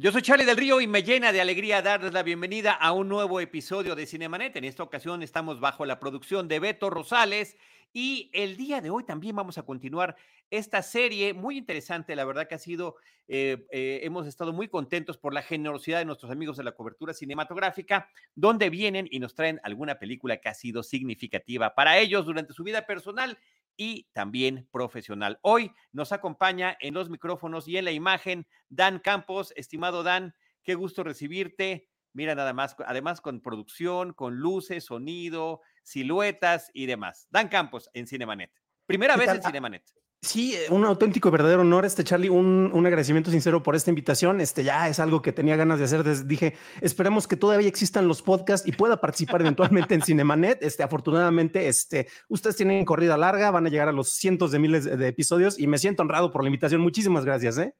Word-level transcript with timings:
Yo 0.00 0.10
soy 0.12 0.22
Charlie 0.22 0.46
del 0.46 0.56
Río 0.56 0.80
y 0.80 0.86
me 0.86 1.02
llena 1.02 1.30
de 1.30 1.42
alegría 1.42 1.82
darles 1.82 2.14
la 2.14 2.22
bienvenida 2.22 2.72
a 2.72 2.92
un 2.92 3.06
nuevo 3.06 3.38
episodio 3.38 3.94
de 3.94 4.06
Cinemanet. 4.06 4.56
En 4.56 4.64
esta 4.64 4.82
ocasión 4.82 5.22
estamos 5.22 5.60
bajo 5.60 5.84
la 5.84 6.00
producción 6.00 6.48
de 6.48 6.58
Beto 6.58 6.88
Rosales 6.88 7.58
y 7.92 8.30
el 8.32 8.56
día 8.56 8.80
de 8.80 8.88
hoy 8.88 9.04
también 9.04 9.36
vamos 9.36 9.58
a 9.58 9.62
continuar 9.62 10.16
esta 10.50 10.80
serie 10.80 11.34
muy 11.34 11.58
interesante. 11.58 12.16
La 12.16 12.24
verdad 12.24 12.48
que 12.48 12.54
ha 12.54 12.58
sido, 12.58 12.96
eh, 13.28 13.66
eh, 13.72 14.00
hemos 14.02 14.26
estado 14.26 14.54
muy 14.54 14.68
contentos 14.68 15.18
por 15.18 15.34
la 15.34 15.42
generosidad 15.42 15.98
de 15.98 16.06
nuestros 16.06 16.32
amigos 16.32 16.56
de 16.56 16.64
la 16.64 16.72
cobertura 16.72 17.12
cinematográfica, 17.12 18.08
donde 18.34 18.70
vienen 18.70 19.06
y 19.10 19.18
nos 19.18 19.34
traen 19.34 19.60
alguna 19.64 19.98
película 19.98 20.38
que 20.38 20.48
ha 20.48 20.54
sido 20.54 20.82
significativa 20.82 21.74
para 21.74 21.98
ellos 21.98 22.24
durante 22.24 22.54
su 22.54 22.64
vida 22.64 22.86
personal 22.86 23.36
y 23.76 24.08
también 24.12 24.68
profesional. 24.70 25.38
Hoy 25.42 25.72
nos 25.92 26.12
acompaña 26.12 26.76
en 26.80 26.94
los 26.94 27.10
micrófonos 27.10 27.68
y 27.68 27.76
en 27.76 27.84
la 27.84 27.92
imagen 27.92 28.46
Dan 28.68 28.98
Campos. 28.98 29.52
Estimado 29.56 30.02
Dan, 30.02 30.34
qué 30.62 30.74
gusto 30.74 31.04
recibirte. 31.04 31.88
Mira 32.12 32.34
nada 32.34 32.52
más, 32.52 32.76
además 32.86 33.20
con 33.20 33.40
producción, 33.40 34.12
con 34.12 34.36
luces, 34.36 34.84
sonido, 34.84 35.60
siluetas 35.82 36.70
y 36.74 36.86
demás. 36.86 37.28
Dan 37.30 37.48
Campos 37.48 37.88
en 37.94 38.06
Cinemanet. 38.06 38.52
Primera 38.86 39.16
vez 39.16 39.28
en 39.28 39.42
Cinemanet. 39.42 39.84
Sí, 40.22 40.54
eh, 40.54 40.66
un 40.68 40.84
auténtico 40.84 41.28
y 41.28 41.32
verdadero 41.32 41.62
honor, 41.62 41.86
este 41.86 42.04
Charlie, 42.04 42.28
un, 42.28 42.70
un, 42.74 42.86
agradecimiento 42.86 43.30
sincero 43.30 43.62
por 43.62 43.74
esta 43.74 43.90
invitación. 43.90 44.42
Este 44.42 44.62
ya 44.62 44.86
es 44.86 45.00
algo 45.00 45.22
que 45.22 45.32
tenía 45.32 45.56
ganas 45.56 45.78
de 45.78 45.86
hacer. 45.86 46.26
Dije, 46.26 46.56
esperemos 46.82 47.26
que 47.26 47.36
todavía 47.36 47.68
existan 47.68 48.06
los 48.06 48.20
podcasts 48.20 48.68
y 48.68 48.72
pueda 48.72 49.00
participar 49.00 49.40
eventualmente 49.40 49.94
en 49.94 50.02
Cinemanet. 50.04 50.62
Este, 50.62 50.82
afortunadamente, 50.82 51.68
este, 51.68 52.08
ustedes 52.28 52.56
tienen 52.56 52.84
corrida 52.84 53.16
larga, 53.16 53.50
van 53.50 53.66
a 53.66 53.70
llegar 53.70 53.88
a 53.88 53.92
los 53.92 54.10
cientos 54.10 54.52
de 54.52 54.58
miles 54.58 54.84
de 54.84 55.08
episodios 55.08 55.58
y 55.58 55.66
me 55.66 55.78
siento 55.78 56.02
honrado 56.02 56.30
por 56.30 56.42
la 56.42 56.48
invitación. 56.48 56.82
Muchísimas 56.82 57.24
gracias. 57.24 57.56
¿eh? 57.56 57.74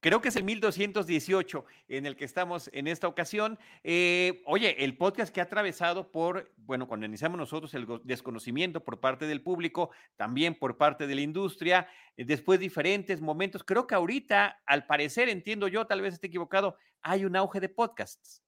Creo 0.00 0.20
que 0.20 0.28
es 0.28 0.36
el 0.36 0.44
1218 0.44 1.64
en 1.88 2.06
el 2.06 2.14
que 2.14 2.24
estamos 2.24 2.70
en 2.72 2.86
esta 2.86 3.08
ocasión. 3.08 3.58
Eh, 3.82 4.42
oye, 4.46 4.84
el 4.84 4.96
podcast 4.96 5.34
que 5.34 5.40
ha 5.40 5.44
atravesado 5.44 6.12
por, 6.12 6.52
bueno, 6.56 6.86
cuando 6.86 7.06
iniciamos 7.06 7.36
nosotros 7.36 7.74
el 7.74 7.86
desconocimiento 8.04 8.84
por 8.84 9.00
parte 9.00 9.26
del 9.26 9.42
público, 9.42 9.90
también 10.16 10.54
por 10.56 10.76
parte 10.76 11.08
de 11.08 11.16
la 11.16 11.22
industria, 11.22 11.88
eh, 12.16 12.24
después 12.24 12.60
diferentes 12.60 13.20
momentos. 13.20 13.64
Creo 13.64 13.88
que 13.88 13.96
ahorita, 13.96 14.62
al 14.66 14.86
parecer, 14.86 15.28
entiendo 15.28 15.66
yo, 15.66 15.84
tal 15.86 16.00
vez 16.00 16.14
esté 16.14 16.28
equivocado, 16.28 16.76
hay 17.02 17.24
un 17.24 17.34
auge 17.34 17.58
de 17.58 17.68
podcasts. 17.68 18.44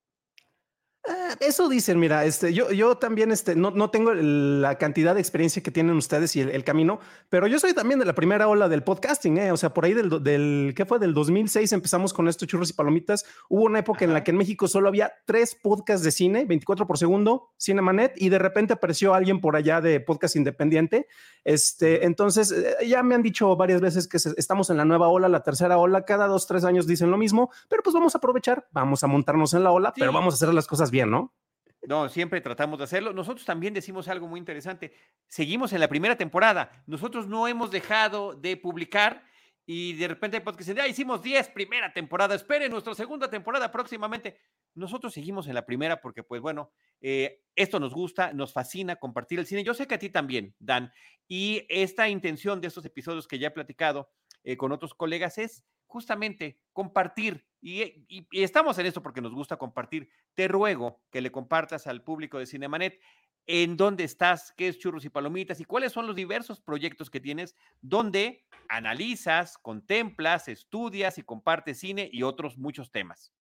Ah, 1.08 1.34
eso 1.40 1.70
dicen, 1.70 1.98
mira, 1.98 2.26
este, 2.26 2.52
yo, 2.52 2.70
yo 2.72 2.98
también 2.98 3.32
este, 3.32 3.56
no, 3.56 3.70
no 3.70 3.88
tengo 3.88 4.12
la 4.12 4.76
cantidad 4.76 5.14
de 5.14 5.20
experiencia 5.20 5.62
que 5.62 5.70
tienen 5.70 5.96
ustedes 5.96 6.36
y 6.36 6.40
el, 6.42 6.62
camino, 6.62 7.00
pero 7.30 7.46
yo 7.46 7.58
soy 7.58 7.72
también 7.72 7.98
de 7.98 8.04
la 8.04 8.14
primera 8.14 8.48
ola 8.48 8.68
del 8.68 8.82
podcasting, 8.82 9.38
¿eh? 9.38 9.50
o 9.50 9.56
sea, 9.56 9.72
por 9.72 9.86
ahí 9.86 9.94
del, 9.94 10.22
del, 10.22 10.74
¿qué 10.76 10.84
fue? 10.84 10.98
Del 10.98 11.14
2006 11.14 11.72
empezamos 11.72 12.12
con 12.12 12.28
estos 12.28 12.46
churros 12.46 12.68
y 12.68 12.74
palomitas. 12.74 13.24
Hubo 13.48 13.64
una 13.64 13.78
época 13.78 14.04
en 14.04 14.12
la 14.12 14.22
que 14.22 14.30
en 14.30 14.36
México 14.36 14.68
solo 14.68 14.88
había 14.88 15.10
tres 15.24 15.54
podcasts 15.54 16.04
de 16.04 16.12
cine, 16.12 16.44
24 16.44 16.86
por 16.86 16.98
segundo, 16.98 17.48
Cinemanet, 17.58 18.12
y 18.16 18.28
de 18.28 18.38
repente 18.38 18.74
apareció 18.74 19.14
alguien 19.14 19.40
por 19.40 19.56
allá 19.56 19.80
de 19.80 20.00
podcast 20.00 20.36
independiente. 20.36 21.06
Este, 21.44 22.04
entonces, 22.04 22.52
eh, 22.52 22.86
ya 22.86 23.02
me 23.02 23.14
han 23.14 23.22
dicho 23.22 23.56
varias 23.56 23.80
veces 23.80 24.06
que 24.06 24.18
estamos 24.36 24.68
en 24.68 24.76
la 24.76 24.84
nueva 24.84 25.08
ola, 25.08 25.30
la 25.30 25.42
tercera 25.42 25.78
ola, 25.78 26.04
cada 26.04 26.26
dos, 26.26 26.46
tres 26.46 26.64
años 26.64 26.86
dicen 26.86 27.10
lo 27.10 27.16
mismo, 27.16 27.50
pero 27.70 27.82
pues 27.82 27.94
vamos 27.94 28.14
a 28.14 28.18
aprovechar, 28.18 28.68
vamos 28.72 29.02
a 29.02 29.06
montarnos 29.06 29.54
en 29.54 29.64
la 29.64 29.70
ola, 29.70 29.94
pero 29.96 30.12
vamos 30.12 30.34
a 30.34 30.36
hacer 30.36 30.52
las 30.52 30.66
cosas 30.66 30.90
bien, 30.90 30.99
¿no? 31.06 31.34
No, 31.82 32.08
siempre 32.08 32.40
tratamos 32.40 32.78
de 32.78 32.84
hacerlo. 32.84 33.12
Nosotros 33.12 33.46
también 33.46 33.72
decimos 33.72 34.08
algo 34.08 34.28
muy 34.28 34.38
interesante. 34.38 34.92
Seguimos 35.28 35.72
en 35.72 35.80
la 35.80 35.88
primera 35.88 36.16
temporada. 36.16 36.70
Nosotros 36.86 37.26
no 37.26 37.48
hemos 37.48 37.70
dejado 37.70 38.34
de 38.34 38.56
publicar 38.56 39.24
y 39.64 39.94
de 39.94 40.08
repente 40.08 40.36
hay 40.36 40.42
podcasts 40.42 40.74
ya 40.74 40.86
hicimos 40.86 41.22
10 41.22 41.48
primera 41.50 41.92
temporada. 41.92 42.34
Esperen 42.34 42.70
nuestra 42.70 42.94
segunda 42.94 43.30
temporada 43.30 43.70
próximamente. 43.70 44.36
Nosotros 44.74 45.14
seguimos 45.14 45.46
en 45.46 45.54
la 45.54 45.64
primera 45.64 46.00
porque, 46.00 46.22
pues 46.22 46.42
bueno, 46.42 46.72
eh, 47.00 47.42
esto 47.54 47.80
nos 47.80 47.94
gusta, 47.94 48.32
nos 48.32 48.52
fascina 48.52 48.96
compartir 48.96 49.38
el 49.38 49.46
cine. 49.46 49.64
Yo 49.64 49.72
sé 49.72 49.86
que 49.86 49.94
a 49.94 49.98
ti 49.98 50.10
también, 50.10 50.54
Dan. 50.58 50.92
Y 51.28 51.66
esta 51.68 52.08
intención 52.08 52.60
de 52.60 52.68
estos 52.68 52.84
episodios 52.84 53.26
que 53.26 53.38
ya 53.38 53.48
he 53.48 53.52
platicado 53.52 54.10
eh, 54.42 54.56
con 54.56 54.72
otros 54.72 54.92
colegas 54.94 55.38
es 55.38 55.64
justamente 55.90 56.58
compartir. 56.72 57.44
Y, 57.60 58.06
estamos 58.32 58.78
en 58.78 58.86
esto 58.86 59.02
porque 59.02 59.20
nos 59.20 59.34
gusta 59.34 59.56
compartir. 59.56 60.08
Te 60.34 60.48
ruego 60.48 61.02
que 61.10 61.20
le 61.20 61.32
compartas 61.32 61.86
al 61.86 62.02
público 62.02 62.38
de 62.38 62.46
Cinemanet 62.46 63.00
en 63.46 63.76
dónde 63.76 64.04
estás, 64.04 64.54
qué 64.56 64.68
es 64.68 64.78
churros 64.78 65.04
y 65.04 65.10
palomitas 65.10 65.60
y 65.60 65.64
cuáles 65.64 65.92
son 65.92 66.06
los 66.06 66.14
diversos 66.14 66.60
proyectos 66.60 67.10
que 67.10 67.20
tienes 67.20 67.56
donde 67.80 68.46
analizas, 68.68 69.58
contemplas, 69.58 70.46
estudias 70.46 71.18
y 71.18 71.22
compartes 71.22 71.80
cine 71.80 72.08
y 72.12 72.22
otros 72.22 72.56
muchos 72.56 72.92
temas. 72.92 73.32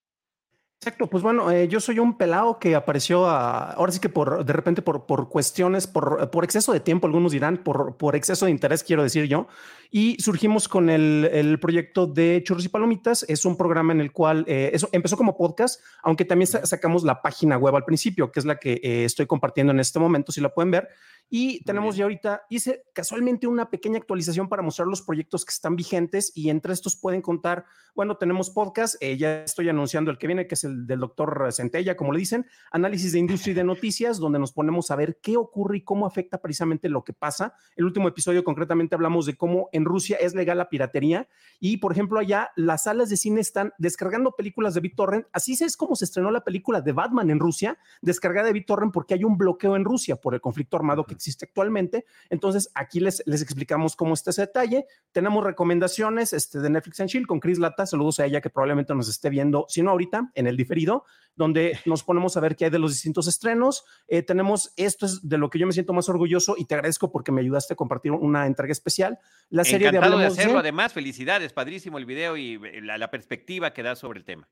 Exacto, 0.81 1.07
pues 1.07 1.21
bueno, 1.21 1.51
eh, 1.51 1.67
yo 1.67 1.81
soy 1.81 1.99
un 1.99 2.17
pelado 2.17 2.57
que 2.57 2.73
apareció 2.73 3.27
ahora 3.27 3.91
sí 3.91 3.99
que 3.99 4.07
por 4.07 4.45
de 4.45 4.53
repente 4.53 4.81
por, 4.81 5.05
por 5.05 5.27
cuestiones, 5.27 5.87
por, 5.87 6.29
por 6.31 6.45
exceso 6.45 6.71
de 6.71 6.79
tiempo, 6.79 7.05
algunos 7.05 7.33
dirán, 7.33 7.57
por, 7.57 7.97
por 7.97 8.15
exceso 8.15 8.45
de 8.45 8.51
interés, 8.51 8.81
quiero 8.81 9.03
decir 9.03 9.25
yo, 9.25 9.49
y 9.91 10.15
surgimos 10.21 10.69
con 10.69 10.89
el, 10.89 11.29
el 11.33 11.59
proyecto 11.59 12.07
de 12.07 12.41
Churros 12.45 12.63
y 12.63 12.69
Palomitas. 12.69 13.25
Es 13.27 13.43
un 13.43 13.57
programa 13.57 13.91
en 13.91 13.99
el 13.99 14.13
cual 14.13 14.45
eh, 14.47 14.71
eso 14.71 14.87
empezó 14.93 15.17
como 15.17 15.35
podcast, 15.35 15.81
aunque 16.01 16.23
también 16.23 16.47
sacamos 16.47 17.03
la 17.03 17.21
página 17.21 17.57
web 17.57 17.75
al 17.75 17.83
principio, 17.83 18.31
que 18.31 18.39
es 18.39 18.45
la 18.45 18.55
que 18.55 18.79
eh, 18.81 19.03
estoy 19.03 19.25
compartiendo 19.25 19.73
en 19.73 19.81
este 19.81 19.99
momento, 19.99 20.31
si 20.31 20.39
la 20.39 20.47
pueden 20.47 20.71
ver. 20.71 20.87
Y 21.29 21.63
tenemos 21.63 21.95
ya 21.95 22.05
ahorita, 22.05 22.43
hice 22.49 22.85
casualmente 22.93 23.45
una 23.45 23.69
pequeña 23.69 23.99
actualización 23.99 24.49
para 24.49 24.63
mostrar 24.63 24.87
los 24.87 25.03
proyectos 25.03 25.45
que 25.45 25.51
están 25.51 25.75
vigentes 25.75 26.31
y 26.35 26.49
entre 26.49 26.73
estos 26.73 26.95
pueden 26.95 27.21
contar, 27.21 27.65
bueno, 27.93 28.17
tenemos 28.17 28.49
podcast, 28.49 28.95
eh, 28.99 29.15
ya 29.15 29.43
estoy 29.43 29.69
anunciando 29.69 30.09
el 30.09 30.17
que 30.17 30.25
viene, 30.25 30.47
que 30.47 30.55
es 30.55 30.63
el 30.63 30.87
del 30.87 31.01
doctor 31.01 31.49
Centella, 31.51 31.95
como 31.95 32.13
le 32.13 32.19
dicen, 32.19 32.47
análisis 32.71 33.11
de 33.11 33.19
industria 33.19 33.51
y 33.51 33.55
de 33.55 33.63
noticias, 33.63 34.17
donde 34.17 34.39
nos 34.39 34.53
ponemos 34.53 34.89
a 34.89 34.95
ver 34.95 35.19
qué 35.21 35.37
ocurre 35.37 35.77
y 35.77 35.81
cómo 35.81 36.07
afecta 36.07 36.39
precisamente 36.41 36.89
lo 36.89 37.03
que 37.03 37.13
pasa. 37.13 37.53
El 37.75 37.85
último 37.85 38.07
episodio 38.07 38.43
concretamente 38.43 38.95
hablamos 38.95 39.27
de 39.27 39.37
cómo 39.37 39.69
en 39.71 39.85
Rusia 39.85 40.17
es 40.19 40.33
legal 40.33 40.57
la 40.57 40.69
piratería 40.69 41.27
y, 41.59 41.77
por 41.77 41.91
ejemplo, 41.91 42.19
allá 42.19 42.49
las 42.55 42.83
salas 42.83 43.09
de 43.09 43.17
cine 43.17 43.41
están 43.41 43.73
descargando 43.77 44.31
películas 44.31 44.73
de 44.73 44.81
BitTorrent. 44.81 45.27
Así 45.31 45.53
es 45.53 45.77
como 45.77 45.95
se 45.95 46.05
estrenó 46.05 46.31
la 46.31 46.43
película 46.43 46.81
de 46.81 46.91
Batman 46.91 47.29
en 47.29 47.39
Rusia, 47.39 47.77
descargada 48.01 48.47
de 48.47 48.53
BitTorrent 48.53 48.93
porque 48.93 49.13
hay 49.13 49.23
un 49.23 49.37
bloqueo 49.37 49.75
en 49.75 49.85
Rusia 49.85 50.15
por 50.15 50.33
el 50.33 50.41
conflicto 50.41 50.77
armado 50.77 51.05
que 51.05 51.18
existe 51.19 51.45
actualmente. 51.45 52.05
Entonces, 52.29 52.71
aquí 52.73 52.99
les, 52.99 53.21
les 53.25 53.41
explicamos 53.41 53.95
cómo 53.95 54.13
está 54.13 54.31
ese 54.31 54.41
detalle. 54.41 54.85
Tenemos 55.11 55.43
recomendaciones 55.43 56.33
este, 56.33 56.59
de 56.59 56.69
Netflix 56.69 56.99
and 57.01 57.09
Chill 57.09 57.27
con 57.27 57.39
Chris 57.39 57.59
Lata. 57.59 57.85
Saludos 57.85 58.19
a 58.19 58.25
ella 58.25 58.41
que 58.41 58.49
probablemente 58.49 58.95
nos 58.95 59.09
esté 59.09 59.29
viendo, 59.29 59.65
si 59.67 59.81
no 59.81 59.91
ahorita, 59.91 60.31
en 60.33 60.47
el 60.47 60.57
diferido, 60.57 61.03
donde 61.35 61.77
nos 61.85 62.03
ponemos 62.03 62.35
a 62.37 62.39
ver 62.39 62.55
qué 62.55 62.65
hay 62.65 62.71
de 62.71 62.79
los 62.79 62.91
distintos 62.93 63.27
estrenos. 63.27 63.83
Eh, 64.07 64.23
tenemos, 64.23 64.73
esto 64.75 65.05
es 65.05 65.27
de 65.27 65.37
lo 65.37 65.49
que 65.49 65.59
yo 65.59 65.67
me 65.67 65.73
siento 65.73 65.93
más 65.93 66.09
orgulloso 66.09 66.55
y 66.57 66.65
te 66.65 66.75
agradezco 66.75 67.11
porque 67.11 67.31
me 67.31 67.41
ayudaste 67.41 67.73
a 67.73 67.75
compartir 67.75 68.11
una 68.11 68.47
entrega 68.47 68.71
especial. 68.71 69.19
La 69.49 69.63
serie 69.63 69.91
de, 69.91 69.99
de 69.99 70.25
hacerlo, 70.25 70.59
además, 70.59 70.93
felicidades, 70.93 71.53
padrísimo 71.53 71.97
el 71.97 72.05
video 72.05 72.37
y 72.37 72.55
eh, 72.55 72.81
la, 72.81 72.97
la 72.97 73.11
perspectiva 73.11 73.73
que 73.73 73.83
da 73.83 73.95
sobre 73.95 74.19
el 74.19 74.25
tema. 74.25 74.47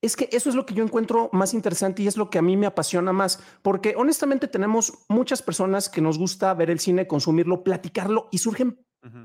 Es 0.00 0.14
que 0.14 0.28
eso 0.30 0.48
es 0.48 0.54
lo 0.54 0.64
que 0.64 0.74
yo 0.74 0.84
encuentro 0.84 1.28
más 1.32 1.54
interesante 1.54 2.02
y 2.02 2.06
es 2.06 2.16
lo 2.16 2.30
que 2.30 2.38
a 2.38 2.42
mí 2.42 2.56
me 2.56 2.66
apasiona 2.66 3.12
más, 3.12 3.40
porque 3.62 3.94
honestamente 3.96 4.46
tenemos 4.46 4.92
muchas 5.08 5.42
personas 5.42 5.88
que 5.88 6.00
nos 6.00 6.18
gusta 6.18 6.54
ver 6.54 6.70
el 6.70 6.78
cine, 6.78 7.08
consumirlo, 7.08 7.64
platicarlo 7.64 8.28
y 8.30 8.38
surgen, 8.38 8.78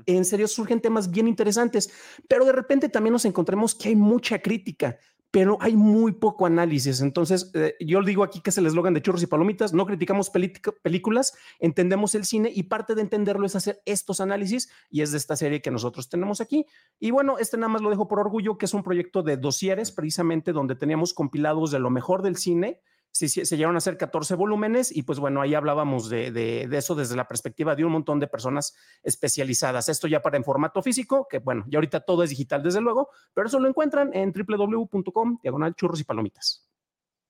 en 0.06 0.24
serio, 0.24 0.48
surgen 0.48 0.80
temas 0.80 1.10
bien 1.10 1.28
interesantes, 1.28 1.92
pero 2.28 2.44
de 2.44 2.52
repente 2.52 2.88
también 2.88 3.12
nos 3.12 3.24
encontramos 3.24 3.74
que 3.74 3.90
hay 3.90 3.96
mucha 3.96 4.40
crítica, 4.40 4.98
pero 5.34 5.58
hay 5.60 5.74
muy 5.74 6.12
poco 6.12 6.46
análisis. 6.46 7.00
Entonces, 7.00 7.50
eh, 7.54 7.74
yo 7.80 8.00
digo 8.04 8.22
aquí 8.22 8.40
que 8.40 8.50
es 8.50 8.58
el 8.58 8.66
eslogan 8.66 8.94
de 8.94 9.02
churros 9.02 9.20
y 9.24 9.26
palomitas, 9.26 9.72
no 9.72 9.84
criticamos 9.84 10.30
películas, 10.30 11.36
entendemos 11.58 12.14
el 12.14 12.24
cine 12.24 12.52
y 12.54 12.62
parte 12.62 12.94
de 12.94 13.00
entenderlo 13.00 13.44
es 13.44 13.56
hacer 13.56 13.82
estos 13.84 14.20
análisis 14.20 14.70
y 14.90 15.00
es 15.00 15.10
de 15.10 15.18
esta 15.18 15.34
serie 15.34 15.60
que 15.60 15.72
nosotros 15.72 16.08
tenemos 16.08 16.40
aquí. 16.40 16.66
Y 17.00 17.10
bueno, 17.10 17.36
este 17.38 17.56
nada 17.56 17.66
más 17.66 17.82
lo 17.82 17.90
dejo 17.90 18.06
por 18.06 18.20
orgullo, 18.20 18.58
que 18.58 18.66
es 18.66 18.74
un 18.74 18.84
proyecto 18.84 19.24
de 19.24 19.36
dosieres, 19.36 19.90
precisamente 19.90 20.52
donde 20.52 20.76
teníamos 20.76 21.12
compilados 21.12 21.72
de 21.72 21.80
lo 21.80 21.90
mejor 21.90 22.22
del 22.22 22.36
cine 22.36 22.80
se, 23.14 23.28
se 23.28 23.56
llegaron 23.56 23.76
a 23.76 23.78
hacer 23.78 23.96
14 23.96 24.34
volúmenes 24.34 24.94
y 24.94 25.04
pues 25.04 25.20
bueno, 25.20 25.40
ahí 25.40 25.54
hablábamos 25.54 26.08
de, 26.08 26.32
de, 26.32 26.68
eso 26.76 26.96
desde 26.96 27.14
la 27.14 27.28
perspectiva 27.28 27.76
de 27.76 27.84
un 27.84 27.92
montón 27.92 28.18
de 28.18 28.26
personas 28.26 28.74
especializadas. 29.04 29.88
Esto 29.88 30.08
ya 30.08 30.20
para 30.20 30.36
en 30.36 30.42
formato 30.42 30.82
físico, 30.82 31.28
que 31.30 31.38
bueno, 31.38 31.64
ya 31.68 31.78
ahorita 31.78 32.00
todo 32.00 32.24
es 32.24 32.30
digital 32.30 32.64
desde 32.64 32.80
luego, 32.80 33.10
pero 33.32 33.46
eso 33.46 33.60
lo 33.60 33.68
encuentran 33.68 34.10
en 34.14 34.32
www.com, 34.32 35.38
diagonal 35.40 35.76
churros 35.76 36.00
y 36.00 36.04
palomitas. 36.04 36.68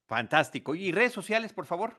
Fantástico. 0.07 0.75
¿Y 0.75 0.91
redes 0.91 1.13
sociales, 1.13 1.53
por 1.53 1.67
favor? 1.67 1.99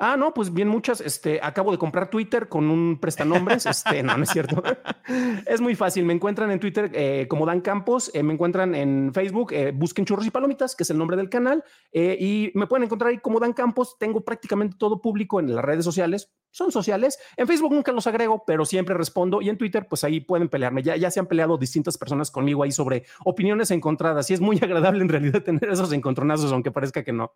Ah, 0.00 0.16
no, 0.16 0.32
pues 0.32 0.54
bien 0.54 0.68
muchas. 0.68 1.00
Este, 1.00 1.40
acabo 1.42 1.72
de 1.72 1.78
comprar 1.78 2.08
Twitter 2.08 2.48
con 2.48 2.70
un 2.70 3.00
prestanombres. 3.00 3.66
Este, 3.66 4.02
no, 4.04 4.16
no 4.16 4.22
es 4.22 4.30
cierto. 4.30 4.62
es 5.46 5.60
muy 5.60 5.74
fácil. 5.74 6.04
Me 6.04 6.12
encuentran 6.12 6.52
en 6.52 6.60
Twitter 6.60 6.88
eh, 6.94 7.26
como 7.28 7.44
Dan 7.44 7.60
Campos. 7.60 8.08
Eh, 8.14 8.22
me 8.22 8.32
encuentran 8.32 8.76
en 8.76 9.12
Facebook. 9.12 9.52
Eh, 9.52 9.72
busquen 9.74 10.04
Churros 10.04 10.24
y 10.24 10.30
Palomitas, 10.30 10.76
que 10.76 10.84
es 10.84 10.90
el 10.90 10.98
nombre 10.98 11.16
del 11.16 11.28
canal. 11.28 11.64
y 11.92 12.52
me 12.54 12.68
pueden 12.68 12.84
encontrar 12.84 13.10
ahí 13.10 13.18
como 13.18 13.40
Dan 13.40 13.52
Campos. 13.52 13.96
Tengo 13.98 14.24
prácticamente 14.24 14.76
todo 14.78 15.02
público 15.02 15.40
en 15.40 15.52
las 15.52 15.64
redes 15.64 15.84
sociales. 15.84 16.32
Son 16.52 16.70
sociales. 16.70 17.18
En 17.36 17.48
Facebook 17.48 17.72
nunca 17.72 17.90
los 17.90 18.06
agrego, 18.06 18.44
pero 18.46 18.64
siempre 18.64 18.94
respondo. 18.94 19.42
Y 19.42 19.48
en 19.48 19.58
Twitter, 19.58 19.88
pues 19.88 20.04
ahí 20.04 20.20
pueden 20.20 20.48
pelearme. 20.48 20.84
Ya, 20.84 20.96
ya 20.96 21.10
se 21.10 21.18
han 21.18 21.26
peleado 21.26 21.58
distintas 21.58 21.98
personas 21.98 22.30
conmigo 22.30 22.62
ahí 22.62 22.70
sobre 22.70 23.04
opiniones 23.24 23.72
encontradas. 23.72 24.30
Y 24.30 24.34
es 24.34 24.40
muy 24.40 24.58
agradable 24.62 25.02
en 25.02 25.08
realidad 25.08 25.42
tener 25.42 25.68
esos 25.68 25.92
encontronazos, 25.92 26.52
aunque 26.52 26.70
parezca 26.70 27.02
que 27.02 27.12
no. 27.12 27.32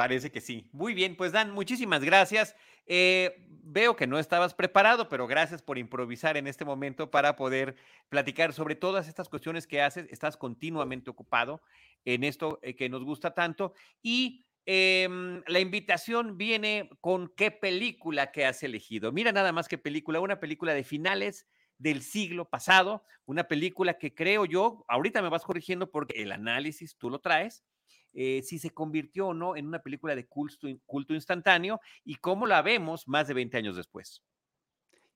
Parece 0.00 0.32
que 0.32 0.40
sí. 0.40 0.66
Muy 0.72 0.94
bien, 0.94 1.14
pues 1.14 1.30
Dan, 1.30 1.50
muchísimas 1.50 2.02
gracias. 2.02 2.56
Eh, 2.86 3.36
veo 3.46 3.96
que 3.96 4.06
no 4.06 4.18
estabas 4.18 4.54
preparado, 4.54 5.10
pero 5.10 5.26
gracias 5.26 5.60
por 5.60 5.76
improvisar 5.76 6.38
en 6.38 6.46
este 6.46 6.64
momento 6.64 7.10
para 7.10 7.36
poder 7.36 7.76
platicar 8.08 8.54
sobre 8.54 8.76
todas 8.76 9.08
estas 9.08 9.28
cuestiones 9.28 9.66
que 9.66 9.82
haces. 9.82 10.06
Estás 10.10 10.38
continuamente 10.38 11.10
ocupado 11.10 11.60
en 12.06 12.24
esto 12.24 12.58
eh, 12.62 12.76
que 12.76 12.88
nos 12.88 13.04
gusta 13.04 13.34
tanto. 13.34 13.74
Y 14.02 14.46
em, 14.64 15.42
la 15.46 15.60
invitación 15.60 16.38
viene 16.38 16.88
con 17.02 17.28
qué 17.36 17.50
película 17.50 18.32
que 18.32 18.46
has 18.46 18.62
elegido. 18.62 19.12
Mira 19.12 19.32
nada 19.32 19.52
más 19.52 19.68
qué 19.68 19.76
película, 19.76 20.20
una 20.20 20.40
película 20.40 20.72
de 20.72 20.82
finales 20.82 21.46
del 21.76 22.00
siglo 22.00 22.48
pasado, 22.48 23.04
una 23.26 23.44
película 23.44 23.98
que 23.98 24.14
creo 24.14 24.46
yo, 24.46 24.82
ahorita 24.88 25.20
me 25.20 25.28
vas 25.28 25.44
corrigiendo 25.44 25.90
porque 25.90 26.22
el 26.22 26.32
análisis 26.32 26.96
tú 26.96 27.10
lo 27.10 27.18
traes, 27.18 27.64
eh, 28.12 28.42
si 28.42 28.58
se 28.58 28.70
convirtió 28.70 29.28
o 29.28 29.34
no 29.34 29.56
en 29.56 29.66
una 29.66 29.80
película 29.80 30.14
de 30.14 30.26
culto, 30.26 30.68
culto 30.86 31.14
instantáneo 31.14 31.80
y 32.04 32.16
cómo 32.16 32.46
la 32.46 32.62
vemos 32.62 33.06
más 33.06 33.28
de 33.28 33.34
20 33.34 33.56
años 33.56 33.76
después. 33.76 34.22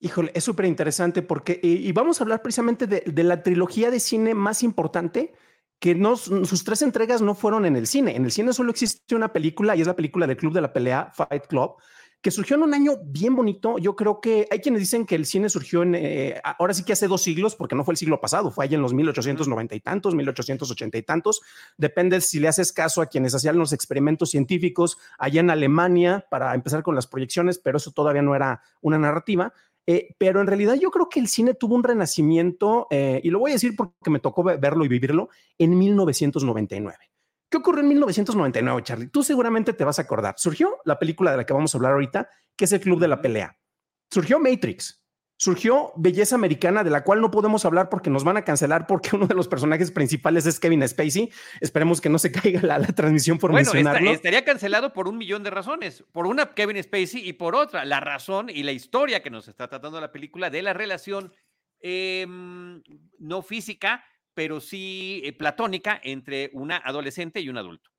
Híjole, 0.00 0.32
es 0.34 0.44
súper 0.44 0.66
interesante 0.66 1.22
porque, 1.22 1.58
y, 1.62 1.90
vamos 1.92 2.20
a 2.20 2.24
hablar 2.24 2.42
precisamente 2.42 2.86
de, 2.86 3.22
la 3.22 3.42
trilogía 3.42 3.90
de 3.90 4.00
cine 4.00 4.34
más 4.34 4.62
importante, 4.62 5.32
que 5.78 5.94
no, 5.94 6.16
sus 6.16 6.62
tres 6.62 6.82
entregas 6.82 7.22
no 7.22 7.34
fueron 7.34 7.64
en 7.64 7.74
el 7.74 7.86
cine. 7.86 8.14
En 8.14 8.24
el 8.24 8.30
cine 8.30 8.52
solo 8.52 8.70
existe 8.70 9.14
una 9.14 9.32
película 9.32 9.74
y 9.74 9.80
es 9.80 9.86
la 9.86 9.96
película 9.96 10.26
del 10.26 10.36
Club 10.36 10.52
de 10.52 10.60
la 10.60 10.72
Pelea, 10.72 11.10
Fight 11.14 11.46
Club, 11.46 11.76
que 12.24 12.30
surgió 12.30 12.56
en 12.56 12.62
un 12.62 12.72
año 12.72 12.92
bien 13.04 13.36
bonito. 13.36 13.76
Yo 13.76 13.94
creo 13.94 14.18
que 14.18 14.48
hay 14.50 14.60
quienes 14.60 14.80
dicen 14.80 15.04
que 15.04 15.14
el 15.14 15.26
cine 15.26 15.50
surgió 15.50 15.82
en, 15.82 15.94
eh, 15.94 16.40
ahora 16.58 16.72
sí 16.72 16.82
que 16.82 16.94
hace 16.94 17.06
dos 17.06 17.20
siglos, 17.20 17.54
porque 17.54 17.76
no 17.76 17.84
fue 17.84 17.92
el 17.92 17.98
siglo 17.98 18.18
pasado, 18.18 18.50
fue 18.50 18.64
allá 18.64 18.76
en 18.76 18.80
los 18.80 18.94
1890 18.94 19.74
y 19.74 19.80
tantos, 19.80 20.14
1880 20.14 20.96
y 20.96 21.02
tantos. 21.02 21.42
Depende 21.76 22.22
si 22.22 22.40
le 22.40 22.48
haces 22.48 22.72
caso 22.72 23.02
a 23.02 23.06
quienes 23.06 23.34
hacían 23.34 23.58
los 23.58 23.74
experimentos 23.74 24.30
científicos 24.30 24.96
allá 25.18 25.40
en 25.40 25.50
Alemania 25.50 26.24
para 26.30 26.54
empezar 26.54 26.82
con 26.82 26.94
las 26.94 27.06
proyecciones, 27.06 27.58
pero 27.58 27.76
eso 27.76 27.90
todavía 27.90 28.22
no 28.22 28.34
era 28.34 28.62
una 28.80 28.98
narrativa. 28.98 29.52
Eh, 29.86 30.14
pero 30.16 30.40
en 30.40 30.46
realidad 30.46 30.76
yo 30.80 30.90
creo 30.90 31.10
que 31.10 31.20
el 31.20 31.28
cine 31.28 31.52
tuvo 31.52 31.74
un 31.74 31.84
renacimiento, 31.84 32.86
eh, 32.90 33.20
y 33.22 33.28
lo 33.28 33.40
voy 33.40 33.50
a 33.50 33.54
decir 33.56 33.76
porque 33.76 34.08
me 34.08 34.18
tocó 34.18 34.42
verlo 34.42 34.82
y 34.86 34.88
vivirlo, 34.88 35.28
en 35.58 35.78
1999. 35.78 36.96
¿Qué 37.54 37.58
ocurrió 37.58 37.82
en 37.82 37.88
1999, 37.90 38.82
Charlie? 38.82 39.06
Tú 39.06 39.22
seguramente 39.22 39.72
te 39.74 39.84
vas 39.84 40.00
a 40.00 40.02
acordar. 40.02 40.34
Surgió 40.38 40.80
la 40.84 40.98
película 40.98 41.30
de 41.30 41.36
la 41.36 41.46
que 41.46 41.52
vamos 41.52 41.72
a 41.72 41.78
hablar 41.78 41.92
ahorita, 41.92 42.28
que 42.56 42.64
es 42.64 42.72
el 42.72 42.80
Club 42.80 42.98
de 42.98 43.06
la 43.06 43.22
Pelea. 43.22 43.56
Surgió 44.10 44.40
Matrix. 44.40 45.06
Surgió 45.36 45.92
Belleza 45.94 46.34
Americana, 46.34 46.82
de 46.82 46.90
la 46.90 47.04
cual 47.04 47.20
no 47.20 47.30
podemos 47.30 47.64
hablar 47.64 47.90
porque 47.90 48.10
nos 48.10 48.24
van 48.24 48.38
a 48.38 48.42
cancelar 48.42 48.88
porque 48.88 49.14
uno 49.14 49.28
de 49.28 49.36
los 49.36 49.46
personajes 49.46 49.92
principales 49.92 50.46
es 50.46 50.58
Kevin 50.58 50.82
Spacey. 50.88 51.30
Esperemos 51.60 52.00
que 52.00 52.08
no 52.08 52.18
se 52.18 52.32
caiga 52.32 52.60
la, 52.60 52.84
transmisión 52.88 53.38
por 53.38 53.52
bueno, 53.52 53.70
mencionarlo. 53.72 54.10
estaría 54.10 54.44
cancelado 54.44 54.92
por 54.92 55.06
un 55.06 55.16
millón 55.16 55.44
de 55.44 55.50
razones. 55.50 56.02
Por 56.10 56.26
una, 56.26 56.54
Kevin 56.54 56.82
Spacey, 56.82 57.24
y 57.24 57.34
por 57.34 57.54
otra, 57.54 57.84
la 57.84 58.00
razón 58.00 58.50
y 58.50 58.64
la 58.64 58.72
historia 58.72 59.22
que 59.22 59.30
nos 59.30 59.46
está 59.46 59.68
tratando 59.68 60.00
la 60.00 60.10
película 60.10 60.50
de 60.50 60.60
la 60.60 60.72
relación 60.72 61.32
em, 61.78 62.82
no 63.20 63.42
física 63.42 64.02
pero 64.34 64.60
sí 64.60 65.22
eh, 65.24 65.32
platónica 65.32 66.00
entre 66.02 66.50
una 66.52 66.76
adolescente 66.76 67.40
y 67.40 67.48
un 67.48 67.58
adulto. 67.58 67.90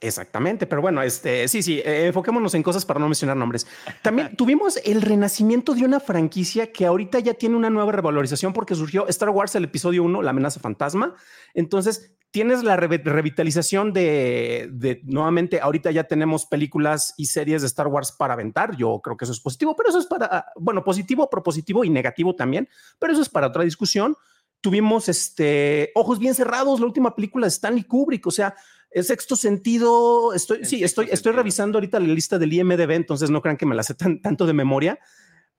Exactamente, 0.00 0.66
pero 0.66 0.80
bueno, 0.80 1.02
este 1.02 1.48
sí, 1.48 1.60
sí, 1.60 1.80
eh, 1.84 2.06
enfoquémonos 2.06 2.54
en 2.54 2.62
cosas 2.62 2.84
para 2.84 3.00
no 3.00 3.06
mencionar 3.06 3.36
nombres. 3.36 3.66
También 4.00 4.30
tuvimos 4.36 4.76
el 4.84 5.02
renacimiento 5.02 5.74
de 5.74 5.84
una 5.84 5.98
franquicia 5.98 6.70
que 6.70 6.86
ahorita 6.86 7.18
ya 7.18 7.34
tiene 7.34 7.56
una 7.56 7.68
nueva 7.68 7.90
revalorización 7.90 8.52
porque 8.52 8.76
surgió 8.76 9.08
Star 9.08 9.30
Wars, 9.30 9.56
el 9.56 9.64
episodio 9.64 10.04
1, 10.04 10.22
La 10.22 10.30
amenaza 10.30 10.60
fantasma. 10.60 11.14
Entonces, 11.52 12.16
tienes 12.30 12.62
la 12.62 12.76
revitalización 12.76 13.92
de, 13.92 14.68
de, 14.70 15.00
nuevamente, 15.04 15.60
ahorita 15.60 15.90
ya 15.90 16.04
tenemos 16.04 16.46
películas 16.46 17.14
y 17.16 17.26
series 17.26 17.62
de 17.62 17.66
Star 17.66 17.88
Wars 17.88 18.12
para 18.12 18.34
aventar. 18.34 18.76
Yo 18.76 19.00
creo 19.02 19.16
que 19.16 19.24
eso 19.24 19.32
es 19.32 19.40
positivo, 19.40 19.74
pero 19.74 19.88
eso 19.88 19.98
es 19.98 20.06
para, 20.06 20.46
bueno, 20.56 20.84
positivo, 20.84 21.28
propositivo 21.28 21.84
y 21.84 21.90
negativo 21.90 22.36
también, 22.36 22.68
pero 23.00 23.12
eso 23.12 23.22
es 23.22 23.28
para 23.28 23.48
otra 23.48 23.64
discusión. 23.64 24.16
Tuvimos 24.60 25.08
este 25.08 25.92
Ojos 25.94 26.18
bien 26.18 26.34
cerrados, 26.34 26.80
la 26.80 26.86
última 26.86 27.14
película 27.14 27.46
de 27.46 27.50
Stanley 27.50 27.84
Kubrick, 27.84 28.26
o 28.26 28.30
sea, 28.30 28.54
el 28.90 29.04
sexto 29.04 29.36
sentido, 29.36 30.32
estoy, 30.32 30.64
sí, 30.64 30.82
estoy, 30.82 31.08
estoy 31.10 31.32
revisando 31.32 31.78
ahorita 31.78 32.00
la 32.00 32.08
lista 32.08 32.38
del 32.38 32.52
IMDB, 32.52 32.90
entonces 32.92 33.30
no 33.30 33.42
crean 33.42 33.56
que 33.56 33.66
me 33.66 33.74
la 33.74 33.82
sé 33.82 33.94
tanto 33.94 34.46
de 34.46 34.52
memoria, 34.52 34.98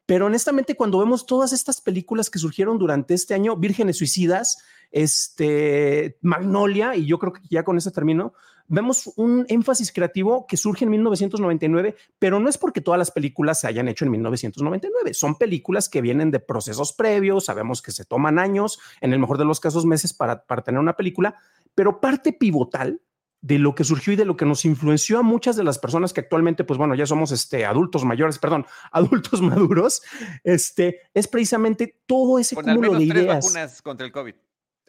pero 0.05 0.25
honestamente 0.25 0.75
cuando 0.75 0.99
vemos 0.99 1.25
todas 1.25 1.53
estas 1.53 1.81
películas 1.81 2.29
que 2.29 2.39
surgieron 2.39 2.79
durante 2.79 3.13
este 3.13 3.35
año, 3.35 3.55
Vírgenes 3.55 3.97
Suicidas, 3.97 4.57
este, 4.91 6.17
Magnolia, 6.21 6.95
y 6.95 7.05
yo 7.05 7.19
creo 7.19 7.33
que 7.33 7.41
ya 7.49 7.63
con 7.63 7.77
eso 7.77 7.91
termino, 7.91 8.33
vemos 8.69 9.11
un 9.17 9.45
énfasis 9.49 9.91
creativo 9.91 10.45
que 10.47 10.55
surge 10.55 10.85
en 10.85 10.91
1999, 10.91 11.95
pero 12.17 12.39
no 12.39 12.47
es 12.49 12.57
porque 12.57 12.81
todas 12.81 12.97
las 12.97 13.11
películas 13.11 13.59
se 13.59 13.67
hayan 13.67 13.87
hecho 13.89 14.05
en 14.05 14.11
1999, 14.11 15.13
son 15.13 15.35
películas 15.35 15.89
que 15.89 16.01
vienen 16.01 16.31
de 16.31 16.39
procesos 16.39 16.93
previos, 16.93 17.45
sabemos 17.45 17.81
que 17.81 17.91
se 17.91 18.05
toman 18.05 18.39
años, 18.39 18.79
en 19.01 19.11
el 19.11 19.19
mejor 19.19 19.37
de 19.37 19.45
los 19.45 19.59
casos 19.59 19.85
meses 19.85 20.13
para, 20.13 20.45
para 20.45 20.61
tener 20.61 20.79
una 20.79 20.95
película, 20.95 21.35
pero 21.75 21.99
parte 21.99 22.31
pivotal 22.31 23.01
de 23.41 23.57
lo 23.57 23.73
que 23.73 23.83
surgió 23.83 24.13
y 24.13 24.15
de 24.15 24.25
lo 24.25 24.35
que 24.35 24.45
nos 24.45 24.65
influenció 24.65 25.19
a 25.19 25.23
muchas 25.23 25.55
de 25.55 25.63
las 25.63 25.79
personas 25.79 26.13
que 26.13 26.21
actualmente, 26.21 26.63
pues 26.63 26.77
bueno, 26.77 26.93
ya 26.95 27.05
somos 27.05 27.31
este, 27.31 27.65
adultos 27.65 28.03
mayores, 28.03 28.37
perdón, 28.37 28.65
adultos 28.91 29.41
maduros, 29.41 30.01
este, 30.43 31.01
es 31.13 31.27
precisamente 31.27 32.01
todo 32.05 32.37
ese 32.39 32.55
cúmulo 32.55 32.95
de 32.95 33.03
ideas. 33.03 33.45
vacunas 33.45 33.81
contra 33.81 34.05
el 34.05 34.11
COVID. 34.11 34.35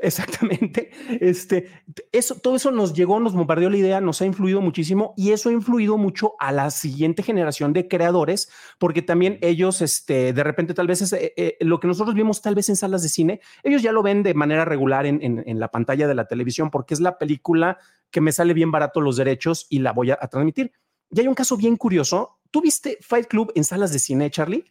Exactamente. 0.01 0.91
Este, 1.21 1.71
eso, 2.13 2.37
todo 2.37 2.57
eso 2.57 2.71
nos 2.71 2.95
llegó, 2.95 3.21
nos 3.21 3.35
bombardeó 3.35 3.69
la 3.69 3.77
idea, 3.77 4.01
nos 4.01 4.23
ha 4.23 4.27
influido 4.27 4.61
muchísimo 4.61 5.13
y 5.17 5.33
eso 5.33 5.49
ha 5.49 5.53
influido 5.53 5.99
mucho 5.99 6.35
a 6.39 6.53
la 6.53 6.71
siguiente 6.71 7.23
generación 7.23 7.73
de 7.73 7.89
creadores, 7.89 8.51
porque 8.79 9.03
también 9.03 9.39
ellos, 9.43 9.83
este, 9.83 10.33
de 10.33 10.45
repente, 10.45 10.73
tal 10.73 10.87
vez 10.87 11.03
es, 11.03 11.13
eh, 11.13 11.35
eh, 11.37 11.57
lo 11.61 11.81
que 11.81 11.89
nosotros 11.89 12.15
vimos 12.15 12.43
tal 12.43 12.55
vez 12.55 12.69
en 12.69 12.77
salas 12.77 13.03
de 13.03 13.09
cine, 13.09 13.41
ellos 13.63 13.83
ya 13.83 13.93
lo 13.93 14.03
ven 14.03 14.23
de 14.23 14.35
manera 14.35 14.65
regular 14.65 15.05
en, 15.05 15.21
en, 15.23 15.61
la 15.61 15.69
pantalla 15.69 16.07
de 16.07 16.15
la 16.15 16.27
televisión, 16.27 16.71
porque 16.71 16.95
es 16.95 17.01
la 17.01 17.19
película 17.19 17.79
que 18.11 18.21
me 18.21 18.33
sale 18.33 18.55
bien 18.55 18.71
barato 18.71 19.01
los 19.01 19.17
derechos 19.17 19.67
y 19.69 19.81
la 19.81 19.93
voy 19.93 20.13
a, 20.13 20.19
a 20.21 20.29
transmitir. 20.29 20.73
Y 21.11 21.21
hay 21.21 21.29
un 21.29 21.35
caso 21.35 21.57
bien 21.57 21.77
curioso. 21.77 22.39
¿Tú 22.51 22.63
viste 22.63 22.99
Fight 23.01 23.27
Club 23.27 23.53
en 23.55 23.65
salas 23.65 23.93
de 23.93 23.99
cine, 23.99 24.31
Charlie? 24.31 24.65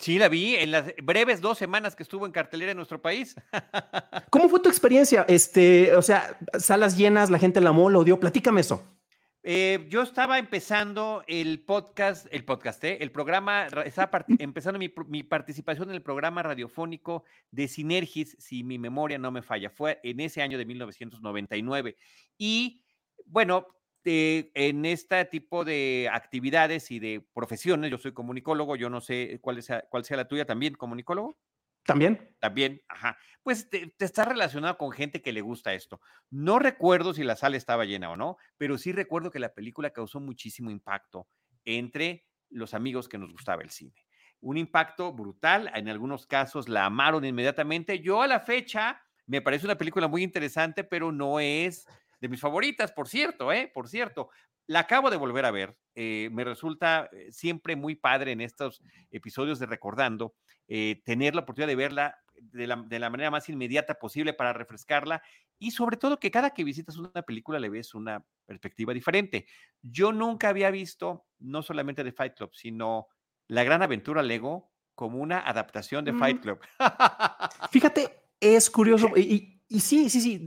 Sí, 0.00 0.18
la 0.18 0.30
vi 0.30 0.56
en 0.56 0.70
las 0.70 0.94
breves 1.02 1.42
dos 1.42 1.58
semanas 1.58 1.94
que 1.94 2.02
estuvo 2.02 2.24
en 2.24 2.32
cartelera 2.32 2.70
en 2.70 2.78
nuestro 2.78 3.02
país. 3.02 3.36
¿Cómo 4.30 4.48
fue 4.48 4.60
tu 4.60 4.70
experiencia? 4.70 5.26
Este, 5.28 5.94
o 5.94 6.00
sea, 6.00 6.38
salas 6.58 6.96
llenas, 6.96 7.28
la 7.28 7.38
gente 7.38 7.60
la 7.60 7.68
amó, 7.68 7.90
lo 7.90 8.00
odió. 8.00 8.18
Platícame 8.18 8.62
eso. 8.62 8.82
Eh, 9.42 9.86
yo 9.90 10.00
estaba 10.00 10.38
empezando 10.38 11.22
el 11.26 11.60
podcast, 11.60 12.26
el 12.30 12.46
podcast, 12.46 12.82
¿eh? 12.84 12.98
el 13.02 13.10
programa, 13.10 13.66
estaba 13.84 14.24
empezando 14.38 14.78
mi, 14.78 14.90
mi, 15.06 15.22
participación 15.22 15.90
en 15.90 15.96
el 15.96 16.02
programa 16.02 16.42
radiofónico 16.42 17.24
de 17.50 17.68
Sinergis, 17.68 18.36
si 18.38 18.64
mi 18.64 18.78
memoria 18.78 19.18
no 19.18 19.30
me 19.30 19.42
falla, 19.42 19.68
fue 19.68 20.00
en 20.02 20.20
ese 20.20 20.40
año 20.40 20.56
de 20.56 20.64
1999. 20.64 21.96
Y 22.38 22.82
bueno, 23.26 23.66
en 24.04 24.84
este 24.86 25.24
tipo 25.26 25.64
de 25.64 26.08
actividades 26.12 26.90
y 26.90 26.98
de 26.98 27.26
profesiones, 27.32 27.90
yo 27.90 27.98
soy 27.98 28.12
comunicólogo, 28.12 28.76
yo 28.76 28.90
no 28.90 29.00
sé 29.00 29.38
cuál, 29.42 29.62
sea, 29.62 29.82
cuál 29.90 30.04
sea 30.04 30.16
la 30.16 30.28
tuya 30.28 30.44
también, 30.44 30.74
comunicólogo. 30.74 31.38
También. 31.84 32.36
También, 32.40 32.82
ajá. 32.88 33.16
Pues 33.42 33.68
te, 33.70 33.86
te 33.96 34.04
está 34.04 34.24
relacionado 34.24 34.76
con 34.76 34.92
gente 34.92 35.22
que 35.22 35.32
le 35.32 35.40
gusta 35.40 35.72
esto. 35.72 36.00
No 36.30 36.58
recuerdo 36.58 37.14
si 37.14 37.24
la 37.24 37.36
sala 37.36 37.56
estaba 37.56 37.84
llena 37.84 38.10
o 38.10 38.16
no, 38.16 38.36
pero 38.58 38.78
sí 38.78 38.92
recuerdo 38.92 39.30
que 39.30 39.38
la 39.38 39.54
película 39.54 39.90
causó 39.90 40.20
muchísimo 40.20 40.70
impacto 40.70 41.26
entre 41.64 42.26
los 42.50 42.74
amigos 42.74 43.08
que 43.08 43.18
nos 43.18 43.32
gustaba 43.32 43.62
el 43.62 43.70
cine. 43.70 44.06
Un 44.40 44.56
impacto 44.56 45.12
brutal, 45.12 45.70
en 45.74 45.88
algunos 45.88 46.26
casos 46.26 46.68
la 46.68 46.86
amaron 46.86 47.24
inmediatamente. 47.24 48.00
Yo 48.00 48.22
a 48.22 48.26
la 48.26 48.40
fecha 48.40 49.02
me 49.26 49.42
parece 49.42 49.66
una 49.66 49.78
película 49.78 50.08
muy 50.08 50.22
interesante, 50.22 50.82
pero 50.82 51.12
no 51.12 51.40
es 51.40 51.86
de 52.20 52.28
mis 52.28 52.40
favoritas, 52.40 52.92
por 52.92 53.08
cierto, 53.08 53.52
¿eh? 53.52 53.70
Por 53.72 53.88
cierto, 53.88 54.30
la 54.66 54.80
acabo 54.80 55.10
de 55.10 55.16
volver 55.16 55.44
a 55.44 55.50
ver. 55.50 55.76
Eh, 55.96 56.28
me 56.32 56.44
resulta 56.44 57.08
eh, 57.12 57.32
siempre 57.32 57.74
muy 57.74 57.96
padre 57.96 58.32
en 58.32 58.40
estos 58.40 58.82
episodios 59.10 59.58
de 59.58 59.66
Recordando 59.66 60.34
eh, 60.68 61.02
tener 61.04 61.34
la 61.34 61.40
oportunidad 61.40 61.66
de 61.66 61.74
verla 61.74 62.18
de 62.40 62.68
la, 62.68 62.76
de 62.76 62.98
la, 63.00 63.10
manera 63.10 63.32
más 63.32 63.48
inmediata 63.48 63.94
posible 63.94 64.32
para 64.32 64.52
refrescarla 64.52 65.22
y 65.58 65.72
sobre 65.72 65.96
todo 65.96 66.20
que 66.20 66.30
cada 66.30 66.50
que 66.50 66.62
visitas 66.62 66.96
una 66.96 67.22
película 67.22 67.58
le 67.58 67.68
ves 67.68 67.94
una 67.94 68.24
perspectiva 68.46 68.94
diferente. 68.94 69.46
Yo 69.82 70.12
nunca 70.12 70.50
había 70.50 70.70
visto, 70.70 71.26
no 71.40 71.62
solamente 71.62 72.04
de 72.04 72.12
Fight 72.12 72.34
Club, 72.34 72.50
sino 72.54 73.08
La 73.48 73.64
Gran 73.64 73.82
Aventura 73.82 74.22
Lego 74.22 74.70
como 74.94 75.18
una 75.18 75.40
adaptación 75.40 76.04
de 76.04 76.14
Fight 76.14 76.38
mm. 76.38 76.40
Club. 76.40 76.60
Fíjate, 77.72 78.28
es 78.38 78.70
curioso 78.70 79.10
y, 79.16 79.20
y 79.20 79.59
sí, 79.78 80.10
sí, 80.10 80.20
sí, 80.20 80.44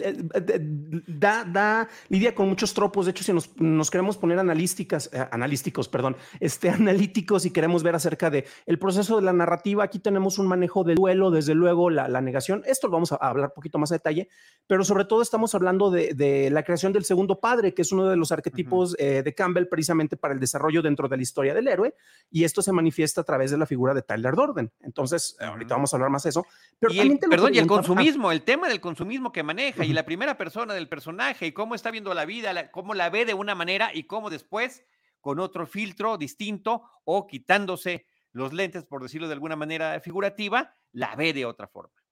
da, 1.07 1.45
da, 1.45 1.87
lidia 2.09 2.35
con 2.35 2.49
muchos 2.49 2.73
tropos. 2.73 3.05
De 3.05 3.11
hecho, 3.11 3.23
si 3.23 3.31
nos, 3.31 3.55
nos 3.57 3.89
queremos 3.89 4.17
poner 4.17 4.37
analísticas, 4.37 5.09
eh, 5.13 5.25
analísticos, 5.31 5.87
perdón, 5.87 6.17
este, 6.41 6.69
analíticos 6.69 7.45
y 7.45 7.51
queremos 7.51 7.83
ver 7.83 7.95
acerca 7.95 8.29
de 8.29 8.45
el 8.65 8.77
proceso 8.77 9.15
de 9.15 9.21
la 9.21 9.31
narrativa, 9.31 9.85
aquí 9.85 9.99
tenemos 9.99 10.39
un 10.39 10.47
manejo 10.47 10.83
del 10.83 10.97
duelo, 10.97 11.31
desde 11.31 11.55
luego 11.55 11.89
la, 11.89 12.09
la 12.09 12.19
negación. 12.19 12.63
Esto 12.65 12.87
lo 12.87 12.93
vamos 12.93 13.13
a 13.13 13.15
hablar 13.15 13.47
un 13.47 13.53
poquito 13.55 13.79
más 13.79 13.93
a 13.93 13.95
detalle, 13.95 14.27
pero 14.67 14.83
sobre 14.83 15.05
todo 15.05 15.21
estamos 15.21 15.55
hablando 15.55 15.89
de, 15.89 16.13
de 16.13 16.49
la 16.49 16.63
creación 16.63 16.91
del 16.91 17.05
segundo 17.05 17.39
padre, 17.39 17.73
que 17.73 17.83
es 17.83 17.93
uno 17.93 18.09
de 18.09 18.17
los 18.17 18.33
arquetipos 18.33 18.93
eh, 18.99 19.21
de 19.23 19.33
Campbell 19.33 19.67
precisamente 19.67 20.17
para 20.17 20.33
el 20.33 20.41
desarrollo 20.41 20.81
dentro 20.81 21.07
de 21.07 21.15
la 21.15 21.23
historia 21.23 21.53
del 21.53 21.69
héroe, 21.69 21.95
y 22.29 22.43
esto 22.43 22.61
se 22.61 22.73
manifiesta 22.73 23.21
a 23.21 23.23
través 23.23 23.51
de 23.51 23.57
la 23.57 23.65
figura 23.65 23.93
de 23.93 24.01
Tyler 24.01 24.35
Dorden. 24.35 24.69
Entonces, 24.81 25.37
ahorita 25.39 25.75
vamos 25.75 25.93
a 25.93 25.95
hablar 25.95 26.09
más 26.09 26.23
de 26.23 26.29
eso. 26.29 26.45
Pero 26.77 26.93
y 26.93 27.17
perdón, 27.29 27.55
y 27.55 27.59
el 27.59 27.67
consumismo, 27.67 28.29
el 28.29 28.41
tema 28.41 28.67
del 28.67 28.81
consumismo 28.81 29.12
que 29.31 29.43
maneja 29.43 29.85
y 29.85 29.93
la 29.93 30.05
primera 30.05 30.37
persona 30.37 30.73
del 30.73 30.89
personaje 30.89 31.47
y 31.47 31.51
cómo 31.51 31.75
está 31.75 31.91
viendo 31.91 32.13
la 32.13 32.25
vida, 32.25 32.71
cómo 32.71 32.93
la 32.93 33.09
ve 33.09 33.25
de 33.25 33.33
una 33.33 33.55
manera 33.55 33.91
y 33.93 34.03
cómo 34.03 34.29
después 34.29 34.85
con 35.21 35.39
otro 35.39 35.65
filtro 35.65 36.17
distinto 36.17 36.83
o 37.05 37.27
quitándose 37.27 38.05
los 38.31 38.53
lentes, 38.53 38.83
por 38.85 39.01
decirlo 39.01 39.27
de 39.27 39.33
alguna 39.33 39.55
manera 39.55 39.99
figurativa, 40.01 40.75
la 40.91 41.15
ve 41.15 41.33
de 41.33 41.45
otra 41.45 41.67
forma. 41.67 42.02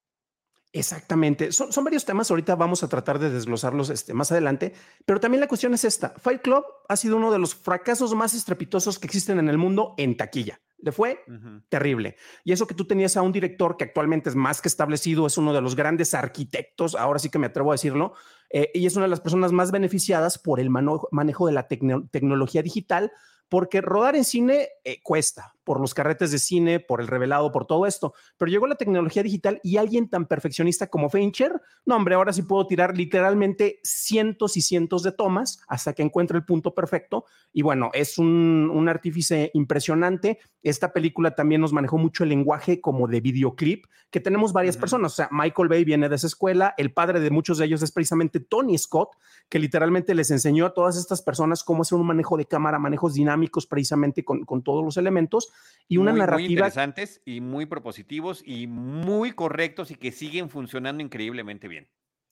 Exactamente. 0.74 1.52
Son, 1.52 1.72
son, 1.72 1.84
varios 1.84 2.06
temas. 2.06 2.30
Ahorita 2.32 2.56
vamos 2.56 2.82
a 2.84 2.88
tratar 2.88 3.20
de 3.20 3.30
desglosarlos 3.30 3.90
este, 3.90 4.14
más 4.14 4.32
adelante. 4.32 4.74
Pero 5.06 5.20
también 5.20 5.42
la 5.42 5.48
cuestión 5.48 5.74
es 5.74 5.84
esta. 5.84 6.14
Fight 6.18 6.42
Club 6.42 6.64
ha 6.88 6.96
sido 6.96 7.18
uno 7.18 7.32
de 7.32 7.40
los 7.40 7.56
fracasos 7.56 8.16
más 8.16 8.34
estrepitosos 8.34 8.98
que 8.98 9.08
existen 9.08 9.40
en 9.40 9.50
el 9.50 9.58
mundo 9.58 9.96
en 9.98 10.16
taquilla. 10.16 10.62
Le 10.82 10.92
fue 10.92 11.24
terrible. 11.70 12.16
Y 12.44 12.54
eso 12.54 12.66
que 12.66 12.74
tú 12.74 12.86
tenías 12.86 13.16
a 13.16 13.22
un 13.22 13.32
director 13.32 13.78
que 13.78 13.84
actualmente 13.84 14.30
es 14.30 14.36
más 14.36 14.62
que 14.62 14.68
establecido, 14.68 15.28
es 15.28 15.38
uno 15.38 15.54
de 15.54 15.62
los 15.62 15.76
grandes 15.76 16.16
arquitectos, 16.16 16.96
ahora 16.96 17.20
sí 17.20 17.30
que 17.30 17.38
me 17.38 17.48
atrevo 17.48 17.72
a 17.72 17.76
decirlo, 17.76 18.14
eh, 18.50 18.72
y 18.74 18.88
es 18.88 18.96
una 18.96 19.06
de 19.06 19.10
las 19.10 19.22
personas 19.22 19.52
más 19.52 19.72
beneficiadas 19.72 20.40
por 20.40 20.60
el 20.60 20.72
manejo 20.72 21.46
de 21.46 21.54
la 21.54 21.68
tecnología 21.68 22.64
digital, 22.64 23.12
porque 23.48 23.82
rodar 23.82 24.16
en 24.16 24.24
cine 24.24 24.70
eh, 24.84 25.04
cuesta, 25.04 25.54
por 25.72 25.80
los 25.80 25.94
carretes 25.94 26.32
de 26.32 26.38
cine, 26.38 26.82
por 26.82 27.00
el 27.00 27.08
revelado, 27.08 27.50
por 27.54 27.66
todo 27.66 27.86
esto, 27.86 28.14
pero 28.38 28.52
llegó 28.52 28.68
la 28.68 28.76
tecnología 28.76 29.24
digital 29.24 29.62
y 29.64 29.78
alguien 29.78 30.10
tan 30.10 30.26
perfeccionista 30.26 30.88
como 30.88 31.10
Fincher, 31.10 31.62
no 31.86 31.96
hombre, 31.96 32.16
ahora 32.16 32.34
sí 32.34 32.42
puedo 32.42 32.68
tirar 32.68 32.98
literalmente 32.98 33.80
cientos 33.82 34.58
y 34.58 34.62
cientos 34.62 35.02
de 35.02 35.14
tomas 35.14 35.62
hasta 35.70 35.94
que 35.94 36.04
encuentre 36.04 36.38
el 36.38 36.44
punto 36.44 36.76
perfecto. 36.76 37.24
Y 37.54 37.62
bueno, 37.62 37.90
es 37.94 38.18
un, 38.18 38.70
un 38.70 38.90
artífice 38.90 39.50
impresionante. 39.54 40.40
Esta 40.62 40.92
película 40.92 41.36
también 41.36 41.62
nos 41.62 41.72
manejó 41.72 41.98
mucho 41.98 42.24
el 42.24 42.30
lenguaje 42.32 42.82
como 42.82 43.08
de 43.08 43.22
videoclip, 43.22 43.86
que 44.10 44.20
tenemos 44.20 44.52
varias 44.52 44.76
personas, 44.76 45.14
o 45.14 45.16
sea, 45.16 45.30
Michael 45.32 45.70
Bay 45.70 45.86
viene 45.86 46.10
de 46.10 46.18
esa 46.18 46.28
escuela, 46.28 46.74
el 46.78 46.92
padre 46.92 47.22
de 47.22 47.32
muchos 47.32 47.58
de 47.58 47.66
ellos 47.66 47.82
es 47.82 47.94
precisamente 47.94 48.42
Tony 48.42 48.78
Scott, 48.78 49.12
que 49.48 49.58
literalmente 49.58 50.14
les 50.16 50.32
enseñó 50.32 50.66
a 50.66 50.74
todas 50.74 50.98
estas 50.98 51.22
personas 51.22 51.64
cómo 51.64 51.84
hacer 51.84 51.98
un 51.98 52.08
manejo 52.08 52.36
de 52.36 52.46
cámara, 52.46 52.78
manejos 52.78 53.14
dinámicos, 53.14 53.66
precisamente 53.68 54.26
con, 54.26 54.44
con 54.44 54.64
todos 54.64 54.84
los 54.84 54.98
elementos 54.98 55.50
y 55.88 55.98
una 55.98 56.14
narrativa. 56.14 56.48
Muy 56.48 56.54
interesantes 56.54 57.22
y 57.26 57.42
muy 57.42 57.66
propositivos 57.66 58.42
y 58.46 58.68
muy 58.68 59.34
correctos 59.34 59.92
y 59.92 59.96
que 59.96 60.12
siguen 60.12 60.50
funcionando 60.50 61.04
increíblemente 61.04 61.68
bien. 61.68 61.90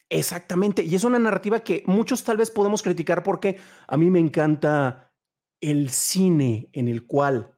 Exactamente, 0.09 0.83
y 0.83 0.95
es 0.95 1.03
una 1.03 1.19
narrativa 1.19 1.59
que 1.59 1.83
muchos 1.85 2.23
tal 2.23 2.37
vez 2.37 2.49
podemos 2.49 2.81
criticar 2.81 3.21
porque 3.21 3.59
a 3.87 3.95
mí 3.95 4.09
me 4.09 4.19
encanta 4.19 5.13
el 5.61 5.89
cine 5.89 6.69
en 6.73 6.87
el 6.87 7.05
cual 7.05 7.55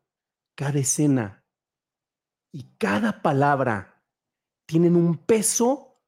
cada 0.56 0.80
escena 0.80 1.46
y 2.52 2.76
cada 2.78 3.22
palabra 3.22 4.04
tienen 4.66 4.96
un 4.96 5.18
peso 5.18 6.02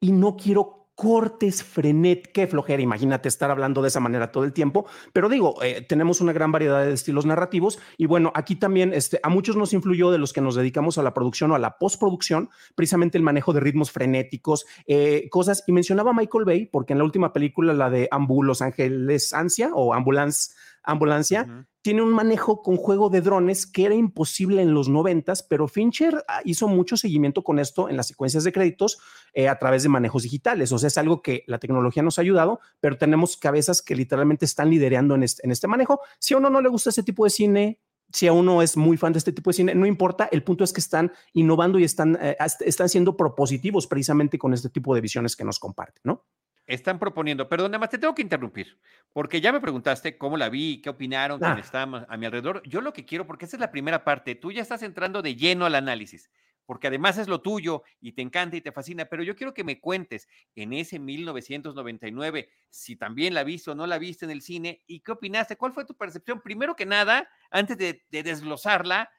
y 0.00 0.12
no 0.12 0.36
quiero 0.36 0.77
cortes, 0.98 1.62
frenet, 1.62 2.32
qué 2.32 2.48
flojera, 2.48 2.82
imagínate 2.82 3.28
estar 3.28 3.52
hablando 3.52 3.82
de 3.82 3.86
esa 3.86 4.00
manera 4.00 4.32
todo 4.32 4.42
el 4.42 4.52
tiempo, 4.52 4.84
pero 5.12 5.28
digo, 5.28 5.62
eh, 5.62 5.80
tenemos 5.80 6.20
una 6.20 6.32
gran 6.32 6.50
variedad 6.50 6.84
de 6.84 6.92
estilos 6.92 7.24
narrativos 7.24 7.78
y 7.96 8.06
bueno, 8.06 8.32
aquí 8.34 8.56
también 8.56 8.92
este, 8.92 9.20
a 9.22 9.28
muchos 9.28 9.54
nos 9.54 9.72
influyó 9.72 10.10
de 10.10 10.18
los 10.18 10.32
que 10.32 10.40
nos 10.40 10.56
dedicamos 10.56 10.98
a 10.98 11.04
la 11.04 11.14
producción 11.14 11.52
o 11.52 11.54
a 11.54 11.60
la 11.60 11.78
postproducción, 11.78 12.50
precisamente 12.74 13.16
el 13.16 13.22
manejo 13.22 13.52
de 13.52 13.60
ritmos 13.60 13.92
frenéticos, 13.92 14.66
eh, 14.88 15.28
cosas, 15.30 15.62
y 15.68 15.72
mencionaba 15.72 16.12
Michael 16.12 16.44
Bay, 16.44 16.66
porque 16.66 16.94
en 16.94 16.98
la 16.98 17.04
última 17.04 17.32
película, 17.32 17.72
la 17.74 17.90
de 17.90 18.08
Ambu 18.10 18.42
Los 18.42 18.60
Ángeles 18.60 19.32
Ansia 19.32 19.70
o 19.74 19.94
Ambulance, 19.94 20.50
Ambulancia, 20.88 21.66
tiene 21.82 22.02
un 22.02 22.12
manejo 22.12 22.62
con 22.62 22.76
juego 22.76 23.10
de 23.10 23.20
drones 23.20 23.66
que 23.66 23.84
era 23.84 23.94
imposible 23.94 24.62
en 24.62 24.72
los 24.72 24.88
noventas, 24.88 25.42
pero 25.42 25.68
Fincher 25.68 26.24
ah, 26.26 26.40
hizo 26.44 26.66
mucho 26.66 26.96
seguimiento 26.96 27.44
con 27.44 27.58
esto 27.58 27.88
en 27.88 27.96
las 27.96 28.08
secuencias 28.08 28.42
de 28.44 28.52
créditos 28.52 28.98
eh, 29.34 29.48
a 29.48 29.58
través 29.58 29.82
de 29.82 29.90
manejos 29.90 30.22
digitales. 30.22 30.72
O 30.72 30.78
sea, 30.78 30.88
es 30.88 30.96
algo 30.98 31.20
que 31.20 31.44
la 31.46 31.58
tecnología 31.58 32.02
nos 32.02 32.18
ha 32.18 32.22
ayudado, 32.22 32.60
pero 32.80 32.96
tenemos 32.96 33.36
cabezas 33.36 33.82
que 33.82 33.94
literalmente 33.94 34.46
están 34.46 34.70
liderando 34.70 35.14
en 35.14 35.22
este, 35.22 35.44
en 35.44 35.50
este 35.50 35.68
manejo. 35.68 36.00
Si 36.18 36.34
a 36.34 36.38
uno 36.38 36.48
no 36.48 36.60
le 36.60 36.68
gusta 36.68 36.90
ese 36.90 37.02
tipo 37.02 37.24
de 37.24 37.30
cine, 37.30 37.80
si 38.12 38.26
a 38.26 38.32
uno 38.32 38.62
es 38.62 38.76
muy 38.76 38.96
fan 38.96 39.12
de 39.12 39.18
este 39.18 39.32
tipo 39.32 39.50
de 39.50 39.54
cine, 39.54 39.74
no 39.74 39.84
importa, 39.86 40.28
el 40.32 40.42
punto 40.42 40.64
es 40.64 40.72
que 40.72 40.80
están 40.80 41.12
innovando 41.34 41.78
y 41.78 41.84
están, 41.84 42.18
eh, 42.20 42.36
están 42.60 42.88
siendo 42.88 43.16
propositivos 43.16 43.86
precisamente 43.86 44.38
con 44.38 44.54
este 44.54 44.70
tipo 44.70 44.94
de 44.94 45.02
visiones 45.02 45.36
que 45.36 45.44
nos 45.44 45.58
comparten, 45.58 46.00
¿no? 46.04 46.24
Están 46.68 46.98
proponiendo, 46.98 47.48
perdón, 47.48 47.70
nada 47.70 47.80
más 47.80 47.88
te 47.88 47.98
tengo 47.98 48.14
que 48.14 48.20
interrumpir, 48.20 48.78
porque 49.14 49.40
ya 49.40 49.52
me 49.52 49.60
preguntaste 49.60 50.18
cómo 50.18 50.36
la 50.36 50.50
vi, 50.50 50.82
qué 50.82 50.90
opinaron, 50.90 51.40
quién 51.40 51.52
ah. 51.52 51.58
está 51.58 51.82
a 51.82 52.16
mi 52.16 52.26
alrededor. 52.26 52.62
Yo 52.64 52.82
lo 52.82 52.92
que 52.92 53.06
quiero, 53.06 53.26
porque 53.26 53.46
esa 53.46 53.56
es 53.56 53.60
la 53.60 53.70
primera 53.70 54.04
parte, 54.04 54.34
tú 54.34 54.52
ya 54.52 54.60
estás 54.60 54.82
entrando 54.82 55.22
de 55.22 55.34
lleno 55.34 55.64
al 55.64 55.74
análisis, 55.74 56.30
porque 56.66 56.88
además 56.88 57.16
es 57.16 57.26
lo 57.26 57.40
tuyo 57.40 57.82
y 58.02 58.12
te 58.12 58.20
encanta 58.20 58.54
y 58.58 58.60
te 58.60 58.70
fascina, 58.70 59.06
pero 59.06 59.22
yo 59.22 59.34
quiero 59.34 59.54
que 59.54 59.64
me 59.64 59.80
cuentes 59.80 60.28
en 60.54 60.74
ese 60.74 60.98
1999 60.98 62.50
si 62.68 62.96
también 62.96 63.32
la 63.32 63.44
viste 63.44 63.70
o 63.70 63.74
no 63.74 63.86
la 63.86 63.96
viste 63.96 64.26
en 64.26 64.30
el 64.30 64.42
cine 64.42 64.84
y 64.86 65.00
qué 65.00 65.12
opinaste, 65.12 65.56
cuál 65.56 65.72
fue 65.72 65.86
tu 65.86 65.96
percepción, 65.96 66.42
primero 66.42 66.76
que 66.76 66.84
nada, 66.84 67.30
antes 67.50 67.78
de, 67.78 68.04
de 68.10 68.22
desglosarla, 68.22 69.10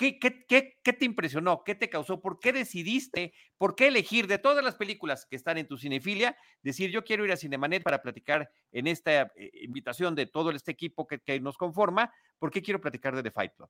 ¿Qué, 0.00 0.18
qué, 0.18 0.92
te 0.94 1.04
impresionó? 1.04 1.62
¿Qué 1.62 1.74
te 1.74 1.90
causó? 1.90 2.22
¿Por 2.22 2.40
qué 2.40 2.54
decidiste? 2.54 3.34
¿Por 3.58 3.74
qué 3.74 3.88
elegir 3.88 4.26
de 4.26 4.38
todas 4.38 4.64
las 4.64 4.76
películas 4.76 5.26
que 5.28 5.36
están 5.36 5.58
en 5.58 5.66
tu 5.66 5.76
cinefilia? 5.76 6.38
Decir, 6.62 6.90
yo 6.90 7.04
quiero 7.04 7.22
ir 7.26 7.32
a 7.32 7.36
Cinemanet 7.36 7.82
para 7.82 8.00
platicar 8.00 8.50
en 8.72 8.86
esta 8.86 9.30
eh, 9.36 9.50
invitación 9.60 10.14
de 10.14 10.24
todo 10.24 10.52
este 10.52 10.72
equipo 10.72 11.06
que, 11.06 11.40
nos 11.40 11.58
conforma. 11.58 12.10
¿Por 12.38 12.50
qué 12.50 12.62
quiero 12.62 12.80
platicar 12.80 13.14
de 13.14 13.22
The 13.22 13.30
Fight 13.30 13.52
Club? 13.54 13.68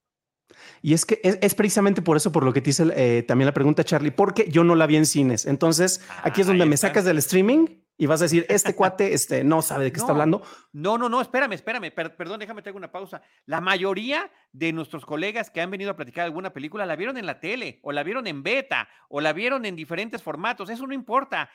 Y 0.83 0.95
es 0.95 1.05
que 1.05 1.21
es, 1.25 1.55
precisamente 1.57 2.01
por 2.01 2.17
eso, 2.17 2.31
por 2.31 2.45
lo 2.45 2.53
que 2.53 2.61
te 2.61 2.71
hice 2.71 2.85
eh, 2.95 3.25
también 3.25 3.47
la 3.47 3.55
pregunta, 3.55 3.83
Charlie, 3.83 4.13
porque 4.13 4.49
yo 4.49 4.63
no 4.63 4.77
la 4.77 4.87
vi 4.87 4.97
en 4.97 5.07
cines. 5.07 5.47
Entonces, 5.47 6.01
aquí 6.23 6.43
es 6.43 6.47
ah, 6.47 6.51
donde 6.51 6.67
me 6.67 6.77
sacas 6.77 7.05
del 7.05 7.19
streaming 7.19 7.67
y 8.01 8.07
vas 8.07 8.23
a 8.23 8.25
decir, 8.25 8.47
este 8.49 8.75
cuate 8.75 9.13
este, 9.13 9.45
no 9.45 9.61
sabe 9.61 9.85
de 9.85 9.93
qué 9.93 10.01
está 10.01 10.13
hablando. 10.13 10.43
No, 10.73 10.97
no, 10.97 11.11
no, 11.11 11.21
espérame, 11.21 11.53
espérame, 11.53 11.93
perdón, 11.93 12.41
déjame 12.41 12.63
tener 12.63 12.75
una 12.75 12.91
pausa. 12.91 13.21
La 13.45 13.61
mayoría 13.61 14.33
de 14.53 14.73
nuestros 14.73 15.05
colegas 15.05 15.51
que 15.51 15.61
han 15.61 15.71
venido 15.71 15.91
a 15.91 15.97
platicar 15.97 16.25
alguna 16.25 16.55
película 16.55 16.87
la 16.87 16.97
vieron 16.97 17.19
en 17.19 17.27
la 17.27 17.41
tele, 17.41 17.79
o 17.83 17.93
la 17.93 18.03
vieron 18.03 18.27
en 18.27 18.43
beta, 18.43 18.89
o 19.11 19.21
la 19.21 19.35
vieron 19.35 19.67
en 19.67 19.77
diferentes 19.77 20.23
formatos. 20.23 20.71
Eso 20.71 20.87
no 20.87 20.95
importa. 20.95 21.51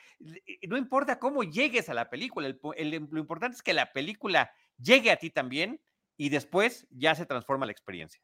No 0.68 0.76
importa 0.76 1.18
cómo 1.18 1.42
llegues 1.42 1.88
a 1.88 1.94
la 1.94 2.08
película. 2.08 2.48
lo 2.48 3.18
importante 3.18 3.56
es 3.56 3.62
que 3.62 3.74
la 3.74 3.92
película 3.92 4.52
llegue 4.78 5.10
a 5.10 5.16
ti 5.16 5.30
también 5.30 5.80
y 6.16 6.28
después 6.28 6.86
ya 6.90 7.16
se 7.16 7.26
transforma 7.26 7.66
la 7.66 7.72
experiencia. 7.72 8.22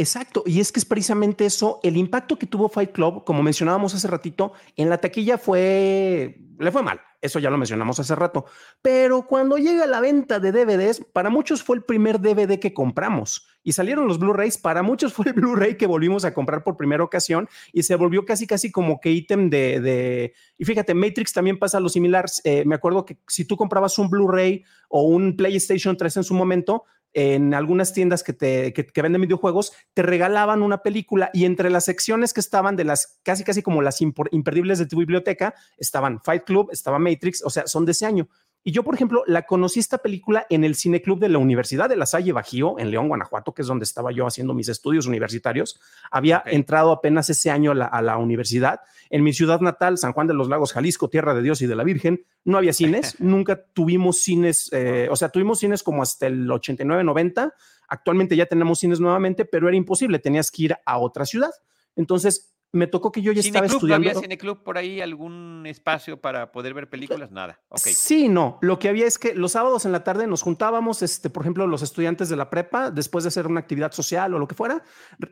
Exacto, 0.00 0.44
y 0.46 0.60
es 0.60 0.70
que 0.70 0.78
es 0.78 0.84
precisamente 0.84 1.44
eso, 1.44 1.80
el 1.82 1.96
impacto 1.96 2.38
que 2.38 2.46
tuvo 2.46 2.68
Fight 2.68 2.92
Club, 2.92 3.24
como 3.24 3.42
mencionábamos 3.42 3.96
hace 3.96 4.06
ratito, 4.06 4.52
en 4.76 4.88
la 4.88 4.98
taquilla 4.98 5.38
fue, 5.38 6.38
le 6.56 6.70
fue 6.70 6.84
mal, 6.84 7.00
eso 7.20 7.40
ya 7.40 7.50
lo 7.50 7.58
mencionamos 7.58 7.98
hace 7.98 8.14
rato, 8.14 8.44
pero 8.80 9.26
cuando 9.26 9.56
llega 9.56 9.86
la 9.86 10.00
venta 10.00 10.38
de 10.38 10.52
DVDs, 10.52 11.04
para 11.12 11.30
muchos 11.30 11.64
fue 11.64 11.74
el 11.74 11.82
primer 11.82 12.20
DVD 12.20 12.60
que 12.60 12.72
compramos 12.72 13.48
y 13.64 13.72
salieron 13.72 14.06
los 14.06 14.20
Blu-rays, 14.20 14.56
para 14.56 14.84
muchos 14.84 15.12
fue 15.14 15.26
el 15.26 15.32
Blu-ray 15.32 15.76
que 15.76 15.88
volvimos 15.88 16.24
a 16.24 16.32
comprar 16.32 16.62
por 16.62 16.76
primera 16.76 17.02
ocasión 17.02 17.48
y 17.72 17.82
se 17.82 17.96
volvió 17.96 18.24
casi 18.24 18.46
casi 18.46 18.70
como 18.70 19.00
que 19.00 19.10
ítem 19.10 19.50
de, 19.50 20.32
y 20.56 20.64
fíjate, 20.64 20.94
Matrix 20.94 21.32
también 21.32 21.58
pasa 21.58 21.80
lo 21.80 21.88
similar, 21.88 22.26
eh, 22.44 22.62
me 22.64 22.76
acuerdo 22.76 23.04
que 23.04 23.18
si 23.26 23.46
tú 23.46 23.56
comprabas 23.56 23.98
un 23.98 24.10
Blu-ray 24.10 24.62
o 24.88 25.02
un 25.02 25.36
PlayStation 25.36 25.96
3 25.96 26.18
en 26.18 26.24
su 26.24 26.34
momento, 26.34 26.84
en 27.12 27.54
algunas 27.54 27.92
tiendas 27.92 28.22
que, 28.22 28.32
te, 28.32 28.72
que, 28.72 29.02
venden 29.02 29.22
videojuegos, 29.22 29.72
te 29.94 30.02
regalaban 30.02 30.62
una 30.62 30.82
película 30.82 31.30
y 31.32 31.44
entre 31.44 31.70
las 31.70 31.84
secciones 31.84 32.32
que 32.32 32.40
estaban 32.40 32.76
de 32.76 32.84
las 32.84 33.18
casi, 33.22 33.44
casi 33.44 33.62
como 33.62 33.82
las 33.82 34.00
imperdibles 34.00 34.78
de 34.78 34.86
tu 34.86 34.98
biblioteca, 34.98 35.54
estaban 35.76 36.20
Fight 36.20 36.44
Club, 36.44 36.68
estaba 36.72 36.98
Matrix, 36.98 37.42
o 37.44 37.50
sea, 37.50 37.66
son 37.66 37.84
de 37.84 37.92
ese 37.92 38.06
año. 38.06 38.28
Y 38.64 38.72
yo, 38.72 38.82
por 38.82 38.94
ejemplo, 38.94 39.22
la 39.26 39.46
conocí 39.46 39.80
esta 39.80 39.98
película 39.98 40.46
en 40.50 40.64
el 40.64 40.74
Cineclub 40.74 41.18
de 41.18 41.28
la 41.28 41.38
Universidad 41.38 41.88
de 41.88 41.96
La 41.96 42.06
Salle 42.06 42.32
Bajío, 42.32 42.78
en 42.78 42.90
León, 42.90 43.08
Guanajuato, 43.08 43.54
que 43.54 43.62
es 43.62 43.68
donde 43.68 43.84
estaba 43.84 44.12
yo 44.12 44.26
haciendo 44.26 44.52
mis 44.52 44.68
estudios 44.68 45.06
universitarios. 45.06 45.80
Había 46.10 46.42
entrado 46.44 46.92
apenas 46.92 47.30
ese 47.30 47.50
año 47.50 47.70
a 47.70 48.02
la, 48.02 48.16
universidad. 48.18 48.80
En 49.10 49.22
mi 49.22 49.32
ciudad 49.32 49.60
natal, 49.60 49.96
San 49.96 50.12
Juan 50.12 50.26
de 50.26 50.34
los 50.34 50.48
Lagos, 50.48 50.72
Jalisco, 50.72 51.08
tierra 51.08 51.34
de 51.34 51.42
Dios 51.42 51.62
y 51.62 51.66
de 51.66 51.76
la 51.76 51.84
Virgen, 51.84 52.24
no 52.44 52.58
había 52.58 52.72
cines. 52.72 53.16
Nunca 53.20 53.64
tuvimos 53.72 54.18
cines, 54.18 54.68
eh, 54.72 55.08
o 55.10 55.16
sea, 55.16 55.30
tuvimos 55.30 55.60
cines 55.60 55.82
como 55.82 56.02
hasta 56.02 56.26
el 56.26 56.50
89, 56.50 57.04
90. 57.04 57.54
Actualmente 57.88 58.36
ya 58.36 58.46
tenemos 58.46 58.80
cines 58.80 59.00
nuevamente, 59.00 59.44
pero 59.44 59.68
era 59.68 59.76
imposible, 59.76 60.18
tenías 60.18 60.50
que 60.50 60.64
ir 60.64 60.76
a 60.84 60.98
otra 60.98 61.24
ciudad. 61.24 61.50
Entonces, 61.96 62.52
me 62.72 62.86
tocó 62.86 63.10
que 63.10 63.22
yo 63.22 63.32
ya 63.32 63.40
estaba 63.40 63.66
estudiando. 63.66 64.08
¿Había 64.08 64.20
cineclub 64.20 64.62
por 64.62 64.76
ahí 64.76 65.00
algún 65.00 65.64
espacio 65.66 66.20
para 66.20 66.52
poder 66.52 66.74
ver 66.74 66.88
películas? 66.90 67.30
Nada. 67.30 67.60
Okay. 67.68 67.94
Sí, 67.94 68.28
no. 68.28 68.58
Lo 68.60 68.78
que 68.78 68.88
había 68.88 69.06
es 69.06 69.18
que 69.18 69.34
los 69.34 69.52
sábados 69.52 69.86
en 69.86 69.92
la 69.92 70.04
tarde 70.04 70.26
nos 70.26 70.42
juntábamos, 70.42 71.02
este, 71.02 71.30
por 71.30 71.42
ejemplo, 71.42 71.66
los 71.66 71.82
estudiantes 71.82 72.28
de 72.28 72.36
la 72.36 72.50
prepa, 72.50 72.90
después 72.90 73.24
de 73.24 73.28
hacer 73.28 73.46
una 73.46 73.60
actividad 73.60 73.92
social 73.92 74.34
o 74.34 74.38
lo 74.38 74.46
que 74.46 74.54
fuera, 74.54 74.82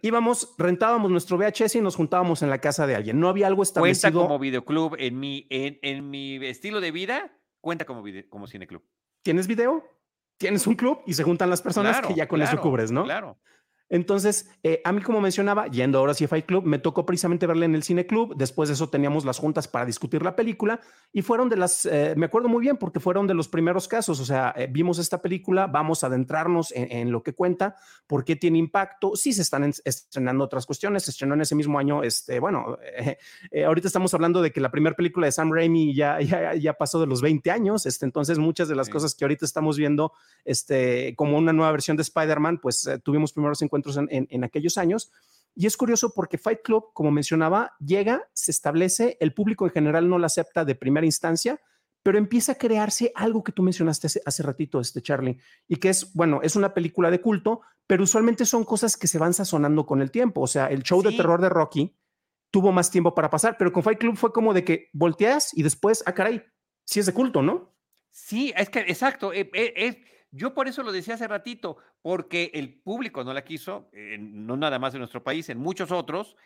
íbamos, 0.03 0.55
rentábamos 0.57 1.11
nuestro 1.11 1.37
VHS 1.37 1.77
y 1.77 1.81
nos 1.81 1.97
juntábamos 1.97 2.43
en 2.43 2.51
la 2.51 2.59
casa 2.59 2.87
de 2.87 2.97
alguien. 2.97 3.21
No 3.21 3.29
había 3.29 3.47
algo 3.47 3.63
establecido. 3.63 4.13
Cuenta 4.13 4.27
como 4.29 4.39
videoclub 4.39 4.97
en 4.99 5.21
mi, 5.21 5.47
en, 5.51 5.79
en 5.83 6.09
mi 6.09 6.37
estilo 6.47 6.81
de 6.81 6.91
vida, 6.91 7.33
cuenta 7.61 7.85
como, 7.85 8.03
video, 8.03 8.25
como 8.31 8.47
cineclub. 8.47 8.83
¿Tienes 9.23 9.47
video? 9.47 9.85
Tienes 10.39 10.67
un 10.67 10.75
club 10.75 11.01
y 11.07 11.15
se 11.15 11.23
juntan 11.23 11.51
las 11.51 11.63
personas 11.63 12.01
que 12.07 12.15
ya 12.15 12.29
con 12.29 12.41
eso 12.43 12.61
cubres, 12.61 12.93
¿no? 12.93 13.05
Claro. 13.05 13.39
Entonces, 13.89 14.51
eh, 14.65 14.81
a 14.85 14.93
mí, 14.93 15.01
como 15.01 15.21
mencionaba, 15.21 15.69
yendo 15.69 15.99
ahora 15.99 16.15
sí 16.15 16.25
a 16.25 16.29
Fight 16.29 16.47
Club, 16.47 16.65
me 16.65 16.79
tocó 16.79 17.07
precisamente 17.07 17.47
verla 17.47 17.67
en 17.67 17.75
el 17.75 17.85
Cine 17.85 18.07
Club. 18.07 18.35
Después 18.37 18.69
de 18.69 18.75
eso 18.75 18.89
teníamos 18.89 19.25
las 19.25 19.39
juntas 19.39 19.69
para 19.69 19.87
discutir 19.87 20.23
la 20.23 20.35
película 20.35 20.81
y 21.13 21.23
fueron 21.23 21.49
de 21.49 21.57
las, 21.57 21.87
eh, 21.87 22.15
me 22.17 22.27
acuerdo 22.27 22.49
muy 22.49 22.63
bien 22.63 22.79
porque 22.79 22.99
fueron 22.99 23.27
de 23.29 23.35
los 23.35 23.49
primeros 23.49 23.87
casos. 23.87 24.19
O 24.19 24.25
sea, 24.25 24.53
eh, 24.57 24.69
vimos 24.71 24.99
esta 24.99 25.23
película, 25.23 25.69
vamos 25.69 26.03
a 26.03 26.09
adentrarnos 26.09 26.73
en, 26.75 27.13
lo 27.13 27.23
que 27.23 27.35
cuenta, 27.35 27.77
por 28.07 28.25
qué 28.25 28.35
tiene 28.35 28.59
impacto. 28.59 29.15
Sí 29.15 29.33
se 29.33 29.43
están 29.43 29.73
estrenando 29.85 30.45
otras 30.45 30.67
cuestiones. 30.67 31.05
Se 31.05 31.13
estrenó 31.13 31.35
en 31.35 31.43
ese 31.43 31.55
mismo 31.55 31.79
año, 31.79 32.03
este, 32.03 32.41
bueno, 32.41 32.79
ahorita 33.65 33.87
estamos 33.87 34.13
hablando 34.15 34.43
de 34.43 34.51
que 34.51 34.61
la 34.61 34.71
primera 34.71 34.97
película 34.97 35.27
de 35.27 35.33
Sam 35.33 35.53
Raimi 35.53 35.95
ya, 35.95 36.21
ya, 36.21 36.55
ya 36.55 36.73
pasó 36.73 36.99
de 37.01 37.07
los 37.07 37.23
20 37.23 37.51
años. 37.53 37.87
Este, 37.87 38.05
entonces, 38.05 38.39
muchas 38.39 38.67
de 38.69 38.75
las 38.75 38.89
cosas 38.89 39.15
que 39.15 39.25
ahorita 39.25 39.45
estamos 39.45 39.79
viendo, 39.79 40.13
este, 40.45 41.15
como 41.15 41.39
una 41.39 41.53
nueva 41.53 41.71
versión 41.71 41.97
de 41.97 42.03
Spider-Man, 42.03 42.59
pues 42.59 42.89
tuvimos 43.05 43.33
primeros 43.33 43.63
encuentros 43.63 43.76
en, 44.11 44.45
aquellos 44.45 44.79
años. 44.79 45.11
Y 45.55 45.67
es 45.67 45.77
curioso 45.77 46.13
porque 46.15 46.39
Fight 46.39 46.61
Club, 46.63 46.93
como 46.93 47.11
mencionaba, 47.11 47.75
llega, 47.79 48.29
se 48.35 48.51
establece, 48.51 49.17
el 49.21 49.33
público 49.33 49.65
en 49.65 49.73
general 49.73 50.09
no 50.09 50.19
la 50.19 50.27
acepta 50.27 50.65
de 50.65 50.75
primera 50.75 51.07
instancia, 51.07 51.61
pero 52.03 52.19
empieza 52.19 52.53
a 52.53 52.55
crearse 52.55 53.11
algo 53.15 53.43
que 53.43 53.53
tú 53.53 53.63
mencionaste 53.63 54.07
hace, 54.25 54.43
ratito, 54.43 54.81
este 54.81 55.03
Charlie, 55.03 55.39
y 55.67 55.77
que 55.77 55.89
es, 55.89 56.13
bueno, 56.13 56.41
es 56.43 56.55
una 56.55 56.75
película 56.75 57.11
de 57.11 57.21
culto, 57.21 57.63
pero 57.87 58.05
usualmente 58.05 58.45
son 58.45 58.65
cosas 58.65 58.97
que 58.97 59.09
se 59.09 59.19
van 59.19 59.35
sazonando 59.35 59.87
con 59.87 60.03
el 60.03 60.11
tiempo. 60.11 60.43
O 60.43 60.47
sea, 60.47 60.67
el 60.67 60.83
show 60.83 61.03
de 61.03 61.13
terror 61.13 61.41
de 61.41 61.49
Rocky 61.49 61.97
tuvo 62.51 62.71
más 62.71 62.91
tiempo 62.91 63.15
para 63.15 63.31
pasar, 63.31 63.57
pero 63.59 63.73
con 63.73 63.83
Fight 63.83 63.99
Club 63.99 64.17
fue 64.17 64.33
como 64.33 64.55
de 64.55 64.65
que 64.65 64.89
volteas 64.93 65.57
y 65.57 65.63
después, 65.63 66.03
ah, 66.07 66.13
caray, 66.13 66.43
sí 66.85 67.01
es 67.01 67.07
de 67.07 67.13
culto, 67.13 67.43
¿no? 67.43 67.75
Sí, 68.11 68.53
es 68.57 68.71
que 68.71 68.81
exacto. 68.81 69.33
Eh, 69.33 69.51
eh, 69.53 70.03
yo 70.31 70.55
por 70.55 70.69
eso 70.69 70.83
lo 70.83 70.93
decía 70.93 71.15
hace 71.15 71.29
ratito, 71.29 71.79
porque 72.03 72.51
el 72.55 72.81
público 72.81 73.25
no 73.25 73.33
la 73.33 73.45
quiso, 73.45 73.89
eh, 73.93 74.19
no 74.19 74.57
nada 74.57 74.79
más 74.79 74.95
en 74.95 75.01
nuestro 75.01 75.23
país, 75.23 75.49
en 75.49 75.59
muchos 75.59 75.91
otros, 75.93 76.37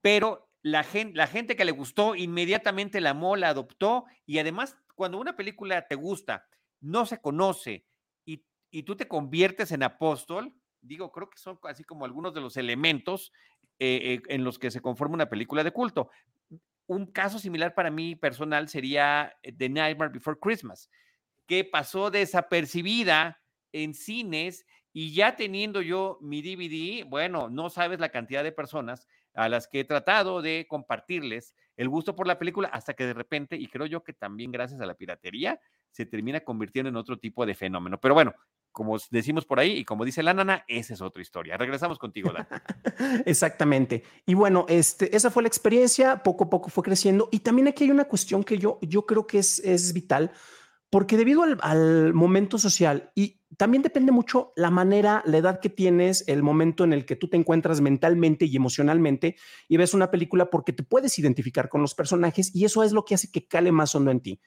pero 0.00 0.50
la 0.62 0.82
gente, 0.82 1.16
la 1.16 1.26
gente 1.26 1.56
que 1.56 1.64
le 1.64 1.72
gustó 1.72 2.14
inmediatamente 2.14 3.00
la 3.00 3.10
amó, 3.10 3.36
la 3.36 3.50
adoptó 3.50 4.06
y 4.26 4.38
además 4.38 4.78
cuando 4.94 5.18
una 5.18 5.36
película 5.36 5.86
te 5.86 5.94
gusta, 5.94 6.46
no 6.80 7.06
se 7.06 7.20
conoce 7.20 7.86
y, 8.24 8.44
y 8.70 8.84
tú 8.84 8.96
te 8.96 9.08
conviertes 9.08 9.72
en 9.72 9.82
apóstol, 9.82 10.54
digo, 10.80 11.10
creo 11.12 11.28
que 11.28 11.38
son 11.38 11.58
así 11.64 11.84
como 11.84 12.04
algunos 12.04 12.34
de 12.34 12.40
los 12.40 12.56
elementos 12.56 13.32
eh, 13.78 14.14
eh, 14.14 14.22
en 14.28 14.44
los 14.44 14.58
que 14.58 14.70
se 14.70 14.80
conforma 14.80 15.14
una 15.14 15.28
película 15.28 15.64
de 15.64 15.72
culto. 15.72 16.10
Un 16.86 17.06
caso 17.06 17.38
similar 17.38 17.74
para 17.74 17.90
mí 17.90 18.14
personal 18.14 18.68
sería 18.68 19.34
The 19.42 19.68
Nightmare 19.68 20.12
Before 20.12 20.38
Christmas 20.40 20.90
que 21.46 21.64
pasó 21.64 22.10
desapercibida 22.10 23.40
en 23.72 23.94
cines 23.94 24.66
y 24.92 25.12
ya 25.12 25.34
teniendo 25.34 25.82
yo 25.82 26.18
mi 26.20 26.40
DVD, 26.40 27.04
bueno, 27.08 27.50
no 27.50 27.68
sabes 27.68 27.98
la 27.98 28.10
cantidad 28.10 28.44
de 28.44 28.52
personas 28.52 29.08
a 29.34 29.48
las 29.48 29.66
que 29.66 29.80
he 29.80 29.84
tratado 29.84 30.40
de 30.40 30.66
compartirles 30.68 31.54
el 31.76 31.88
gusto 31.88 32.14
por 32.14 32.28
la 32.28 32.38
película 32.38 32.68
hasta 32.68 32.94
que 32.94 33.04
de 33.04 33.14
repente, 33.14 33.56
y 33.56 33.66
creo 33.66 33.86
yo 33.86 34.04
que 34.04 34.12
también 34.12 34.52
gracias 34.52 34.80
a 34.80 34.86
la 34.86 34.94
piratería, 34.94 35.60
se 35.90 36.06
termina 36.06 36.40
convirtiendo 36.40 36.88
en 36.88 36.96
otro 36.96 37.18
tipo 37.18 37.44
de 37.44 37.54
fenómeno. 37.54 37.98
Pero 38.00 38.14
bueno, 38.14 38.34
como 38.70 38.96
decimos 39.10 39.44
por 39.44 39.58
ahí 39.58 39.78
y 39.78 39.84
como 39.84 40.04
dice 40.04 40.22
la 40.22 40.34
nana, 40.34 40.64
esa 40.68 40.94
es 40.94 41.00
otra 41.00 41.22
historia. 41.22 41.56
Regresamos 41.56 41.98
contigo, 41.98 42.32
Dan. 42.32 42.46
Exactamente. 43.26 44.04
Y 44.26 44.34
bueno, 44.34 44.66
este, 44.68 45.14
esa 45.16 45.30
fue 45.30 45.42
la 45.42 45.48
experiencia, 45.48 46.22
poco 46.22 46.44
a 46.44 46.50
poco 46.50 46.70
fue 46.70 46.84
creciendo. 46.84 47.28
Y 47.32 47.40
también 47.40 47.68
aquí 47.68 47.84
hay 47.84 47.90
una 47.90 48.04
cuestión 48.04 48.44
que 48.44 48.58
yo, 48.58 48.78
yo 48.82 49.06
creo 49.06 49.26
que 49.26 49.38
es, 49.38 49.58
es 49.60 49.92
vital 49.92 50.32
porque 50.94 51.16
debido 51.16 51.42
al, 51.42 52.14
momento 52.14 52.56
social 52.56 53.10
y 53.16 53.40
también 53.56 53.82
depende 53.82 54.12
mucho 54.12 54.52
la 54.54 54.70
manera, 54.70 55.24
la 55.26 55.38
edad 55.38 55.58
que 55.58 55.68
tienes, 55.68 56.22
el 56.28 56.44
momento 56.44 56.84
en 56.84 56.92
el 56.92 57.04
que 57.04 57.16
tú 57.16 57.26
te 57.26 57.36
encuentras 57.36 57.80
mentalmente 57.80 58.44
y 58.44 58.54
emocionalmente 58.54 59.34
y 59.66 59.76
ves 59.76 59.92
una 59.92 60.12
película 60.12 60.50
porque 60.50 60.72
te 60.72 60.84
puedes 60.84 61.18
identificar 61.18 61.68
con 61.68 61.82
los 61.82 61.96
personajes 61.96 62.54
y 62.54 62.64
eso 62.64 62.84
es 62.84 62.92
lo 62.92 63.04
que 63.04 63.16
hace 63.16 63.32
que 63.32 63.48
cale 63.48 63.72
más 63.72 63.92
hondo 63.96 64.12
en 64.12 64.20
ti. 64.20 64.40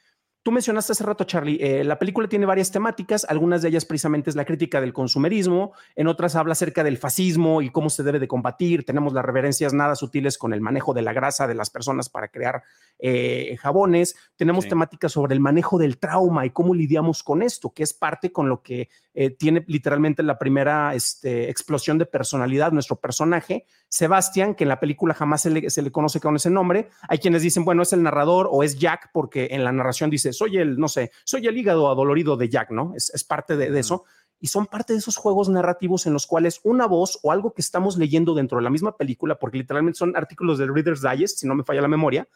Tú 0.48 0.54
mencionaste 0.54 0.94
hace 0.94 1.04
rato, 1.04 1.26
Charlie, 1.26 1.58
eh, 1.60 1.84
la 1.84 2.00
película 2.00 2.30
tiene 2.30 2.46
varias 2.46 2.72
temáticas, 2.72 3.26
algunas 3.28 3.62
de 3.62 3.68
ellas 3.68 3.84
precisamente 3.84 4.30
es 4.30 4.38
la 4.38 4.46
crítica 4.46 4.80
del 4.80 4.94
consumerismo, 4.94 5.74
en 5.94 6.08
otras 6.08 6.38
habla 6.38 6.54
acerca 6.54 6.86
del 6.86 6.98
fascismo 6.98 7.62
y 7.62 7.70
cómo 7.70 7.90
se 7.90 8.02
debe 8.02 8.18
de 8.18 8.30
combatir, 8.30 8.86
tenemos 8.86 9.12
las 9.12 9.26
reverencias 9.26 9.74
nada 9.74 9.96
sutiles 9.96 10.38
con 10.38 10.54
el 10.54 10.62
manejo 10.62 10.94
de 10.94 11.02
la 11.02 11.12
grasa 11.12 11.48
de 11.48 11.54
las 11.54 11.70
personas 11.70 12.08
para 12.08 12.30
crear 12.30 12.64
eh, 12.98 13.58
jabones, 13.60 14.16
tenemos 14.38 14.70
temáticas 14.70 15.12
sobre 15.12 15.34
el 15.34 15.42
manejo 15.42 15.78
del 15.78 15.98
trauma 15.98 16.46
y 16.46 16.52
cómo 16.52 16.74
lidiamos 16.74 17.24
con 17.24 17.42
esto, 17.42 17.74
que 17.74 17.84
es 17.84 17.94
parte 17.94 18.32
con 18.32 18.48
lo 18.48 18.62
que 18.62 18.88
eh, 19.14 19.32
tiene 19.32 19.66
literalmente 19.68 20.24
la 20.24 20.40
primera 20.40 20.96
este, 20.96 21.50
explosión 21.50 21.98
de 21.98 22.06
personalidad 22.06 22.72
nuestro 22.72 22.96
personaje, 22.96 23.66
Sebastián, 23.90 24.56
que 24.56 24.64
en 24.64 24.70
la 24.70 24.80
película 24.80 25.14
jamás 25.14 25.42
se 25.42 25.50
le, 25.50 25.70
se 25.70 25.82
le 25.82 25.92
conoce 25.92 26.22
con 26.22 26.38
ese 26.38 26.50
nombre, 26.50 26.88
hay 27.10 27.18
quienes 27.18 27.42
dicen, 27.42 27.66
bueno, 27.66 27.84
es 27.84 27.92
el 27.92 28.02
narrador 28.02 28.48
o 28.50 28.64
es 28.64 28.80
Jack, 28.80 29.10
porque 29.12 29.50
en 29.52 29.66
la 29.66 29.74
narración 29.74 30.10
dice, 30.10 30.37
soy 30.38 30.58
el, 30.58 30.78
no 30.78 30.88
sé, 30.88 31.12
soy 31.24 31.48
el 31.48 31.58
hígado 31.58 31.90
adolorido 31.90 32.38
de 32.38 32.50
Jack, 32.50 32.72
¿no? 32.72 32.94
Es, 32.96 33.24
parte 33.24 33.58
de, 33.58 33.78
eso. 33.80 34.06
Y 34.40 34.48
son 34.48 34.68
parte 34.68 34.94
de 34.94 35.00
esos 35.00 35.18
juegos 35.18 35.50
narrativos 35.50 36.06
en 36.06 36.14
los 36.14 36.28
cuales 36.28 36.60
una 36.64 36.86
voz 36.86 37.20
o 37.24 37.32
algo 37.32 37.54
que 37.54 37.62
estamos 37.62 37.98
leyendo 37.98 38.36
dentro 38.36 38.58
de 38.58 38.64
la 38.64 38.70
misma 38.70 38.96
película, 38.96 39.40
porque 39.40 39.58
literalmente 39.58 39.98
son 39.98 40.16
artículos 40.16 40.58
del 40.58 40.74
Reader's 40.74 41.02
Digest, 41.02 41.40
si 41.40 41.48
no 41.48 41.56
me 41.56 41.64
falla 41.64 41.82
la 41.82 41.88
memoria, 41.88 42.28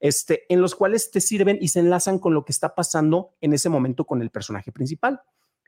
este, 0.00 0.44
en 0.52 0.60
los 0.60 0.74
cuales 0.74 1.10
te 1.10 1.20
sirven 1.20 1.58
y 1.60 1.68
se 1.68 1.80
enlazan 1.80 2.18
con 2.18 2.34
lo 2.34 2.44
que 2.44 2.52
está 2.52 2.74
pasando 2.74 3.34
en 3.40 3.52
ese 3.52 3.68
momento 3.68 4.04
con 4.04 4.22
el 4.22 4.30
personaje 4.30 4.70
principal. 4.70 5.20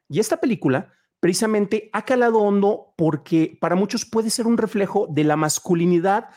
Y 0.08 0.20
esta 0.20 0.38
película 0.38 0.92
precisamente 1.20 1.90
ha 1.92 2.04
calado 2.04 2.38
hondo 2.38 2.94
porque 2.96 3.58
para 3.60 3.76
muchos 3.76 4.06
puede 4.06 4.30
ser 4.30 4.46
un 4.46 4.56
reflejo 4.56 5.06
de 5.10 5.24
la 5.24 5.36
masculinidad 5.36 6.30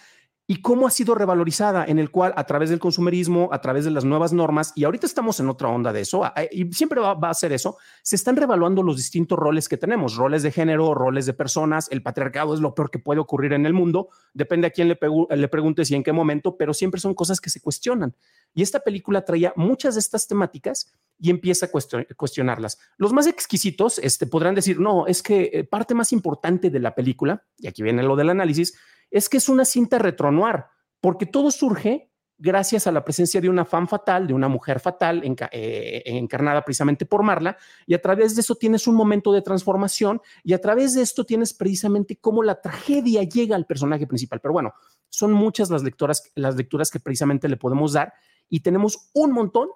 y 0.45 0.62
cómo 0.62 0.88
ha 0.88 0.91
sido 0.91 1.15
revalorizada, 1.15 1.86
en 1.86 1.99
el 1.99 2.12
cual 2.12 2.34
a 2.36 2.43
través 2.43 2.69
del 2.69 2.79
consumerismo, 2.79 3.49
a 3.53 3.62
través 3.62 3.86
de 3.86 3.91
las 3.91 4.03
nuevas 4.03 4.34
normas, 4.34 4.73
y 4.75 4.84
ahorita 4.84 5.06
estamos 5.06 5.39
en 5.39 5.47
otra 5.47 5.69
onda 5.69 5.93
de 5.93 6.01
eso, 6.01 6.23
y 6.51 6.71
siempre 6.73 6.99
va, 6.99 7.17
a 7.21 7.34
ser 7.34 7.53
eso, 7.53 7.77
se 8.01 8.17
están 8.17 8.36
revaluando 8.36 8.84
los 8.84 8.97
distintos 8.97 9.39
roles 9.39 9.69
que 9.69 9.77
tenemos, 9.77 10.15
roles 10.15 10.43
de 10.43 10.51
género, 10.51 10.93
roles 10.93 11.25
de 11.25 11.34
personas, 11.34 11.88
el 11.91 12.03
patriarcado 12.03 12.53
es 12.53 12.60
lo 12.60 12.75
peor 12.75 12.91
que 12.91 12.99
puede 12.99 13.21
ocurrir 13.21 13.53
en 13.53 13.65
el 13.65 13.73
mundo, 13.73 14.10
depende 14.34 14.67
a 14.67 14.71
quién 14.71 14.89
le, 14.89 14.99
le 15.29 15.47
preguntes 15.47 15.89
y 15.91 15.95
en 15.95 16.03
qué 16.03 16.12
momento, 16.12 16.58
pero 16.58 16.73
siempre 16.73 16.99
son 16.99 17.13
cosas 17.13 17.39
que 17.39 17.49
se 17.49 17.62
cuestionan. 17.62 18.13
Y 18.53 18.63
esta 18.63 18.82
película 18.82 19.23
traía 19.23 19.53
muchas 19.56 19.95
de 19.95 20.01
estas 20.01 20.27
temáticas 20.27 20.93
y 21.19 21.29
empieza 21.29 21.67
a 21.67 21.69
cuestionarlas. 22.15 22.79
Los 22.97 23.13
más 23.13 23.27
exquisitos 23.27 23.97
este, 23.99 24.27
podrán 24.27 24.56
decir, 24.56 24.79
no, 24.79 25.08
es 25.08 25.23
que 25.23 25.49
eh, 25.53 25.63
parte 25.63 25.93
más 25.93 26.12
importante 26.12 26.69
de 26.69 26.79
la 26.79 26.93
película, 26.93 27.45
y 27.58 27.67
aquí 27.67 27.82
viene 27.82 28.03
lo 28.03 28.17
del 28.17 28.29
análisis, 28.29 28.77
es 29.13 29.30
que 29.30 29.38
es 29.38 29.47
una 29.47 29.63
cinta 29.63 29.99
retronoir, 29.99 30.65
porque 30.99 31.28
todo 31.28 31.52
surge 31.52 32.10
gracias 32.36 32.88
a 32.88 32.91
la 32.91 33.06
presencia 33.06 33.39
de 33.39 33.47
una 33.47 33.63
fan 33.63 33.88
fatal, 33.88 34.26
de 34.26 34.34
una 34.34 34.47
mujer 34.47 34.80
fatal 34.80 35.21
eh, 35.23 36.04
encarnada 36.06 36.65
precisamente 36.65 37.06
por 37.06 37.21
Marla, 37.21 37.56
y 37.86 37.93
a 37.93 38.02
través 38.02 38.36
de 38.36 38.41
eso 38.41 38.56
tienes 38.56 38.88
un 38.88 38.95
momento 38.95 39.32
de 39.32 39.43
transformación 39.43 40.19
y 40.43 40.54
a 40.54 40.60
través 40.60 40.95
de 40.95 41.04
esto 41.04 41.26
tienes 41.26 41.54
precisamente 41.54 42.17
cómo 42.17 42.41
la 42.41 42.60
tragedia 42.60 43.21
llega 43.21 43.56
al 43.56 43.67
personaje 43.67 44.08
principal. 44.08 44.41
Pero 44.41 44.54
bueno, 44.54 44.73
son 45.10 45.32
muchas 45.32 45.69
las 45.69 45.84
lecturas, 45.84 46.32
las 46.34 46.56
lecturas 46.56 46.89
que 46.89 46.99
precisamente 46.99 47.47
le 47.47 47.58
podemos 47.58 47.93
dar 47.93 48.13
y 48.49 48.62
tenemos 48.62 49.12
un 49.13 49.32
montón 49.32 49.69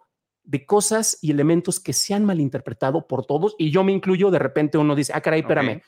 de 0.43 0.65
cosas 0.65 1.19
y 1.21 1.30
elementos 1.30 1.80
que 1.80 1.93
se 1.93 2.15
han 2.15 2.26
malinterpretado 2.26 3.06
por 3.06 3.26
todos 3.26 3.54
y 3.60 3.69
yo 3.69 3.84
me 3.84 3.91
incluyo, 3.91 4.32
de 4.32 4.39
repente 4.39 4.80
uno 4.80 4.95
dice, 4.95 5.13
ah, 5.13 5.21
caray, 5.21 5.41
espérame, 5.41 5.84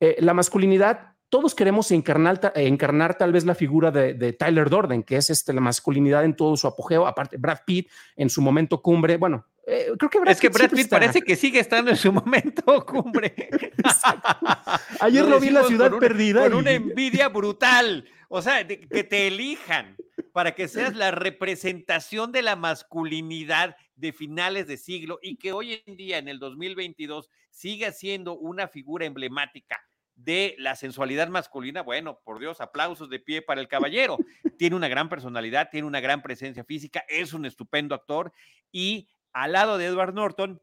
eh, 0.00 0.16
la 0.18 0.34
masculinidad 0.34 1.12
todos 1.32 1.54
queremos 1.54 1.90
encarnar, 1.92 2.52
encarnar 2.56 3.16
tal 3.16 3.32
vez 3.32 3.46
la 3.46 3.54
figura 3.54 3.90
de, 3.90 4.34
Tyler 4.34 4.68
Dorden, 4.68 5.02
que 5.02 5.16
es 5.16 5.30
este, 5.30 5.54
la 5.54 5.62
masculinidad 5.62 6.26
en 6.26 6.36
todo 6.36 6.58
su 6.58 6.66
apogeo, 6.66 7.06
aparte 7.06 7.38
Brad 7.38 7.60
Pitt 7.64 7.88
en 8.16 8.28
su 8.28 8.42
momento 8.42 8.82
cumbre, 8.82 9.16
bueno, 9.16 9.46
Eh, 9.66 9.86
creo 9.96 10.10
que 10.10 10.20
Brad 10.20 10.32
es 10.32 10.40
que 10.40 10.50
Brad 10.50 10.70
Pitt 10.70 10.90
parece 10.90 11.22
que 11.22 11.36
sigue 11.36 11.58
estando 11.58 11.90
en 11.90 11.96
su 11.96 12.12
momento 12.12 12.84
cumbre. 12.86 13.34
Ayer 15.00 15.24
lo 15.24 15.40
vi 15.40 15.48
en 15.48 15.54
la 15.54 15.64
ciudad 15.64 15.90
perdida. 15.98 16.42
Con 16.42 16.54
una 16.54 16.72
envidia 16.72 17.28
brutal. 17.38 18.06
O 18.28 18.42
sea, 18.42 18.66
que 18.66 19.04
te 19.04 19.26
elijan 19.26 19.96
para 20.32 20.54
que 20.54 20.68
seas 20.68 20.94
la 20.94 21.12
representación 21.12 22.32
de 22.32 22.42
la 22.42 22.56
masculinidad 22.56 23.76
de 23.96 24.12
finales 24.12 24.66
de 24.66 24.76
siglo 24.76 25.18
y 25.22 25.36
que 25.36 25.52
hoy 25.52 25.82
en 25.86 25.96
día, 25.96 26.18
en 26.18 26.28
el 26.28 26.38
2022, 26.38 27.30
siga 27.48 27.90
siendo 27.92 28.36
una 28.36 28.68
figura 28.68 29.06
emblemática 29.06 29.80
de 30.24 30.54
la 30.58 30.76
sensualidad 30.76 31.28
masculina, 31.28 31.82
bueno, 31.82 32.20
por 32.24 32.38
Dios, 32.38 32.60
aplausos 32.60 33.10
de 33.10 33.18
pie 33.18 33.42
para 33.42 33.60
el 33.60 33.68
caballero. 33.68 34.18
Tiene 34.58 34.76
una 34.76 34.88
gran 34.88 35.08
personalidad, 35.08 35.68
tiene 35.70 35.86
una 35.86 36.00
gran 36.00 36.22
presencia 36.22 36.64
física, 36.64 37.04
es 37.08 37.32
un 37.32 37.44
estupendo 37.44 37.94
actor 37.94 38.32
y 38.70 39.08
al 39.32 39.52
lado 39.52 39.78
de 39.78 39.86
Edward 39.86 40.14
Norton, 40.14 40.62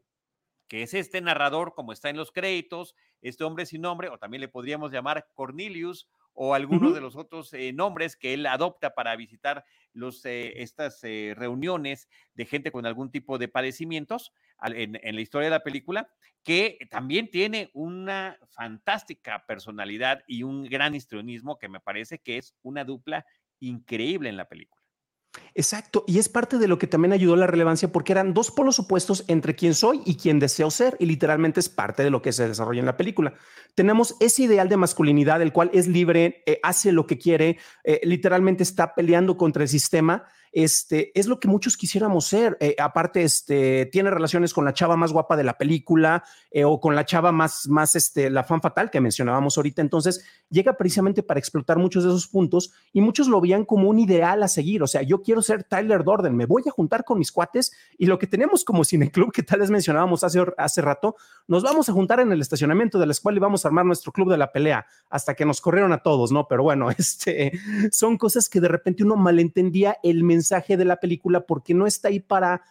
que 0.68 0.82
es 0.82 0.94
este 0.94 1.20
narrador, 1.20 1.74
como 1.74 1.92
está 1.92 2.08
en 2.10 2.16
los 2.16 2.30
créditos, 2.30 2.94
este 3.20 3.44
hombre 3.44 3.66
sin 3.66 3.82
nombre, 3.82 4.08
o 4.08 4.18
también 4.18 4.40
le 4.40 4.48
podríamos 4.48 4.92
llamar 4.92 5.28
Cornelius, 5.34 6.08
o 6.42 6.54
algunos 6.54 6.94
de 6.94 7.02
los 7.02 7.16
otros 7.16 7.52
eh, 7.52 7.70
nombres 7.74 8.16
que 8.16 8.32
él 8.32 8.46
adopta 8.46 8.94
para 8.94 9.14
visitar 9.14 9.62
los, 9.92 10.24
eh, 10.24 10.62
estas 10.62 11.04
eh, 11.04 11.34
reuniones 11.36 12.08
de 12.32 12.46
gente 12.46 12.72
con 12.72 12.86
algún 12.86 13.10
tipo 13.10 13.36
de 13.36 13.46
padecimientos 13.46 14.32
en, 14.64 14.98
en, 15.02 15.14
la 15.16 15.20
historia 15.20 15.48
de 15.48 15.56
la 15.56 15.62
película, 15.62 16.08
que 16.42 16.78
también 16.90 17.28
tiene 17.28 17.68
una 17.74 18.38
fantástica 18.48 19.44
personalidad 19.46 20.24
y 20.26 20.42
un 20.42 20.64
gran 20.64 20.94
histrionismo 20.94 21.58
que 21.58 21.68
me 21.68 21.78
parece 21.78 22.20
que 22.20 22.38
es 22.38 22.54
una 22.62 22.84
dupla 22.84 23.26
increíble 23.58 24.30
en 24.30 24.38
la 24.38 24.48
película. 24.48 24.79
Exacto, 25.54 26.04
y 26.06 26.18
es 26.18 26.28
parte 26.28 26.58
de 26.58 26.68
lo 26.68 26.78
que 26.78 26.86
también 26.86 27.12
ayudó 27.12 27.36
la 27.36 27.46
relevancia 27.46 27.90
porque 27.90 28.12
eran 28.12 28.34
dos 28.34 28.50
polos 28.50 28.78
opuestos 28.78 29.24
entre 29.28 29.54
quién 29.54 29.74
soy 29.74 30.00
y 30.04 30.16
quién 30.16 30.38
deseo 30.38 30.70
ser, 30.70 30.96
y 30.98 31.06
literalmente 31.06 31.60
es 31.60 31.68
parte 31.68 32.02
de 32.02 32.10
lo 32.10 32.22
que 32.22 32.32
se 32.32 32.48
desarrolla 32.48 32.80
en 32.80 32.86
la 32.86 32.96
película. 32.96 33.34
Tenemos 33.74 34.16
ese 34.20 34.44
ideal 34.44 34.68
de 34.68 34.76
masculinidad, 34.76 35.42
el 35.42 35.52
cual 35.52 35.70
es 35.72 35.86
libre, 35.86 36.42
eh, 36.46 36.60
hace 36.62 36.92
lo 36.92 37.06
que 37.06 37.18
quiere, 37.18 37.58
eh, 37.84 38.00
literalmente 38.04 38.62
está 38.62 38.94
peleando 38.94 39.36
contra 39.36 39.62
el 39.62 39.68
sistema, 39.68 40.24
este, 40.52 41.18
es 41.18 41.26
lo 41.26 41.38
que 41.38 41.48
muchos 41.48 41.76
quisiéramos 41.76 42.26
ser. 42.26 42.56
Eh, 42.60 42.74
aparte, 42.78 43.22
este, 43.22 43.86
tiene 43.86 44.10
relaciones 44.10 44.52
con 44.52 44.64
la 44.64 44.72
chava 44.72 44.96
más 44.96 45.12
guapa 45.12 45.36
de 45.36 45.44
la 45.44 45.56
película 45.56 46.24
eh, 46.50 46.64
o 46.64 46.80
con 46.80 46.94
la 46.94 47.04
chava 47.04 47.32
más, 47.32 47.68
más, 47.68 47.94
este, 47.96 48.30
la 48.30 48.44
fan 48.44 48.60
fatal 48.60 48.90
que 48.90 49.00
mencionábamos 49.00 49.56
ahorita. 49.56 49.82
Entonces, 49.82 50.24
llega 50.48 50.76
precisamente 50.76 51.22
para 51.22 51.38
explotar 51.38 51.78
muchos 51.78 52.04
de 52.04 52.10
esos 52.10 52.26
puntos 52.26 52.72
y 52.92 53.00
muchos 53.00 53.28
lo 53.28 53.40
veían 53.40 53.64
como 53.64 53.88
un 53.88 53.98
ideal 53.98 54.42
a 54.42 54.48
seguir. 54.48 54.82
O 54.82 54.86
sea, 54.86 55.02
yo 55.02 55.22
quiero 55.22 55.42
ser 55.42 55.64
Tyler 55.64 56.02
Dorden, 56.04 56.36
me 56.36 56.46
voy 56.46 56.62
a 56.66 56.70
juntar 56.70 57.04
con 57.04 57.18
mis 57.18 57.30
cuates 57.32 57.72
y 57.96 58.06
lo 58.06 58.18
que 58.18 58.26
tenemos 58.26 58.64
como 58.64 58.84
cineclub 58.84 59.32
que 59.32 59.42
tal 59.42 59.60
vez 59.60 59.70
mencionábamos 59.70 60.24
hace, 60.24 60.44
hace 60.58 60.82
rato, 60.82 61.16
nos 61.46 61.62
vamos 61.62 61.88
a 61.88 61.92
juntar 61.92 62.20
en 62.20 62.32
el 62.32 62.40
estacionamiento 62.40 62.98
de 62.98 63.06
la 63.06 63.12
escuela 63.12 63.36
y 63.36 63.40
vamos 63.40 63.64
a 63.64 63.68
armar 63.68 63.84
nuestro 63.84 64.12
club 64.12 64.30
de 64.30 64.38
la 64.38 64.52
pelea 64.52 64.86
hasta 65.08 65.34
que 65.34 65.44
nos 65.44 65.60
corrieron 65.60 65.92
a 65.92 65.98
todos, 65.98 66.32
¿no? 66.32 66.48
Pero 66.48 66.62
bueno, 66.62 66.90
este, 66.98 67.52
son 67.92 68.16
cosas 68.18 68.48
que 68.48 68.60
de 68.60 68.68
repente 68.68 69.04
uno 69.04 69.16
malentendía 69.16 69.98
el 70.02 70.24
mensaje 70.24 70.39
mensaje 70.40 70.76
de 70.76 70.86
la 70.86 70.96
película 70.96 71.44
porque 71.46 71.74
no 71.74 71.86
está 71.86 72.08
ahí 72.08 72.20
para 72.20 72.62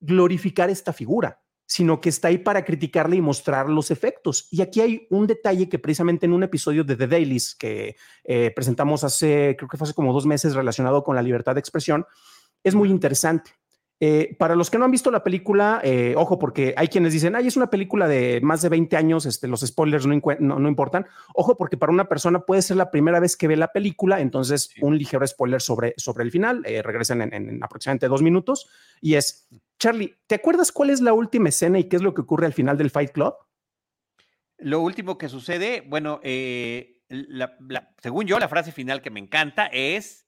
glorificar 0.00 0.70
esta 0.70 0.92
figura, 0.92 1.40
sino 1.64 2.00
que 2.00 2.08
está 2.08 2.28
ahí 2.28 2.38
para 2.38 2.64
criticarle 2.64 3.16
y 3.16 3.20
mostrar 3.20 3.68
los 3.68 3.90
efectos. 3.90 4.48
Y 4.50 4.60
aquí 4.60 4.80
hay 4.80 5.06
un 5.10 5.26
detalle 5.26 5.68
que 5.68 5.78
precisamente 5.78 6.26
en 6.26 6.32
un 6.32 6.42
episodio 6.42 6.82
de 6.82 6.96
The 6.96 7.06
Dailies 7.06 7.54
que 7.54 7.96
eh, 8.24 8.52
presentamos 8.54 9.04
hace, 9.04 9.54
creo 9.56 9.68
que 9.68 9.76
fue 9.76 9.86
hace 9.86 9.94
como 9.94 10.12
dos 10.12 10.26
meses 10.26 10.54
relacionado 10.54 11.04
con 11.04 11.14
la 11.14 11.22
libertad 11.22 11.54
de 11.54 11.60
expresión, 11.60 12.04
es 12.64 12.74
muy 12.74 12.90
interesante. 12.90 13.52
Eh, 13.98 14.36
para 14.38 14.56
los 14.56 14.68
que 14.68 14.76
no 14.76 14.84
han 14.84 14.90
visto 14.90 15.10
la 15.10 15.24
película, 15.24 15.80
eh, 15.82 16.12
ojo, 16.18 16.38
porque 16.38 16.74
hay 16.76 16.88
quienes 16.88 17.14
dicen, 17.14 17.34
ay, 17.34 17.46
es 17.46 17.56
una 17.56 17.70
película 17.70 18.06
de 18.06 18.42
más 18.42 18.60
de 18.60 18.68
20 18.68 18.94
años, 18.94 19.24
este, 19.24 19.48
los 19.48 19.62
spoilers 19.62 20.06
no, 20.06 20.20
no, 20.40 20.68
importan. 20.68 21.06
Ojo, 21.34 21.56
porque 21.56 21.78
para 21.78 21.92
una 21.92 22.06
persona 22.06 22.40
puede 22.40 22.60
ser 22.60 22.76
la 22.76 22.90
primera 22.90 23.20
vez 23.20 23.36
que 23.36 23.48
ve 23.48 23.56
la 23.56 23.72
película, 23.72 24.20
entonces 24.20 24.70
un 24.82 24.98
ligero 24.98 25.26
spoiler 25.26 25.62
sobre, 25.62 25.94
sobre 25.96 26.24
el 26.24 26.30
final, 26.30 26.62
eh, 26.66 26.82
regresan 26.82 27.22
en, 27.22 27.32
en, 27.32 27.64
aproximadamente 27.64 28.08
dos 28.08 28.20
minutos, 28.20 28.68
y 29.00 29.14
es, 29.14 29.48
Charlie, 29.78 30.14
¿te 30.26 30.34
acuerdas 30.34 30.72
cuál 30.72 30.90
es 30.90 31.00
la 31.00 31.14
última 31.14 31.48
escena 31.48 31.78
y 31.78 31.84
qué 31.84 31.96
es 31.96 32.02
lo 32.02 32.12
que 32.12 32.20
ocurre 32.20 32.44
al 32.44 32.52
final 32.52 32.76
del 32.76 32.90
Fight 32.90 33.12
Club? 33.12 33.34
Lo 34.58 34.80
último 34.80 35.16
que 35.16 35.30
sucede, 35.30 35.82
bueno, 35.86 36.20
según 36.22 38.26
yo, 38.26 38.38
la 38.38 38.48
frase 38.48 38.72
final 38.72 39.00
que 39.00 39.10
me 39.10 39.20
encanta 39.20 39.66
es, 39.66 40.26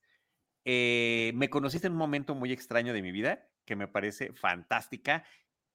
me 0.65 1.51
conociste 1.51 1.87
en 1.87 1.95
un 1.95 1.99
momento 1.99 2.35
muy 2.35 2.53
extraño 2.53 2.95
de 2.95 3.03
mi 3.03 3.13
vida 3.13 3.48
que 3.69 3.77
me 3.77 3.87
parece 3.87 4.33
fantástica. 4.33 5.25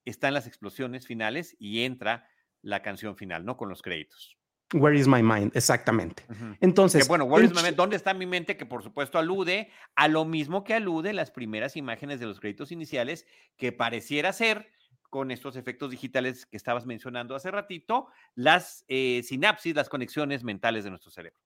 Están 0.04 0.34
las 0.34 0.48
explosiones 0.48 1.06
finales 1.06 1.56
y 1.60 1.84
entra 1.84 2.28
la 2.64 2.82
canción 2.82 3.16
final, 3.16 3.46
¿no? 3.46 3.56
Con 3.56 3.70
los 3.70 3.84
créditos. 3.84 4.36
Where 4.74 4.98
is 4.98 5.08
my 5.08 5.22
mind? 5.22 5.56
Exactamente. 5.56 6.24
Entonces. 6.60 7.08
bueno, 7.08 7.26
where 7.26 7.46
is 7.46 7.54
my 7.54 7.62
mind? 7.62 7.76
¿Dónde 7.76 7.96
está 7.96 8.16
mi 8.16 8.26
mente? 8.26 8.58
Que 8.58 8.66
por 8.66 8.82
supuesto 8.82 9.20
alude 9.20 9.70
a 9.96 10.08
lo 10.08 10.26
mismo 10.26 10.64
que 10.64 10.74
alude 10.74 11.14
las 11.14 11.30
primeras 11.30 11.78
imágenes 11.78 12.20
de 12.20 12.26
los 12.26 12.40
créditos 12.40 12.72
iniciales, 12.72 13.28
que 13.58 13.72
pareciera 13.72 14.34
ser, 14.34 14.72
con 15.12 15.30
estos 15.30 15.56
efectos 15.56 15.92
digitales 15.92 16.48
que 16.48 16.58
estabas 16.58 16.88
mencionando 16.88 17.36
hace 17.36 17.52
ratito, 17.52 18.08
las 18.34 18.86
eh, 18.88 19.22
sinapsis, 19.24 19.76
las 19.76 19.88
conexiones 19.88 20.44
mentales 20.44 20.84
de 20.84 20.90
nuestro 20.90 21.12
cerebro. 21.12 21.40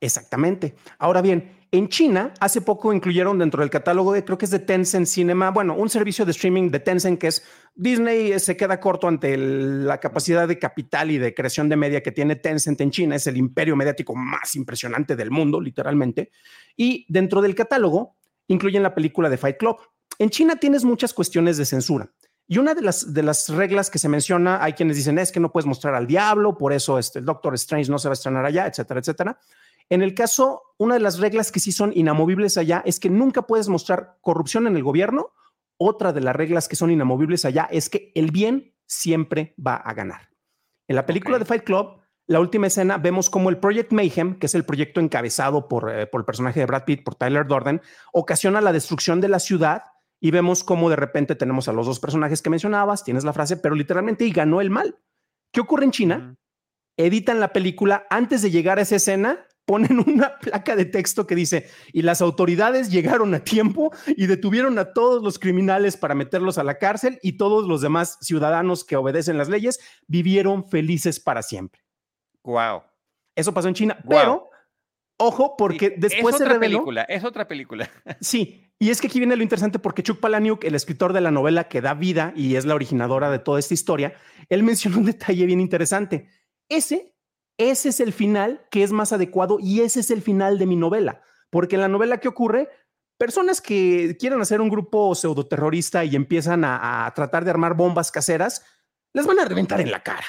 Exactamente. 0.00 0.74
Ahora 0.98 1.22
bien, 1.22 1.52
en 1.70 1.88
China 1.88 2.34
hace 2.38 2.60
poco 2.60 2.92
incluyeron 2.92 3.38
dentro 3.38 3.60
del 3.60 3.70
catálogo 3.70 4.12
de, 4.12 4.24
creo 4.24 4.36
que 4.36 4.44
es 4.44 4.50
de 4.50 4.58
Tencent 4.58 5.06
Cinema, 5.06 5.50
bueno, 5.50 5.74
un 5.74 5.88
servicio 5.88 6.24
de 6.26 6.32
streaming 6.32 6.70
de 6.70 6.80
Tencent 6.80 7.18
que 7.18 7.28
es 7.28 7.42
Disney 7.74 8.38
se 8.38 8.56
queda 8.56 8.78
corto 8.78 9.08
ante 9.08 9.36
la 9.38 9.98
capacidad 9.98 10.46
de 10.46 10.58
capital 10.58 11.10
y 11.10 11.18
de 11.18 11.32
creación 11.32 11.68
de 11.68 11.76
media 11.76 12.02
que 12.02 12.12
tiene 12.12 12.36
Tencent 12.36 12.80
en 12.82 12.90
China, 12.90 13.16
es 13.16 13.26
el 13.26 13.38
imperio 13.38 13.74
mediático 13.74 14.14
más 14.14 14.54
impresionante 14.54 15.16
del 15.16 15.30
mundo, 15.30 15.60
literalmente. 15.60 16.30
Y 16.76 17.06
dentro 17.08 17.40
del 17.40 17.54
catálogo 17.54 18.16
incluyen 18.48 18.82
la 18.82 18.94
película 18.94 19.30
de 19.30 19.38
Fight 19.38 19.56
Club. 19.56 19.76
En 20.18 20.28
China 20.28 20.56
tienes 20.56 20.84
muchas 20.84 21.14
cuestiones 21.14 21.56
de 21.56 21.64
censura. 21.64 22.10
Y 22.46 22.58
una 22.58 22.74
de 22.74 22.82
las, 22.82 23.14
de 23.14 23.22
las 23.22 23.48
reglas 23.48 23.88
que 23.88 23.98
se 23.98 24.10
menciona, 24.10 24.62
hay 24.62 24.74
quienes 24.74 24.96
dicen 24.96 25.18
es 25.18 25.32
que 25.32 25.40
no 25.40 25.50
puedes 25.50 25.64
mostrar 25.64 25.94
al 25.94 26.06
diablo, 26.06 26.58
por 26.58 26.74
eso 26.74 26.98
este, 26.98 27.20
el 27.20 27.24
Doctor 27.24 27.54
Strange 27.54 27.90
no 27.90 27.98
se 27.98 28.08
va 28.08 28.12
a 28.12 28.14
estrenar 28.14 28.44
allá, 28.44 28.66
etcétera, 28.66 29.00
etcétera. 29.00 29.38
En 29.92 30.00
el 30.00 30.14
caso, 30.14 30.62
una 30.78 30.94
de 30.94 31.00
las 31.00 31.18
reglas 31.18 31.52
que 31.52 31.60
sí 31.60 31.70
son 31.70 31.92
inamovibles 31.94 32.56
allá 32.56 32.82
es 32.86 32.98
que 32.98 33.10
nunca 33.10 33.42
puedes 33.42 33.68
mostrar 33.68 34.16
corrupción 34.22 34.66
en 34.66 34.74
el 34.74 34.82
gobierno. 34.82 35.34
Otra 35.76 36.14
de 36.14 36.22
las 36.22 36.34
reglas 36.34 36.66
que 36.66 36.76
son 36.76 36.90
inamovibles 36.90 37.44
allá 37.44 37.68
es 37.70 37.90
que 37.90 38.10
el 38.14 38.30
bien 38.30 38.74
siempre 38.86 39.54
va 39.58 39.74
a 39.76 39.92
ganar. 39.92 40.30
En 40.88 40.96
la 40.96 41.04
película 41.04 41.38
de 41.38 41.44
Fight 41.44 41.64
Club, 41.64 42.00
la 42.26 42.40
última 42.40 42.68
escena, 42.68 42.96
vemos 42.96 43.28
como 43.28 43.50
el 43.50 43.58
Project 43.58 43.92
Mayhem, 43.92 44.38
que 44.38 44.46
es 44.46 44.54
el 44.54 44.64
proyecto 44.64 44.98
encabezado 44.98 45.68
por, 45.68 45.94
eh, 45.94 46.06
por 46.06 46.22
el 46.22 46.24
personaje 46.24 46.60
de 46.60 46.64
Brad 46.64 46.84
Pitt, 46.86 47.04
por 47.04 47.16
Tyler 47.16 47.46
Durden, 47.46 47.82
ocasiona 48.14 48.62
la 48.62 48.72
destrucción 48.72 49.20
de 49.20 49.28
la 49.28 49.40
ciudad 49.40 49.82
y 50.22 50.30
vemos 50.30 50.64
cómo 50.64 50.88
de 50.88 50.96
repente 50.96 51.34
tenemos 51.34 51.68
a 51.68 51.74
los 51.74 51.84
dos 51.84 52.00
personajes 52.00 52.40
que 52.40 52.48
mencionabas, 52.48 53.04
tienes 53.04 53.24
la 53.24 53.34
frase, 53.34 53.58
pero 53.58 53.74
literalmente 53.74 54.24
y 54.24 54.32
ganó 54.32 54.62
el 54.62 54.70
mal. 54.70 54.96
¿Qué 55.52 55.60
ocurre 55.60 55.84
en 55.84 55.90
China? 55.90 56.36
Editan 56.96 57.40
la 57.40 57.52
película 57.52 58.06
antes 58.08 58.40
de 58.40 58.50
llegar 58.50 58.78
a 58.78 58.82
esa 58.82 58.96
escena 58.96 59.46
ponen 59.64 59.98
una 59.98 60.38
placa 60.38 60.76
de 60.76 60.84
texto 60.84 61.26
que 61.26 61.34
dice, 61.34 61.68
y 61.92 62.02
las 62.02 62.20
autoridades 62.20 62.90
llegaron 62.90 63.34
a 63.34 63.40
tiempo 63.40 63.92
y 64.08 64.26
detuvieron 64.26 64.78
a 64.78 64.92
todos 64.92 65.22
los 65.22 65.38
criminales 65.38 65.96
para 65.96 66.14
meterlos 66.14 66.58
a 66.58 66.64
la 66.64 66.78
cárcel 66.78 67.18
y 67.22 67.36
todos 67.36 67.66
los 67.66 67.80
demás 67.80 68.18
ciudadanos 68.20 68.84
que 68.84 68.96
obedecen 68.96 69.38
las 69.38 69.48
leyes 69.48 69.80
vivieron 70.06 70.68
felices 70.68 71.20
para 71.20 71.42
siempre. 71.42 71.82
Wow. 72.44 72.82
Eso 73.34 73.54
pasó 73.54 73.68
en 73.68 73.74
China, 73.74 73.98
pero 74.08 74.50
ojo, 75.16 75.56
porque 75.56 75.94
después 75.96 76.34
es 76.34 76.42
otra 76.42 76.58
película, 76.58 77.02
es 77.02 77.24
otra 77.24 77.46
película. 77.46 77.88
Sí, 78.20 78.72
y 78.78 78.90
es 78.90 79.00
que 79.00 79.06
aquí 79.06 79.20
viene 79.20 79.36
lo 79.36 79.42
interesante 79.42 79.78
porque 79.78 80.02
Chuck 80.02 80.18
Palahniuk, 80.18 80.64
el 80.64 80.74
escritor 80.74 81.12
de 81.12 81.20
la 81.20 81.30
novela 81.30 81.68
que 81.68 81.80
da 81.80 81.94
vida 81.94 82.32
y 82.34 82.56
es 82.56 82.66
la 82.66 82.74
originadora 82.74 83.30
de 83.30 83.38
toda 83.38 83.60
esta 83.60 83.74
historia, 83.74 84.14
él 84.48 84.64
mencionó 84.64 84.98
un 84.98 85.04
detalle 85.04 85.46
bien 85.46 85.60
interesante. 85.60 86.28
Ese 86.68 87.11
ese 87.58 87.90
es 87.90 88.00
el 88.00 88.12
final 88.12 88.66
que 88.70 88.82
es 88.82 88.92
más 88.92 89.12
adecuado 89.12 89.58
y 89.60 89.80
ese 89.80 90.00
es 90.00 90.10
el 90.10 90.22
final 90.22 90.58
de 90.58 90.66
mi 90.66 90.76
novela. 90.76 91.22
Porque 91.50 91.76
en 91.76 91.82
la 91.82 91.88
novela, 91.88 92.18
¿qué 92.18 92.28
ocurre? 92.28 92.68
Personas 93.18 93.60
que 93.60 94.16
quieren 94.18 94.40
hacer 94.40 94.60
un 94.60 94.68
grupo 94.68 95.14
pseudoterrorista 95.14 96.04
y 96.04 96.16
empiezan 96.16 96.64
a, 96.64 97.06
a 97.06 97.14
tratar 97.14 97.44
de 97.44 97.50
armar 97.50 97.74
bombas 97.74 98.10
caseras, 98.10 98.64
les 99.12 99.26
van 99.26 99.38
a 99.38 99.44
reventar 99.44 99.80
en 99.80 99.90
la 99.90 100.02
cara. 100.02 100.24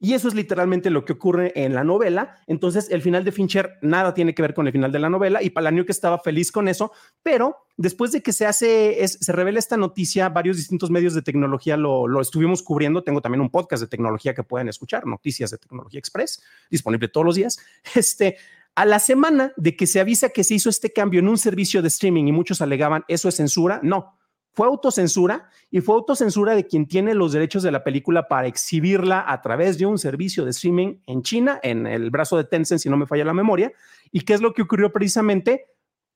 Y 0.00 0.14
eso 0.14 0.28
es 0.28 0.34
literalmente 0.34 0.90
lo 0.90 1.04
que 1.04 1.14
ocurre 1.14 1.52
en 1.56 1.74
la 1.74 1.82
novela. 1.82 2.36
Entonces, 2.46 2.88
el 2.90 3.02
final 3.02 3.24
de 3.24 3.32
Fincher 3.32 3.78
nada 3.82 4.14
tiene 4.14 4.32
que 4.32 4.42
ver 4.42 4.54
con 4.54 4.66
el 4.66 4.72
final 4.72 4.92
de 4.92 5.00
la 5.00 5.10
novela 5.10 5.42
y 5.42 5.50
que 5.84 5.92
estaba 5.92 6.18
feliz 6.20 6.52
con 6.52 6.68
eso, 6.68 6.92
pero 7.22 7.56
después 7.76 8.12
de 8.12 8.22
que 8.22 8.32
se 8.32 8.46
hace, 8.46 9.06
se 9.08 9.32
revela 9.32 9.58
esta 9.58 9.76
noticia, 9.76 10.28
varios 10.28 10.56
distintos 10.56 10.90
medios 10.90 11.14
de 11.14 11.22
tecnología 11.22 11.76
lo, 11.76 12.06
lo, 12.06 12.20
estuvimos 12.20 12.62
cubriendo. 12.62 13.02
Tengo 13.02 13.20
también 13.20 13.40
un 13.40 13.50
podcast 13.50 13.82
de 13.82 13.88
tecnología 13.88 14.34
que 14.34 14.44
pueden 14.44 14.68
escuchar, 14.68 15.06
Noticias 15.06 15.50
de 15.50 15.58
Tecnología 15.58 15.98
Express, 15.98 16.42
disponible 16.70 17.08
todos 17.08 17.26
los 17.26 17.34
días. 17.34 17.58
Este, 17.94 18.36
a 18.76 18.84
la 18.84 19.00
semana 19.00 19.52
de 19.56 19.74
que 19.74 19.88
se 19.88 19.98
avisa 19.98 20.28
que 20.28 20.44
se 20.44 20.54
hizo 20.54 20.70
este 20.70 20.92
cambio 20.92 21.18
en 21.18 21.28
un 21.28 21.36
servicio 21.36 21.82
de 21.82 21.88
streaming 21.88 22.28
y 22.28 22.32
muchos 22.32 22.60
alegaban 22.60 23.04
eso 23.08 23.28
es 23.28 23.34
censura, 23.34 23.80
no, 23.82 24.16
fue 24.58 24.66
autocensura 24.66 25.48
y 25.70 25.80
fue 25.80 25.94
autocensura 25.94 26.56
de 26.56 26.66
quien 26.66 26.88
tiene 26.88 27.14
los 27.14 27.30
derechos 27.30 27.62
de 27.62 27.70
la 27.70 27.84
película 27.84 28.26
para 28.26 28.48
exhibirla 28.48 29.24
a 29.24 29.40
través 29.40 29.78
de 29.78 29.86
un 29.86 29.98
servicio 29.98 30.44
de 30.44 30.50
streaming 30.50 30.96
en 31.06 31.22
China, 31.22 31.60
en 31.62 31.86
el 31.86 32.10
brazo 32.10 32.36
de 32.36 32.42
Tencent, 32.42 32.80
si 32.80 32.90
no 32.90 32.96
me 32.96 33.06
falla 33.06 33.24
la 33.24 33.32
memoria. 33.32 33.70
¿Y 34.10 34.22
qué 34.22 34.34
es 34.34 34.40
lo 34.40 34.52
que 34.54 34.62
ocurrió 34.62 34.92
precisamente? 34.92 35.66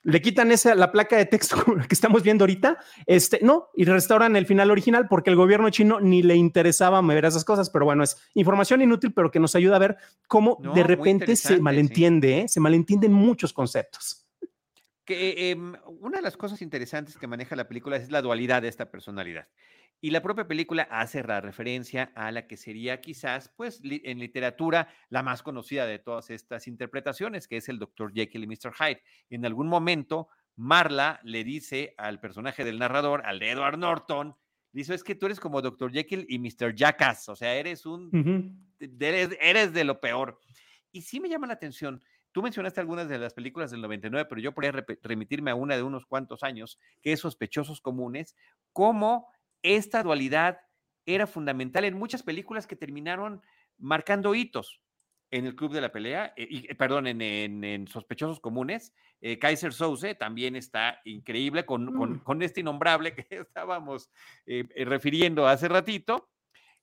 Le 0.03 0.21
quitan 0.21 0.51
esa, 0.51 0.75
la 0.75 0.91
placa 0.91 1.17
de 1.17 1.27
texto 1.27 1.55
que 1.89 1.95
estamos 1.95 2.25
viendo 2.25 2.43
ahorita, 2.43 2.79
este, 3.07 3.39
no, 3.43 3.69
y 3.77 3.85
restauran 3.85 4.35
el 4.35 4.47
final 4.47 4.73
original 4.73 5.07
porque 5.09 5.31
el 5.31 5.37
gobierno 5.37 5.71
chino 5.71 6.01
ni 6.01 6.25
le 6.25 6.35
interesaba 6.35 7.01
mover 7.01 7.27
esas 7.27 7.45
cosas, 7.45 7.71
pero 7.71 7.85
bueno, 7.85 8.03
es 8.03 8.17
información 8.35 8.83
inútil, 8.83 9.13
pero 9.13 9.31
que 9.31 9.39
nos 9.39 9.55
ayuda 9.55 9.77
a 9.77 9.79
ver 9.79 9.99
cómo 10.27 10.59
de 10.75 10.83
repente 10.83 11.37
se 11.37 11.61
malentiende, 11.61 12.41
¿eh? 12.41 12.49
se 12.49 12.59
malentienden 12.59 13.13
muchos 13.13 13.53
conceptos. 13.53 14.22
Que 15.05 15.51
em, 15.51 15.75
una 15.87 16.19
de 16.19 16.23
las 16.23 16.37
cosas 16.37 16.63
interesantes 16.63 17.19
que 17.19 17.27
maneja 17.27 17.57
la 17.57 17.69
película 17.69 17.97
es 17.97 18.11
la 18.11 18.23
dualidad 18.23 18.63
de 18.63 18.69
esta 18.69 18.91
personalidad. 18.91 19.49
Y 20.05 20.11
la 20.11 20.21
propia 20.21 20.49
película 20.49 20.83
hace 20.91 21.23
la 21.23 21.41
referencia 21.41 22.11
a 22.17 22.33
la 22.33 22.49
que 22.49 22.57
sería 22.57 23.01
quizás, 23.01 23.53
pues, 23.57 23.81
en 23.85 24.19
literatura 24.19 24.89
la 25.11 25.23
más 25.23 25.45
conocida 25.45 25.87
de 25.87 26.01
todas 26.01 26.29
estas 26.31 26.67
interpretaciones, 26.67 27.47
que 27.47 27.59
es 27.59 27.69
el 27.69 27.79
Dr. 27.79 28.13
Jekyll 28.13 28.43
y 28.43 28.47
Mr. 28.49 28.73
Hyde. 28.75 29.03
En 29.31 29.47
algún 29.47 29.69
momento, 29.69 30.29
Marla 30.57 31.21
le 31.23 31.45
dice 31.45 31.95
al 31.99 32.19
personaje 32.19 32.65
del 32.65 32.81
narrador, 32.81 33.25
al 33.25 33.39
de 33.39 33.51
Edward 33.51 33.79
Norton, 33.79 34.35
dice, 34.73 34.93
es 34.93 35.05
que 35.05 35.15
tú 35.15 35.27
eres 35.27 35.39
como 35.39 35.63
Dr. 35.63 35.93
Jekyll 35.93 36.27
y 36.29 36.41
Mr. 36.41 36.75
Jackass, 36.75 37.29
o 37.29 37.37
sea, 37.37 37.55
eres 37.55 37.87
un, 37.87 38.75
eres, 38.81 39.37
eres 39.41 39.73
de 39.73 39.85
lo 39.85 40.01
peor. 40.01 40.41
Y 40.91 41.03
sí 41.03 41.21
me 41.21 41.29
llama 41.29 41.47
la 41.47 41.55
atención 41.55 42.03
Tú 42.33 42.43
mencionaste 42.43 42.81
algunas 42.81 43.09
de 43.09 43.19
las 43.19 43.35
películas 43.35 43.71
del 43.71 43.83
99, 43.83 44.27
pero 44.29 44.41
yo 44.41 44.53
podría 44.53 44.73
remitirme 45.03 45.51
a 45.51 45.55
una 45.55 45.77
de 45.77 45.83
unos 45.83 46.07
cuantos 46.07 46.43
años, 46.43 46.79
que 47.03 47.13
es 47.13 47.21
Sospechosos 47.21 47.81
Comunes, 47.81 48.35
cómo 48.73 49.29
esta 49.63 50.03
dualidad 50.03 50.59
era 51.07 51.27
fundamental 51.27 51.85
en 51.85 51.99
muchas 51.99 52.23
películas 52.23 52.67
que 52.67 52.77
terminaron 52.77 53.43
marcando 53.79 54.35
hitos 54.35 54.81
en 55.33 55.47
el 55.47 55.57
Club 55.57 55.73
de 55.73 55.81
la 55.81 55.91
Pelea, 55.91 56.35
eh, 56.37 56.47
y, 56.49 56.71
eh, 56.71 56.75
perdón, 56.75 57.07
en, 57.07 57.89
Sospechosos 57.89 58.39
Comunes. 58.39 58.95
Eh, 59.21 59.39
Kaiser 59.39 59.73
Souse 59.73 60.15
también 60.19 60.57
está 60.57 61.01
increíble 61.05 61.65
con, 61.65 62.21
con, 62.23 62.39
mm. 62.39 62.43
este 62.43 62.61
innombrable 62.61 63.15
que 63.15 63.27
estábamos 63.31 64.11
refiriendo 64.47 65.47
hace 65.47 65.69
ratito, 65.69 66.29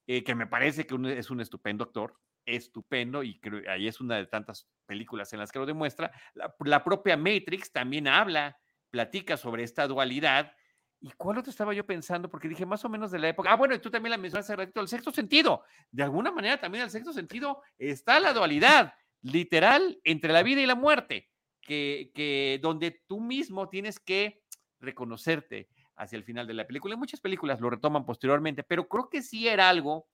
que 0.07 0.33
me 0.33 0.47
parece 0.47 0.87
que 0.87 0.95
es 1.19 1.29
un 1.29 1.39
estupendo 1.39 1.83
actor, 1.83 2.15
estupendo 2.55 3.23
y 3.23 3.39
creo, 3.39 3.69
ahí 3.69 3.87
es 3.87 4.01
una 4.01 4.17
de 4.17 4.25
tantas 4.25 4.67
películas 4.85 5.31
en 5.33 5.39
las 5.39 5.51
que 5.51 5.59
lo 5.59 5.65
demuestra. 5.65 6.11
La, 6.33 6.83
propia 6.83 7.17
Matrix 7.17 7.71
también 7.71 8.07
habla, 8.07 8.57
platica 8.89 9.37
sobre 9.37 9.63
esta 9.63 9.87
dualidad. 9.87 10.51
¿Y 10.99 11.11
cuál 11.11 11.37
otro 11.37 11.51
estaba 11.51 11.73
yo 11.73 11.85
pensando? 11.85 12.29
Porque 12.29 12.49
dije 12.49 12.65
más 12.65 12.83
o 12.83 12.89
menos 12.89 13.11
de 13.11 13.19
la 13.19 13.29
época. 13.29 13.51
Ah, 13.51 13.55
bueno, 13.55 13.75
y 13.75 13.79
tú 13.79 13.89
también 13.89 14.11
la 14.11 14.17
mencionaste 14.17 14.55
ratito, 14.55 14.81
el 14.81 14.87
sexto 14.87 15.11
sentido. 15.11 15.63
De 15.91 16.03
alguna 16.03 16.31
manera 16.31 16.59
también 16.59 16.83
el 16.83 16.89
sexto 16.89 17.13
sentido 17.13 17.61
está 17.77 18.19
la 18.19 18.33
dualidad 18.33 18.93
literal 19.21 19.99
entre 20.03 20.33
la 20.33 20.43
vida 20.43 20.61
y 20.61 20.65
la 20.65 20.75
muerte, 20.75 21.29
que, 21.61 22.11
que 22.13 22.59
donde 22.61 23.03
tú 23.07 23.21
mismo 23.21 23.69
tienes 23.69 23.99
que 23.99 24.43
reconocerte 24.79 25.69
hacia 25.95 26.17
el 26.17 26.23
final 26.23 26.47
de 26.47 26.53
la 26.53 26.65
película. 26.65 26.95
Y 26.95 26.97
muchas 26.97 27.21
películas 27.21 27.59
lo 27.59 27.69
retoman 27.69 28.05
posteriormente, 28.05 28.63
pero 28.63 28.87
creo 28.87 29.09
que 29.09 29.21
sí 29.21 29.47
era 29.47 29.69
algo 29.69 30.07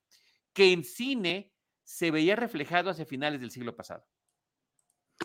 que 0.54 0.72
en 0.72 0.84
cine 0.84 1.52
se 1.86 2.12
veía 2.12 2.36
reflejado 2.36 2.90
hacia 2.90 3.06
finales 3.06 3.40
del 3.40 3.52
siglo 3.52 3.76
pasado. 3.76 4.06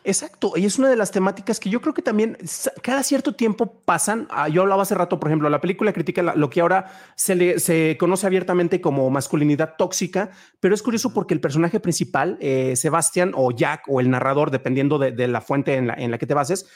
Exacto, 0.04 0.52
y 0.54 0.64
es 0.64 0.78
una 0.78 0.88
de 0.88 0.96
las 0.96 1.10
temáticas 1.10 1.58
que 1.58 1.68
yo 1.68 1.80
creo 1.80 1.92
que 1.92 2.00
también 2.00 2.38
cada 2.80 3.02
cierto 3.02 3.34
tiempo 3.34 3.82
pasan. 3.84 4.28
Ah, 4.30 4.48
yo 4.48 4.62
hablaba 4.62 4.82
hace 4.82 4.94
rato, 4.94 5.18
por 5.18 5.28
ejemplo, 5.28 5.50
la 5.50 5.60
película 5.60 5.92
critica 5.92 6.22
lo 6.22 6.48
que 6.48 6.60
ahora 6.60 6.92
se 7.16 7.34
le 7.34 7.58
se 7.58 7.96
conoce 7.98 8.26
abiertamente 8.26 8.80
como 8.80 9.10
masculinidad 9.10 9.74
tóxica, 9.76 10.30
pero 10.60 10.74
es 10.74 10.82
curioso 10.82 11.12
porque 11.12 11.34
el 11.34 11.40
personaje 11.40 11.80
principal, 11.80 12.38
eh, 12.40 12.76
Sebastián 12.76 13.32
o 13.34 13.50
Jack 13.50 13.82
o 13.88 14.00
el 14.00 14.10
narrador, 14.10 14.52
dependiendo 14.52 14.98
de, 14.98 15.28
la 15.28 15.40
fuente 15.40 15.74
en 15.74 15.88
la, 15.88 15.94
en 15.94 16.12
la 16.12 16.18
que 16.18 16.26
te 16.26 16.34
bases, 16.34 16.66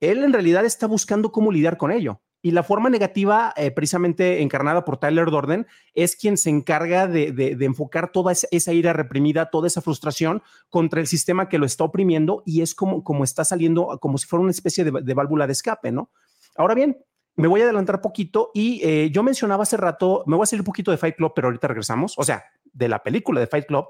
él 0.00 0.24
en 0.24 0.32
realidad 0.32 0.64
está 0.64 0.86
buscando 0.86 1.32
cómo 1.32 1.52
lidiar 1.52 1.76
con 1.76 1.92
ello. 1.92 2.20
Y 2.42 2.52
la 2.52 2.62
forma 2.62 2.88
negativa, 2.88 3.52
eh, 3.56 3.70
precisamente 3.70 4.40
encarnada 4.40 4.84
por 4.84 4.96
Tyler 4.96 5.30
Dorden, 5.30 5.66
es 5.92 6.16
quien 6.16 6.38
se 6.38 6.48
encarga 6.48 7.06
de, 7.06 7.56
enfocar 7.60 8.12
toda 8.12 8.32
esa, 8.32 8.72
ira 8.72 8.94
reprimida, 8.94 9.50
toda 9.50 9.66
esa 9.66 9.82
frustración 9.82 10.42
contra 10.70 11.00
el 11.00 11.06
sistema 11.06 11.50
que 11.50 11.58
lo 11.58 11.66
está 11.66 11.84
oprimiendo 11.84 12.42
y 12.46 12.62
es 12.62 12.74
como, 12.74 13.04
como 13.04 13.24
está 13.24 13.44
saliendo, 13.44 13.98
como 14.00 14.16
si 14.16 14.26
fuera 14.26 14.42
una 14.42 14.52
especie 14.52 14.84
de, 14.84 15.14
válvula 15.14 15.46
de 15.46 15.52
escape, 15.52 15.92
¿no? 15.92 16.10
Ahora 16.56 16.74
bien, 16.74 16.96
me 17.36 17.46
voy 17.46 17.60
a 17.60 17.64
adelantar 17.64 18.00
poquito 18.00 18.50
y 18.54 18.80
eh, 18.84 19.10
yo 19.10 19.22
mencionaba 19.22 19.64
hace 19.64 19.76
rato, 19.76 20.24
me 20.26 20.36
voy 20.36 20.44
a 20.44 20.46
salir 20.46 20.62
un 20.62 20.66
poquito 20.66 20.90
de 20.90 20.96
Fight 20.96 21.16
Club, 21.16 21.32
pero 21.34 21.48
ahorita 21.48 21.68
regresamos, 21.68 22.14
o 22.16 22.24
sea, 22.24 22.44
de 22.64 22.88
la 22.88 23.02
película 23.02 23.40
de 23.40 23.48
Fight 23.48 23.66
Club, 23.66 23.86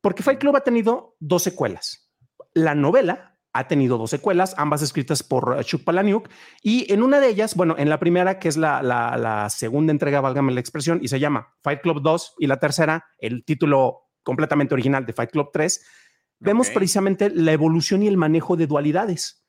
porque 0.00 0.24
Fight 0.24 0.40
Club 0.40 0.56
ha 0.56 0.62
tenido 0.62 1.14
dos 1.20 1.44
secuelas. 1.44 2.10
La 2.52 2.74
novela, 2.74 3.31
ha 3.52 3.68
tenido 3.68 3.98
dos 3.98 4.10
secuelas, 4.10 4.54
ambas 4.56 4.82
escritas 4.82 5.22
por 5.22 5.56
eh, 5.58 5.64
Chuck 5.64 5.84
Palahniuk, 5.84 6.28
y 6.62 6.90
en 6.92 7.02
una 7.02 7.20
de 7.20 7.28
ellas, 7.28 7.54
bueno, 7.54 7.74
en 7.78 7.88
la 7.88 7.98
primera, 7.98 8.38
que 8.38 8.48
es 8.48 8.56
la, 8.56 8.82
la, 8.82 9.48
segunda 9.50 9.92
entrega, 9.92 10.20
válgame 10.20 10.52
la 10.52 10.60
expresión, 10.60 11.00
y 11.02 11.08
se 11.08 11.20
llama 11.20 11.54
Fight 11.62 11.80
Club 11.82 12.00
2, 12.02 12.36
y 12.38 12.46
la 12.46 12.58
tercera, 12.58 13.06
el 13.18 13.44
título 13.44 14.08
completamente 14.22 14.74
original 14.74 15.04
de 15.04 15.12
Fight 15.12 15.30
Club 15.30 15.50
3, 15.52 15.84
vemos 16.38 16.70
precisamente 16.70 17.30
la 17.30 17.52
evolución 17.52 18.02
y 18.02 18.08
el 18.08 18.16
manejo 18.16 18.56
de 18.56 18.66
dualidades. 18.66 19.44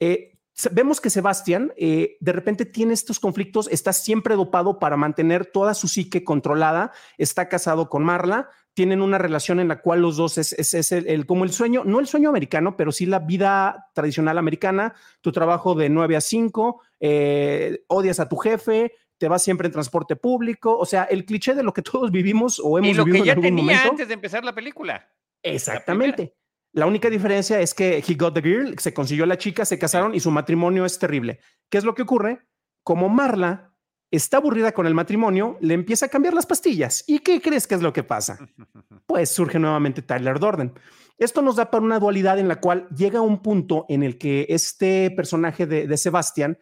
Eh, 0.00 0.38
vemos 0.72 1.00
que 1.00 1.10
Sebastián 1.10 1.72
eh, 1.76 2.16
de 2.20 2.32
repente 2.32 2.64
tiene 2.64 2.92
estos 2.92 3.18
conflictos, 3.18 3.68
está 3.70 3.92
siempre 3.92 4.36
dopado 4.36 4.78
para 4.78 4.96
mantener 4.96 5.46
toda 5.46 5.74
su 5.74 5.88
psique 5.88 6.24
controlada, 6.24 6.92
está 7.18 7.48
casado 7.48 7.88
con 7.88 8.04
Marla, 8.04 8.50
tienen 8.74 9.00
una 9.02 9.18
relación 9.18 9.60
en 9.60 9.68
la 9.68 9.80
cual 9.80 10.02
los 10.02 10.16
dos 10.16 10.36
es, 10.36 10.52
es, 10.52 10.92
el, 10.92 11.26
como 11.26 11.44
el 11.44 11.52
sueño, 11.52 11.84
no 11.84 12.00
el 12.00 12.08
sueño 12.08 12.28
americano, 12.28 12.76
pero 12.76 12.90
sí 12.90 13.06
la 13.06 13.20
vida 13.20 13.88
tradicional 13.94 14.36
americana, 14.36 14.94
tu 15.20 15.30
trabajo 15.30 15.74
de 15.76 15.88
9 15.88 16.16
a 16.16 16.20
5, 16.20 16.82
eh, 17.00 17.84
odias 17.86 18.18
a 18.18 18.28
tu 18.28 18.36
jefe, 18.36 18.92
te 19.16 19.28
vas 19.28 19.42
siempre 19.44 19.66
en 19.66 19.72
transporte 19.72 20.16
público, 20.16 20.76
o 20.76 20.84
sea, 20.84 21.04
el 21.04 21.24
cliché 21.24 21.54
de 21.54 21.62
lo 21.62 21.72
que 21.72 21.82
todos 21.82 22.10
vivimos 22.10 22.60
o 22.62 22.76
hemos 22.78 22.90
y 22.90 22.94
lo 22.94 23.04
vivido 23.04 23.24
que 23.24 23.28
ya 23.28 23.40
tenía 23.40 23.82
antes 23.84 24.08
de 24.08 24.14
empezar 24.14 24.44
la 24.44 24.54
película. 24.54 25.08
Exactamente. 25.42 26.34
La 26.72 26.86
única 26.86 27.08
diferencia 27.08 27.60
es 27.60 27.72
que 27.72 28.02
he 28.04 28.14
got 28.14 28.34
the 28.34 28.42
girl, 28.42 28.76
se 28.78 28.92
consiguió 28.92 29.24
la 29.26 29.38
chica, 29.38 29.64
se 29.64 29.78
casaron 29.78 30.12
y 30.16 30.18
su 30.18 30.32
matrimonio 30.32 30.84
es 30.84 30.98
terrible. 30.98 31.38
¿Qué 31.70 31.78
es 31.78 31.84
lo 31.84 31.94
que 31.94 32.02
ocurre? 32.02 32.40
Como 32.82 33.08
Marla 33.08 33.73
está 34.16 34.38
aburrida 34.38 34.72
con 34.72 34.86
el 34.86 34.94
matrimonio, 34.94 35.58
le 35.60 35.74
empieza 35.74 36.06
a 36.06 36.08
cambiar 36.08 36.34
las 36.34 36.46
pastillas. 36.46 37.04
¿Y 37.06 37.20
qué 37.20 37.40
crees 37.40 37.66
que 37.66 37.74
es 37.74 37.82
lo 37.82 37.92
que 37.92 38.02
pasa? 38.02 38.38
Pues 39.06 39.28
surge 39.28 39.58
nuevamente 39.58 40.00
Tyler 40.00 40.38
Dorden. 40.38 40.72
Esto 41.18 41.42
nos 41.42 41.56
da 41.56 41.70
para 41.70 41.84
una 41.84 41.98
dualidad 41.98 42.38
en 42.38 42.48
la 42.48 42.58
cual 42.58 42.88
llega 42.88 43.20
un 43.20 43.42
punto 43.42 43.84
en 43.90 44.02
el 44.02 44.16
que 44.16 44.46
este 44.48 45.10
personaje 45.10 45.66
de, 45.66 45.86
de 45.86 45.96
Sebastián 45.98 46.58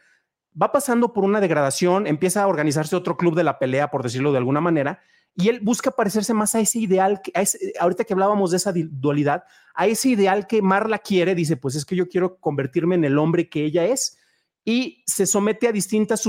va 0.60 0.72
pasando 0.72 1.12
por 1.12 1.22
una 1.22 1.40
degradación, 1.40 2.08
empieza 2.08 2.42
a 2.42 2.48
organizarse 2.48 2.96
otro 2.96 3.16
club 3.16 3.36
de 3.36 3.44
la 3.44 3.60
pelea, 3.60 3.92
por 3.92 4.02
decirlo 4.02 4.32
de 4.32 4.38
alguna 4.38 4.60
manera, 4.60 5.00
y 5.34 5.48
él 5.48 5.60
busca 5.60 5.90
parecerse 5.90 6.34
más 6.34 6.54
a 6.54 6.60
ese 6.60 6.78
ideal, 6.78 7.20
que, 7.22 7.32
ahorita 7.80 8.04
que 8.04 8.12
hablábamos 8.12 8.50
de 8.50 8.58
esa 8.58 8.72
dualidad, 8.74 9.44
a 9.74 9.86
ese 9.86 10.10
ideal 10.10 10.46
que 10.46 10.60
Marla 10.60 10.98
quiere, 10.98 11.34
dice, 11.34 11.56
pues 11.56 11.74
es 11.74 11.84
que 11.84 11.96
yo 11.96 12.08
quiero 12.08 12.38
convertirme 12.38 12.96
en 12.96 13.04
el 13.04 13.18
hombre 13.18 13.48
que 13.48 13.64
ella 13.64 13.84
es, 13.84 14.18
y 14.64 15.03
se 15.07 15.27
somete 15.27 15.68
a 15.68 15.72
distintas 15.72 16.22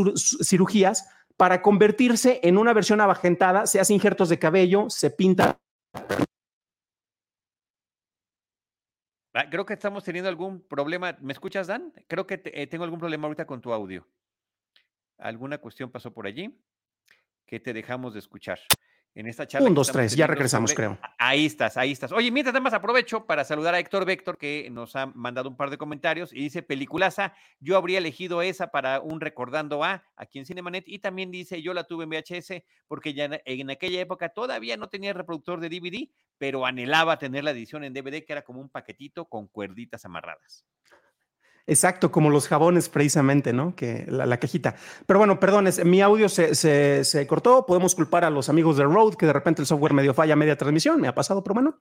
cirugías 0.43 1.07
para 1.37 1.61
convertirse 1.61 2.39
en 2.43 2.57
una 2.57 2.73
versión 2.73 3.01
abajentada, 3.01 3.65
se 3.65 3.79
hace 3.79 3.93
injertos 3.93 4.29
de 4.29 4.39
cabello, 4.39 4.89
se 4.89 5.09
pinta. 5.09 5.59
Creo 9.49 9.65
que 9.65 9.73
estamos 9.73 10.03
teniendo 10.03 10.29
algún 10.29 10.61
problema. 10.61 11.17
¿Me 11.21 11.33
escuchas, 11.33 11.65
Dan? 11.65 11.91
Creo 12.07 12.27
que 12.27 12.41
eh, 12.45 12.67
tengo 12.67 12.83
algún 12.83 12.99
problema 12.99 13.25
ahorita 13.25 13.47
con 13.47 13.61
tu 13.61 13.73
audio. 13.73 14.07
¿Alguna 15.17 15.57
cuestión 15.57 15.89
pasó 15.89 16.13
por 16.13 16.27
allí 16.27 16.55
que 17.47 17.59
te 17.59 17.73
dejamos 17.73 18.13
de 18.13 18.19
escuchar? 18.19 18.59
En 19.15 19.27
esta 19.27 19.47
charla. 19.47 19.67
Un, 19.67 19.75
dos, 19.75 19.91
tres, 19.91 20.15
ya 20.15 20.27
regresamos, 20.27 20.73
creo. 20.73 20.97
Ahí 21.17 21.45
estás, 21.45 21.77
ahí 21.77 21.91
estás. 21.91 22.11
Oye, 22.11 22.31
mientras 22.31 22.53
además 22.53 22.73
aprovecho 22.73 23.25
para 23.25 23.43
saludar 23.43 23.75
a 23.75 23.79
Héctor 23.79 24.05
Vector, 24.05 24.37
que 24.37 24.67
nos 24.71 24.95
ha 24.95 25.07
mandado 25.07 25.49
un 25.49 25.55
par 25.55 25.69
de 25.69 25.77
comentarios 25.77 26.33
y 26.33 26.39
dice, 26.39 26.63
peliculaza, 26.63 27.33
yo 27.59 27.77
habría 27.77 27.99
elegido 27.99 28.41
esa 28.41 28.67
para 28.67 28.99
un 29.01 29.21
recordando 29.21 29.83
a 29.83 30.03
aquí 30.15 30.39
en 30.39 30.45
Cinemanet 30.45 30.85
y 30.87 30.99
también 30.99 31.31
dice, 31.31 31.61
yo 31.61 31.73
la 31.73 31.83
tuve 31.83 32.05
en 32.05 32.09
VHS 32.09 32.63
porque 32.87 33.13
ya 33.13 33.29
en 33.45 33.69
aquella 33.69 34.01
época 34.01 34.29
todavía 34.29 34.77
no 34.77 34.89
tenía 34.89 35.13
reproductor 35.13 35.59
de 35.59 35.69
DVD, 35.69 36.09
pero 36.37 36.65
anhelaba 36.65 37.19
tener 37.19 37.43
la 37.43 37.51
edición 37.51 37.83
en 37.83 37.93
DVD 37.93 38.25
que 38.25 38.33
era 38.33 38.41
como 38.41 38.61
un 38.61 38.69
paquetito 38.69 39.25
con 39.25 39.47
cuerditas 39.47 40.05
amarradas. 40.05 40.65
Exacto, 41.65 42.11
como 42.11 42.29
los 42.29 42.47
jabones 42.47 42.89
precisamente, 42.89 43.53
¿no? 43.53 43.73
Que 43.75 44.05
la, 44.09 44.37
cajita. 44.37 44.75
Pero 45.05 45.19
bueno, 45.19 45.39
perdón, 45.39 45.69
mi 45.85 46.01
audio 46.01 46.27
se, 46.27 46.55
se, 46.55 47.27
cortó. 47.27 47.65
Podemos 47.65 47.95
culpar 47.95 48.25
a 48.25 48.29
los 48.29 48.49
amigos 48.49 48.75
de 48.75 48.83
Road, 48.83 49.15
que 49.15 49.25
de 49.25 49.33
repente 49.33 49.61
el 49.61 49.65
software 49.65 49.93
medio 49.93 50.13
falla 50.13 50.35
media 50.35 50.57
transmisión. 50.57 50.99
Me 50.99 51.07
ha 51.07 51.15
pasado, 51.15 51.41
pero 51.41 51.53
bueno. 51.53 51.79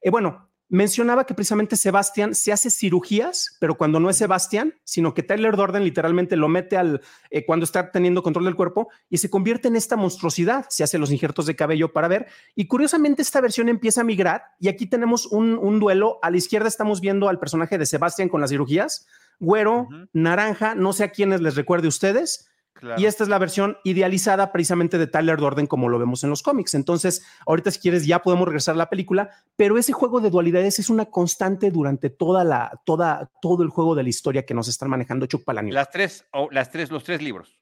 Eh, 0.00 0.10
bueno, 0.10 0.50
mencionaba 0.68 1.24
que 1.24 1.34
precisamente 1.34 1.76
Sebastián 1.76 2.34
se 2.34 2.52
hace 2.52 2.70
cirugías, 2.70 3.56
pero 3.60 3.76
cuando 3.76 4.00
no 4.00 4.10
es 4.10 4.16
Sebastián, 4.16 4.74
sino 4.84 5.14
que 5.14 5.22
Tyler 5.22 5.56
Dorden 5.56 5.84
literalmente 5.84 6.36
lo 6.36 6.48
mete 6.48 6.76
al 6.76 7.00
eh, 7.30 7.44
cuando 7.44 7.64
está 7.64 7.90
teniendo 7.90 8.22
control 8.22 8.44
del 8.46 8.54
cuerpo 8.54 8.88
y 9.08 9.18
se 9.18 9.30
convierte 9.30 9.68
en 9.68 9.76
esta 9.76 9.96
monstruosidad. 9.96 10.66
Se 10.70 10.84
hace 10.84 10.98
los 10.98 11.10
injertos 11.10 11.46
de 11.46 11.56
cabello 11.56 11.92
para 11.92 12.08
ver. 12.08 12.26
Y 12.54 12.66
curiosamente, 12.66 13.22
esta 13.22 13.40
versión 13.40 13.68
empieza 13.68 14.00
a 14.00 14.04
migrar. 14.04 14.42
Y 14.58 14.68
aquí 14.68 14.86
tenemos 14.86 15.26
un, 15.26 15.80
duelo. 15.80 16.18
A 16.22 16.30
la 16.30 16.36
izquierda 16.36 16.68
estamos 16.68 17.00
viendo 17.00 17.28
al 17.28 17.38
personaje 17.38 17.78
de 17.78 17.86
Sebastián 17.86 18.28
con 18.28 18.40
las 18.40 18.50
cirugías, 18.50 19.06
güero, 19.40 19.88
naranja, 20.12 20.74
no 20.74 20.92
sé 20.92 21.04
a 21.04 21.10
quiénes 21.10 21.40
les 21.40 21.56
recuerde 21.56 21.88
ustedes 21.88 22.50
y 22.96 23.06
esta 23.06 23.22
es 23.22 23.30
la 23.30 23.38
versión 23.38 23.78
idealizada 23.84 24.52
precisamente 24.52 24.98
de 24.98 25.06
Tyler 25.06 25.38
Dorden 25.38 25.66
como 25.66 25.88
lo 25.88 25.98
vemos 25.98 26.24
en 26.24 26.30
los 26.30 26.42
cómics. 26.42 26.74
Entonces, 26.74 27.24
ahorita 27.46 27.70
si 27.70 27.80
quieres 27.80 28.06
ya 28.06 28.20
podemos 28.20 28.46
regresar 28.46 28.74
a 28.74 28.78
la 28.78 28.90
película, 28.90 29.30
pero 29.56 29.78
ese 29.78 29.92
juego 29.92 30.20
de 30.20 30.30
dualidades 30.30 30.78
es 30.78 30.90
una 30.90 31.06
constante 31.06 31.70
durante 31.70 32.10
toda 32.10 32.44
la, 32.44 32.80
toda, 32.84 33.30
todo 33.40 33.62
el 33.62 33.70
juego 33.70 33.94
de 33.94 34.02
la 34.02 34.08
historia 34.08 34.44
que 34.44 34.54
nos 34.54 34.68
están 34.68 34.90
manejando 34.90 35.26
Chuck 35.26 35.44
Palahniuk. 35.44 35.74
Las 35.74 35.90
tres, 35.90 36.26
o 36.32 36.48
las 36.50 36.70
tres, 36.70 36.90
los 36.90 37.04
tres 37.04 37.22
libros. 37.22 37.58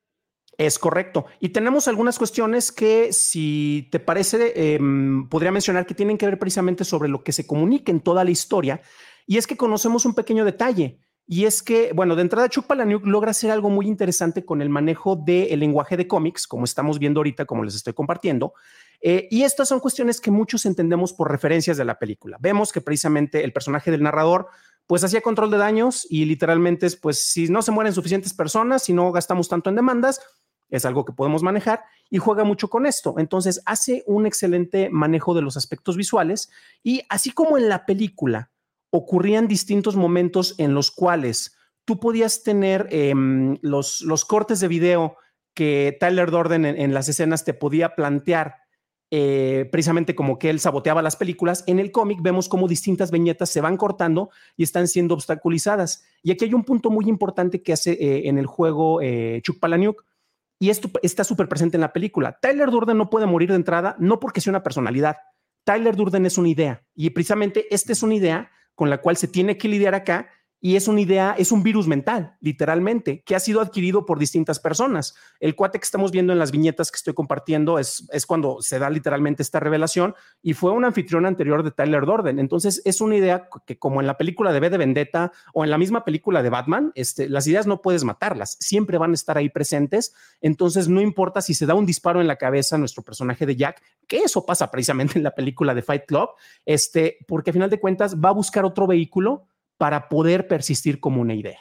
Es 0.58 0.78
correcto. 0.78 1.26
Y 1.40 1.50
tenemos 1.50 1.88
algunas 1.88 2.18
cuestiones 2.18 2.72
que, 2.72 3.12
si 3.12 3.88
te 3.90 4.00
parece, 4.00 4.74
em, 4.74 5.28
podría 5.28 5.50
mencionar 5.50 5.86
que 5.86 5.94
tienen 5.94 6.18
que 6.18 6.26
ver 6.26 6.38
precisamente 6.38 6.84
sobre 6.84 7.08
lo 7.08 7.22
que 7.22 7.32
se 7.32 7.46
comunica 7.46 7.90
en 7.90 8.00
toda 8.00 8.24
la 8.24 8.30
historia. 8.30 8.82
Y 9.26 9.38
es 9.38 9.46
que 9.46 9.56
conocemos 9.56 10.04
un 10.04 10.14
pequeño 10.14 10.44
detalle. 10.44 11.00
Y 11.32 11.46
es 11.46 11.62
que, 11.62 11.94
bueno, 11.94 12.14
de 12.14 12.20
entrada 12.20 12.50
Chuck 12.50 12.66
Palahniuk 12.66 13.06
logra 13.06 13.30
hacer 13.30 13.50
algo 13.50 13.70
muy 13.70 13.86
interesante 13.86 14.44
con 14.44 14.60
el 14.60 14.68
manejo 14.68 15.16
del 15.16 15.60
lenguaje 15.60 15.96
de 15.96 16.06
cómics, 16.06 16.46
como 16.46 16.64
estamos 16.64 16.98
viendo 16.98 17.20
ahorita, 17.20 17.46
como 17.46 17.64
les 17.64 17.74
estoy 17.74 17.94
compartiendo. 17.94 18.52
Eh, 19.00 19.28
y 19.30 19.44
estas 19.44 19.68
son 19.68 19.80
cuestiones 19.80 20.20
que 20.20 20.30
muchos 20.30 20.66
entendemos 20.66 21.14
por 21.14 21.30
referencias 21.30 21.78
de 21.78 21.86
la 21.86 21.98
película. 21.98 22.36
Vemos 22.38 22.70
que 22.70 22.82
precisamente 22.82 23.44
el 23.44 23.54
personaje 23.54 23.90
del 23.90 24.02
narrador 24.02 24.48
pues 24.86 25.04
hacía 25.04 25.22
control 25.22 25.50
de 25.50 25.56
daños 25.56 26.06
y 26.10 26.26
literalmente 26.26 26.84
es, 26.84 26.96
pues 26.96 27.24
si 27.24 27.48
no 27.48 27.62
se 27.62 27.70
mueren 27.70 27.94
suficientes 27.94 28.34
personas, 28.34 28.82
si 28.82 28.92
no 28.92 29.10
gastamos 29.10 29.48
tanto 29.48 29.70
en 29.70 29.76
demandas, 29.76 30.20
es 30.68 30.84
algo 30.84 31.06
que 31.06 31.14
podemos 31.14 31.42
manejar 31.42 31.82
y 32.10 32.18
juega 32.18 32.44
mucho 32.44 32.68
con 32.68 32.84
esto. 32.84 33.14
Entonces 33.16 33.62
hace 33.64 34.04
un 34.06 34.26
excelente 34.26 34.90
manejo 34.90 35.32
de 35.32 35.40
los 35.40 35.56
aspectos 35.56 35.96
visuales 35.96 36.50
y 36.82 37.00
así 37.08 37.30
como 37.30 37.56
en 37.56 37.70
la 37.70 37.86
película 37.86 38.51
ocurrían 38.92 39.48
distintos 39.48 39.96
momentos 39.96 40.54
en 40.58 40.74
los 40.74 40.90
cuales 40.90 41.56
tú 41.84 41.98
podías 41.98 42.42
tener 42.42 42.86
em, 42.90 43.58
los, 43.62 44.02
los, 44.02 44.24
cortes 44.24 44.60
de 44.60 44.68
video 44.68 45.16
que 45.54 45.96
Tyler 45.98 46.30
Dorden 46.30 46.64
en, 46.64 46.94
las 46.94 47.08
escenas 47.08 47.44
te 47.44 47.54
podía 47.54 47.94
plantear, 47.94 48.56
eh, 49.10 49.68
precisamente 49.72 50.14
como 50.14 50.38
que 50.38 50.50
él 50.50 50.60
saboteaba 50.60 51.02
las 51.02 51.16
películas. 51.16 51.64
En 51.66 51.78
el 51.78 51.90
cómic 51.90 52.20
vemos 52.22 52.48
cómo 52.48 52.68
distintas 52.68 53.10
viñetas 53.10 53.48
se 53.48 53.62
van 53.62 53.76
cortando 53.76 54.30
y 54.56 54.62
están 54.62 54.86
siendo 54.88 55.14
obstaculizadas. 55.14 56.04
Y 56.22 56.30
aquí 56.30 56.44
hay 56.44 56.54
un 56.54 56.64
punto 56.64 56.90
muy 56.90 57.06
importante 57.08 57.62
que 57.62 57.72
hace 57.72 57.92
eh, 57.92 58.28
en 58.28 58.38
el 58.38 58.46
juego 58.46 59.00
eh, 59.00 59.40
Chuck 59.42 59.58
Palahniuk, 59.58 60.04
y 60.58 60.70
esto 60.70 60.90
está 61.02 61.24
súper 61.24 61.48
presente 61.48 61.78
en 61.78 61.80
la 61.80 61.92
película. 61.92 62.38
Tyler 62.40 62.70
Durden 62.70 62.98
no 62.98 63.10
puede 63.10 63.26
morir 63.26 63.48
de 63.48 63.56
entrada, 63.56 63.96
no 63.98 64.20
porque 64.20 64.40
sea 64.40 64.52
una 64.52 64.62
personalidad. 64.62 65.16
Tyler 65.64 65.96
Durden 65.96 66.26
es 66.26 66.38
una 66.38 66.48
idea, 66.48 66.84
y 66.94 67.10
precisamente 67.10 67.72
esta 67.74 67.92
es 67.92 68.02
una 68.02 68.14
idea 68.14 68.50
con 68.74 68.90
la 68.90 68.98
cual 68.98 69.16
se 69.16 69.28
tiene 69.28 69.58
que 69.58 69.68
lidiar 69.68 69.94
acá 69.94 70.30
y 70.64 70.76
es 70.76 70.86
una 70.86 71.00
idea, 71.00 71.34
es 71.36 71.50
un 71.50 71.64
virus 71.64 71.88
mental, 71.88 72.36
literalmente, 72.40 73.24
que 73.24 73.34
ha 73.34 73.40
sido 73.40 73.60
adquirido 73.60 74.06
por 74.06 74.20
distintas 74.20 74.60
personas. 74.60 75.16
El 75.40 75.56
cuate 75.56 75.80
que 75.80 75.84
estamos 75.84 76.12
viendo 76.12 76.32
en 76.32 76.38
las 76.38 76.52
viñetas 76.52 76.92
que 76.92 76.96
estoy 76.96 77.14
compartiendo 77.14 77.80
es, 77.80 78.08
es 78.12 78.26
cuando 78.26 78.62
se 78.62 78.78
da 78.78 78.88
literalmente 78.88 79.42
esta 79.42 79.58
revelación 79.58 80.14
y 80.40 80.54
fue 80.54 80.70
un 80.70 80.84
anfitrión 80.84 81.26
anterior 81.26 81.64
de 81.64 81.72
Tyler 81.72 82.06
Dorden. 82.06 82.38
Entonces, 82.38 82.80
es 82.84 83.00
una 83.00 83.16
idea 83.16 83.48
que 83.66 83.76
como 83.76 84.00
en 84.00 84.06
la 84.06 84.16
película 84.16 84.52
de 84.52 84.60
B 84.60 84.70
de 84.70 84.78
Vendetta 84.78 85.32
o 85.52 85.64
en 85.64 85.70
la 85.70 85.78
misma 85.78 86.04
película 86.04 86.44
de 86.44 86.50
Batman, 86.50 86.92
este, 86.94 87.28
las 87.28 87.48
ideas 87.48 87.66
no 87.66 87.82
puedes 87.82 88.04
matarlas, 88.04 88.56
siempre 88.60 88.98
van 88.98 89.10
a 89.10 89.14
estar 89.14 89.36
ahí 89.36 89.48
presentes. 89.48 90.14
Entonces, 90.40 90.88
no 90.88 91.00
importa 91.00 91.40
si 91.40 91.54
se 91.54 91.66
da 91.66 91.74
un 91.74 91.86
disparo 91.86 92.20
en 92.20 92.28
la 92.28 92.36
cabeza 92.36 92.76
a 92.76 92.78
nuestro 92.78 93.02
personaje 93.02 93.46
de 93.46 93.56
Jack, 93.56 93.82
que 94.06 94.18
eso 94.18 94.46
pasa 94.46 94.70
precisamente 94.70 95.18
en 95.18 95.24
la 95.24 95.34
película 95.34 95.74
de 95.74 95.82
Fight 95.82 96.04
Club, 96.06 96.28
este, 96.64 97.18
porque 97.26 97.50
a 97.50 97.52
final 97.52 97.68
de 97.68 97.80
cuentas 97.80 98.16
va 98.16 98.28
a 98.28 98.32
buscar 98.32 98.64
otro 98.64 98.86
vehículo 98.86 99.48
para 99.82 100.08
poder 100.08 100.46
persistir 100.46 101.00
como 101.00 101.20
una 101.20 101.34
idea. 101.34 101.58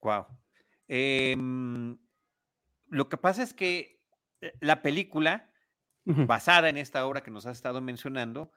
Wow. 0.00 0.24
Em, 0.88 1.98
lo 2.86 3.10
que 3.10 3.18
pasa 3.18 3.42
es 3.42 3.52
que 3.52 4.00
eh, 4.40 4.54
la 4.60 4.80
película, 4.80 5.52
basada 6.06 6.70
en 6.70 6.78
esta 6.78 7.06
obra 7.06 7.22
que 7.22 7.30
nos 7.30 7.44
has 7.44 7.58
estado 7.58 7.82
mencionando, 7.82 8.50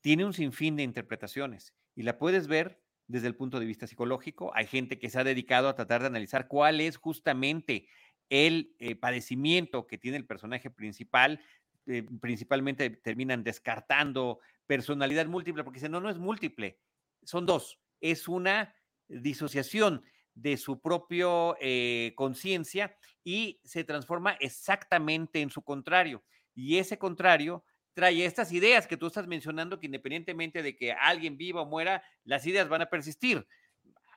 tiene 0.00 0.24
un 0.24 0.32
sinfín 0.32 0.76
de 0.76 0.84
interpretaciones 0.84 1.74
y 1.96 2.04
la 2.04 2.18
puedes 2.18 2.46
ver 2.46 2.80
desde 3.08 3.26
el 3.26 3.34
punto 3.34 3.58
de 3.58 3.66
vista 3.66 3.88
psicológico. 3.88 4.52
Hay 4.54 4.68
gente 4.68 5.00
que 5.00 5.10
se 5.10 5.18
ha 5.18 5.24
dedicado 5.24 5.68
a 5.68 5.74
tratar 5.74 6.02
de 6.02 6.06
analizar 6.06 6.46
cuál 6.46 6.80
es 6.80 6.98
justamente 6.98 7.88
el 8.30 8.76
eh, 8.78 8.94
padecimiento 8.94 9.88
que 9.88 9.98
tiene 9.98 10.18
el 10.18 10.24
personaje 10.24 10.70
principal. 10.70 11.40
Eh, 11.86 12.06
principalmente 12.20 12.90
terminan 12.90 13.42
descartando 13.42 14.38
personalidad 14.68 15.26
múltiple 15.26 15.64
porque 15.64 15.80
dicen, 15.80 15.90
no, 15.90 16.00
no 16.00 16.08
es 16.08 16.18
múltiple, 16.18 16.78
son 17.24 17.46
dos. 17.46 17.78
Es 18.00 18.28
una 18.28 18.74
disociación 19.08 20.04
de 20.34 20.56
su 20.56 20.80
propia 20.80 21.28
eh, 21.60 22.12
conciencia 22.16 22.96
y 23.22 23.60
se 23.64 23.84
transforma 23.84 24.32
exactamente 24.40 25.40
en 25.40 25.50
su 25.50 25.62
contrario. 25.62 26.24
Y 26.54 26.78
ese 26.78 26.98
contrario 26.98 27.64
trae 27.94 28.24
estas 28.24 28.52
ideas 28.52 28.86
que 28.86 28.96
tú 28.96 29.06
estás 29.06 29.26
mencionando, 29.26 29.78
que 29.78 29.86
independientemente 29.86 30.62
de 30.62 30.76
que 30.76 30.92
alguien 30.92 31.36
viva 31.36 31.62
o 31.62 31.66
muera, 31.66 32.02
las 32.24 32.46
ideas 32.46 32.68
van 32.68 32.82
a 32.82 32.90
persistir. 32.90 33.46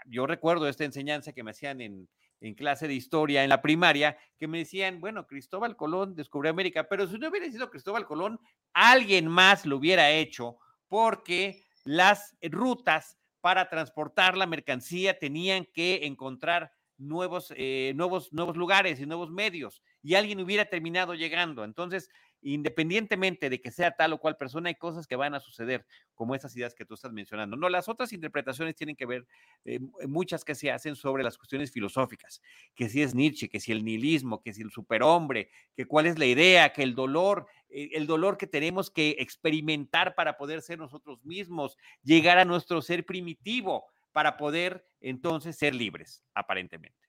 Yo 0.06 0.26
recuerdo 0.28 0.68
esta 0.68 0.86
enseñanza 0.86 1.34
que 1.34 1.44
me 1.44 1.52
hacían 1.52 1.82
en, 1.82 2.08
en 2.41 2.54
clase 2.54 2.88
de 2.88 2.94
historia 2.94 3.44
en 3.44 3.50
la 3.50 3.62
primaria, 3.62 4.18
que 4.38 4.48
me 4.48 4.60
decían, 4.60 5.02
bueno, 5.02 5.28
Cristóbal 5.28 5.76
Colón 5.76 6.15
descubrió 6.15 6.52
América, 6.52 6.88
pero 6.88 7.08
si 7.08 7.18
no 7.18 7.30
hubiera 7.30 7.52
sido 7.52 7.70
Cristóbal 7.70 8.06
Colón, 8.06 8.39
alguien 8.74 9.28
más 9.28 9.65
lo 9.65 9.78
hubiera 9.78 10.12
hecho, 10.12 10.58
porque 10.88 11.64
las 11.86 12.36
rutas 12.41 13.17
para 13.39 13.69
transportar 13.69 14.36
la 14.36 14.48
mercancía 14.48 15.17
tenían 15.17 15.65
que 15.65 16.06
encontrar 16.06 16.71
nuevos, 16.98 17.54
eh, 17.56 17.93
nuevos, 17.95 18.32
nuevos 18.34 18.58
lugares 18.58 19.00
y 19.00 19.06
nuevos 19.06 19.30
medios 19.32 19.82
y 20.02 20.15
alguien 20.15 20.39
hubiera 20.39 20.65
terminado 20.65 21.13
llegando. 21.13 21.63
Entonces, 21.63 22.10
independientemente 22.41 23.50
de 23.50 23.60
que 23.60 23.71
sea 23.71 23.91
tal 23.91 24.13
o 24.13 24.19
cual 24.19 24.38
persona, 24.38 24.69
hay 24.69 24.76
cosas 24.76 25.08
que 25.08 25.15
van 25.15 25.34
a 25.34 25.39
suceder, 25.39 25.86
como 26.13 26.36
esas 26.36 26.56
ideas 26.56 26.76
que 26.76 26.86
tú 26.86 26.93
estás 26.93 27.12
mencionando. 27.12 27.58
No, 27.58 27.69
las 27.69 27.89
otras 27.89 28.13
interpretaciones 28.13 28.76
tienen 28.76 28.95
que 28.95 29.06
ver, 29.08 29.26
eh, 29.65 29.80
muchas 30.08 30.45
que 30.45 30.54
se 30.54 30.71
hacen 30.71 30.95
sobre 30.95 31.24
las 31.24 31.38
cuestiones 31.38 31.71
filosóficas, 31.71 32.41
que 32.76 32.88
si 32.88 33.02
es 33.02 33.15
Nietzsche, 33.15 33.50
que 33.50 33.60
si 33.60 33.71
el 33.71 33.84
nihilismo, 33.84 34.41
que 34.41 34.54
si 34.54 34.62
el 34.62 34.69
superhombre, 34.69 35.50
que 35.76 35.86
cuál 35.86 36.06
es 36.06 36.19
la 36.19 36.28
idea, 36.28 36.71
que 36.71 36.84
el 36.84 36.93
dolor, 36.93 37.48
el 37.76 38.08
dolor 38.08 38.38
que 38.38 38.48
tenemos 38.48 38.90
que 38.90 39.18
experimentar 39.20 40.16
para 40.16 40.38
poder 40.38 40.62
ser 40.62 40.80
nosotros 40.80 41.24
mismos, 41.24 41.78
llegar 42.04 42.38
a 42.38 42.46
nuestro 42.46 42.82
ser 42.82 43.06
primitivo 43.06 43.86
para 44.14 44.38
poder 44.38 44.88
entonces 45.02 45.58
ser 45.58 45.76
libres, 45.76 46.24
aparentemente. 46.34 47.05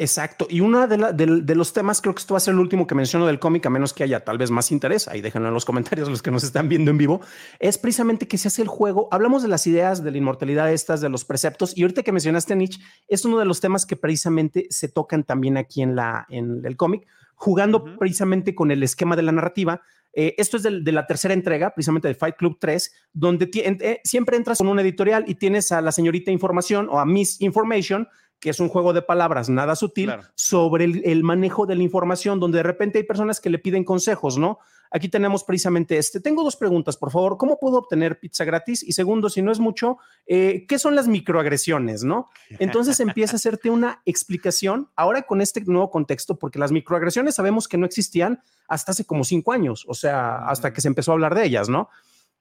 Exacto. 0.00 0.46
Y 0.48 0.60
uno 0.60 0.86
de, 0.86 1.54
los 1.56 1.72
temas, 1.72 2.00
creo 2.00 2.14
que 2.14 2.20
esto 2.20 2.34
va 2.34 2.38
a 2.38 2.40
ser 2.40 2.54
el 2.54 2.60
último 2.60 2.86
que 2.86 2.94
menciono 2.94 3.26
del 3.26 3.40
cómic, 3.40 3.66
a 3.66 3.70
menos 3.70 3.92
que 3.92 4.04
haya 4.04 4.24
tal 4.24 4.38
vez 4.38 4.48
más 4.48 4.70
interés, 4.70 5.08
ahí 5.08 5.20
déjenlo 5.20 5.48
en 5.48 5.54
los 5.54 5.64
comentarios 5.64 6.08
los 6.08 6.22
que 6.22 6.30
nos 6.30 6.44
están 6.44 6.68
viendo 6.68 6.92
en 6.92 6.98
vivo, 6.98 7.20
es 7.58 7.78
precisamente 7.78 8.28
que 8.28 8.38
se 8.38 8.46
hace 8.46 8.62
el 8.62 8.68
juego. 8.68 9.08
Hablamos 9.10 9.42
de 9.42 9.48
las 9.48 9.66
ideas 9.66 10.04
de 10.04 10.12
la 10.12 10.18
inmortalidad 10.18 10.72
estas, 10.72 11.00
de 11.00 11.08
los 11.08 11.24
preceptos, 11.24 11.76
y 11.76 11.82
ahorita 11.82 12.04
que 12.04 12.12
mencionaste 12.12 12.54
Nietzsche, 12.54 12.80
es 13.08 13.24
uno 13.24 13.40
de 13.40 13.44
los 13.44 13.60
temas 13.60 13.86
que 13.86 13.96
precisamente 13.96 14.68
se 14.70 14.88
tocan 14.88 15.24
también 15.24 15.56
aquí 15.56 15.82
en, 15.82 15.96
la, 15.96 16.26
en 16.28 16.64
el 16.64 16.76
cómic, 16.76 17.08
jugando 17.34 17.84
precisamente 17.98 18.54
con 18.54 18.70
el 18.70 18.84
esquema 18.84 19.16
de 19.16 19.22
la 19.22 19.32
narrativa. 19.32 19.82
Eh, 20.12 20.36
esto 20.38 20.58
es 20.58 20.62
de, 20.62 20.92
la 20.92 21.06
tercera 21.08 21.34
entrega, 21.34 21.74
precisamente 21.74 22.06
de 22.06 22.14
Fight 22.14 22.36
Club 22.36 22.58
3, 22.60 22.92
donde 23.12 23.50
eh, 23.52 24.00
siempre 24.04 24.36
entras 24.36 24.58
con 24.58 24.68
un 24.68 24.78
editorial 24.78 25.24
y 25.26 25.34
tienes 25.34 25.72
a 25.72 25.80
la 25.80 25.90
señorita 25.90 26.30
información 26.30 26.88
o 26.88 27.00
a 27.00 27.04
Miss 27.04 27.40
Information, 27.40 28.08
que 28.40 28.50
es 28.50 28.60
un 28.60 28.68
juego 28.68 28.92
de 28.92 29.02
palabras 29.02 29.48
nada 29.48 29.74
sutil, 29.76 30.12
sobre 30.34 30.84
el, 30.84 31.24
manejo 31.24 31.66
de 31.66 31.74
la 31.74 31.82
información, 31.82 32.38
donde 32.38 32.58
de 32.58 32.62
repente 32.62 32.98
hay 32.98 33.04
personas 33.04 33.40
que 33.40 33.50
le 33.50 33.58
piden 33.58 33.84
consejos, 33.84 34.38
¿no? 34.38 34.58
Aquí 34.90 35.08
tenemos 35.08 35.44
precisamente 35.44 35.98
este. 35.98 36.18
Tengo 36.18 36.42
dos 36.42 36.56
preguntas, 36.56 36.96
por 36.96 37.10
favor. 37.10 37.36
¿Cómo 37.36 37.58
puedo 37.58 37.76
obtener 37.76 38.20
pizza 38.20 38.44
gratis? 38.44 38.82
Y 38.82 38.92
segundo, 38.92 39.28
si 39.28 39.42
no 39.42 39.52
es 39.52 39.58
mucho, 39.58 39.98
eh, 40.26 40.64
¿qué 40.66 40.78
son 40.78 40.94
las 40.94 41.08
microagresiones, 41.08 42.04
no? 42.04 42.30
Entonces 42.58 42.98
empieza 43.00 43.34
a 43.34 43.36
hacerte 43.36 43.70
una 43.70 44.00
explicación 44.06 44.88
ahora 44.96 45.22
con 45.22 45.40
este 45.42 45.60
nuevo 45.62 45.90
contexto, 45.90 46.38
porque 46.38 46.58
las 46.58 46.72
microagresiones 46.72 47.34
sabemos 47.34 47.68
que 47.68 47.76
no 47.76 47.84
existían 47.84 48.40
hasta 48.66 48.92
hace 48.92 49.04
como 49.04 49.24
cinco 49.24 49.52
años, 49.52 49.84
o 49.88 49.94
sea, 49.94 50.46
hasta 50.46 50.72
que 50.72 50.80
se 50.80 50.88
empezó 50.88 51.12
a 51.12 51.14
hablar 51.14 51.34
de 51.34 51.44
ellas, 51.44 51.68
¿no? 51.68 51.88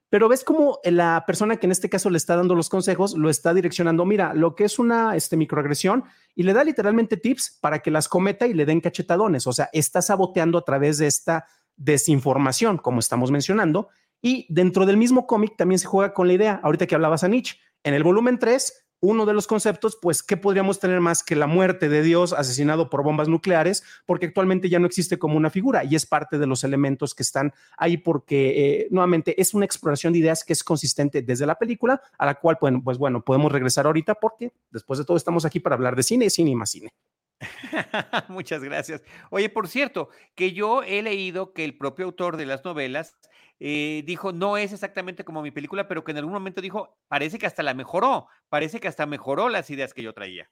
Pero 0.10 0.30
ves 0.30 0.44
cómo 0.44 0.80
la 0.84 1.24
persona 1.28 1.58
que 1.58 1.66
en 1.66 1.72
este 1.72 1.90
caso 1.90 2.10
le 2.10 2.18
está 2.18 2.36
dando 2.36 2.56
los 2.56 2.70
consejos 2.70 3.18
lo 3.18 3.30
está 3.30 3.54
direccionando, 3.54 4.06
mira, 4.06 4.34
lo 4.34 4.56
que 4.56 4.64
es 4.64 4.80
una 4.80 5.16
este, 5.16 5.36
microagresión 5.36 6.06
y 6.34 6.44
le 6.44 6.54
da 6.54 6.64
literalmente 6.64 7.18
tips 7.18 7.58
para 7.60 7.80
que 7.80 7.92
las 7.92 8.08
cometa 8.08 8.48
y 8.48 8.54
le 8.54 8.66
den 8.66 8.80
cachetadones. 8.80 9.48
O 9.48 9.54
sea, 9.54 9.70
está 9.74 10.02
saboteando 10.02 10.58
a 10.58 10.64
través 10.64 10.98
de 10.98 11.08
esta 11.08 11.46
desinformación, 11.76 12.78
como 12.78 13.00
estamos 13.00 13.32
mencionando, 13.32 13.90
Y 14.20 14.48
dentro 14.50 14.88
del 14.88 14.98
mismo 14.98 15.28
cómic 15.28 15.56
también 15.58 15.78
se 15.78 15.86
juega 15.86 16.14
con 16.14 16.28
la 16.28 16.34
idea, 16.34 16.60
ahorita 16.64 16.88
que 16.88 16.96
hablabas 16.96 17.24
a 17.24 17.28
Nietzsche, 17.28 17.60
en 17.84 17.94
el 17.94 18.04
volumen 18.04 18.40
3 18.40 18.87
uno 19.00 19.26
de 19.26 19.34
los 19.34 19.48
conceptos, 19.48 19.98
pues, 20.02 20.24
¿qué 20.24 20.38
podríamos 20.38 20.80
tener 20.80 21.02
más 21.02 21.24
que 21.24 21.36
la 21.36 21.48
muerte 21.48 21.90
de 21.90 22.02
Dios 22.02 22.34
asesinado 22.34 22.90
por 22.90 23.04
bombas 23.04 23.28
nucleares? 23.28 23.84
Porque 24.06 24.28
actualmente 24.28 24.70
ya 24.70 24.80
no 24.80 24.88
existe 24.88 25.20
como 25.20 25.38
una 25.38 25.50
figura 25.50 25.84
y 25.84 25.96
es 25.96 26.06
parte 26.06 26.38
de 26.38 26.48
los 26.48 26.64
elementos 26.64 27.14
que 27.14 27.24
están 27.24 27.54
ahí 27.78 27.98
porque, 27.98 28.82
eh, 28.82 28.88
nuevamente, 28.90 29.40
es 29.40 29.54
una 29.54 29.66
exploración 29.66 30.14
de 30.14 30.20
ideas 30.20 30.44
que 30.44 30.54
es 30.54 30.64
consistente 30.64 31.22
desde 31.22 31.46
la 31.46 31.56
película, 31.56 32.02
a 32.18 32.26
la 32.26 32.36
cual, 32.36 32.58
pues, 32.60 32.98
bueno, 32.98 33.24
podemos 33.24 33.52
regresar 33.52 33.86
ahorita 33.86 34.16
porque 34.16 34.52
después 34.72 34.98
de 35.00 35.06
todo 35.06 35.18
estamos 35.18 35.46
aquí 35.46 35.60
para 35.60 35.76
hablar 35.76 35.96
de 35.96 36.04
cine, 36.04 36.30
cine 36.30 36.52
y 36.52 36.56
más 36.56 36.72
cine. 36.72 36.94
Muchas 38.30 38.64
gracias. 38.64 39.04
Oye, 39.30 39.50
por 39.50 39.68
cierto, 39.68 40.10
que 40.36 40.54
yo 40.54 40.84
he 40.84 41.02
leído 41.02 41.54
que 41.54 41.64
el 41.64 41.78
propio 41.78 42.06
autor 42.06 42.38
de 42.38 42.46
las 42.46 42.66
novelas 42.66 43.16
eh, 43.60 44.04
dijo, 44.06 44.32
no 44.32 44.58
es 44.58 44.74
exactamente 44.74 45.24
como 45.24 45.42
mi 45.42 45.52
película, 45.52 45.88
pero 45.88 46.04
que 46.04 46.12
en 46.12 46.18
algún 46.18 46.34
momento 46.34 46.62
dijo, 46.62 46.98
parece 47.08 47.40
que 47.40 47.48
hasta 47.48 47.64
la 47.64 47.74
mejoró, 47.74 48.28
parece 48.50 48.80
que 48.80 48.88
hasta 48.88 49.06
mejoró 49.06 49.50
las 49.50 49.70
ideas 49.70 49.94
que 49.94 50.04
yo 50.04 50.14
traía. 50.14 50.50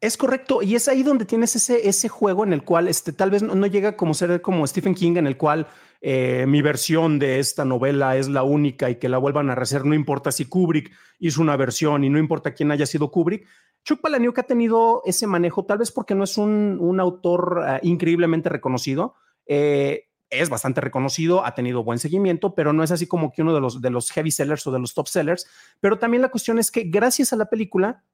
Es 0.00 0.16
correcto, 0.16 0.62
y 0.62 0.74
es 0.74 0.88
ahí 0.88 1.04
donde 1.04 1.24
tienes 1.24 1.54
ese, 1.54 1.88
ese 1.88 2.08
juego 2.08 2.42
en 2.42 2.52
el 2.52 2.64
cual 2.64 2.88
este, 2.88 3.12
tal 3.12 3.30
vez 3.30 3.40
no, 3.42 3.66
llega 3.66 3.96
como 3.96 4.14
ser 4.14 4.42
como 4.42 4.66
Stephen 4.66 4.96
King, 4.96 5.16
en 5.16 5.28
el 5.28 5.36
cual 5.36 5.68
eh, 6.00 6.44
mi 6.48 6.60
versión 6.60 7.20
de 7.20 7.38
esta 7.38 7.64
novela 7.64 8.16
es 8.16 8.28
la 8.28 8.42
única 8.42 8.90
y 8.90 8.96
que 8.96 9.08
la 9.08 9.18
vuelvan 9.18 9.48
a 9.50 9.54
rehacer, 9.54 9.84
no 9.84 9.94
importa 9.94 10.32
si 10.32 10.46
Kubrick 10.46 10.90
hizo 11.20 11.40
una 11.40 11.56
versión 11.56 12.02
y 12.02 12.10
no 12.10 12.18
importa 12.18 12.52
quién 12.52 12.72
haya 12.72 12.84
sido 12.84 13.12
Kubrick. 13.12 13.46
Chuck 13.84 14.00
Palahniuk 14.00 14.36
ha 14.40 14.42
tenido 14.42 15.02
ese 15.04 15.28
manejo, 15.28 15.64
tal 15.66 15.78
vez 15.78 15.92
porque 15.92 16.16
no 16.16 16.24
es 16.24 16.36
un, 16.36 16.78
un 16.80 16.98
autor 16.98 17.58
uh, 17.58 17.86
increíblemente 17.86 18.48
reconocido. 18.48 19.14
Eh, 19.46 20.08
es 20.32 20.48
bastante 20.48 20.80
reconocido, 20.80 21.44
ha 21.44 21.54
tenido 21.54 21.84
buen 21.84 21.98
seguimiento, 21.98 22.54
pero 22.54 22.72
no 22.72 22.82
es 22.82 22.90
así 22.90 23.06
como 23.06 23.30
que 23.32 23.42
uno 23.42 23.54
de 23.54 23.60
los, 23.60 23.80
de 23.80 23.90
los 23.90 24.10
heavy 24.10 24.30
sellers 24.30 24.66
o 24.66 24.72
de 24.72 24.78
los 24.78 24.94
top 24.94 25.08
sellers. 25.08 25.46
Pero 25.80 25.98
también 25.98 26.22
la 26.22 26.30
cuestión 26.30 26.58
es 26.58 26.70
que 26.70 26.84
gracias 26.84 27.32
a 27.32 27.36
la 27.36 27.46
película, 27.46 28.04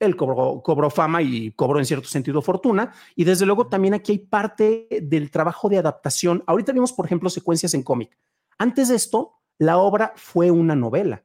él 0.00 0.16
cobró, 0.16 0.62
cobró, 0.62 0.90
fama 0.90 1.22
y 1.22 1.52
cobró 1.52 1.78
en 1.78 1.86
cierto 1.86 2.08
sentido 2.08 2.42
fortuna. 2.42 2.92
Y 3.14 3.24
desde 3.24 3.46
luego 3.46 3.68
también 3.68 3.94
aquí 3.94 4.12
hay 4.12 4.18
parte 4.18 4.88
del 5.02 5.30
trabajo 5.30 5.68
de 5.68 5.78
adaptación. 5.78 6.42
Ahorita 6.46 6.72
vimos, 6.72 6.92
por 6.92 7.06
ejemplo, 7.06 7.30
secuencias 7.30 7.74
en 7.74 7.82
cómic. 7.82 8.18
Antes 8.58 8.88
de 8.88 8.96
esto, 8.96 9.40
la 9.58 9.78
obra 9.78 10.12
fue 10.16 10.50
una 10.50 10.74
novela. 10.74 11.24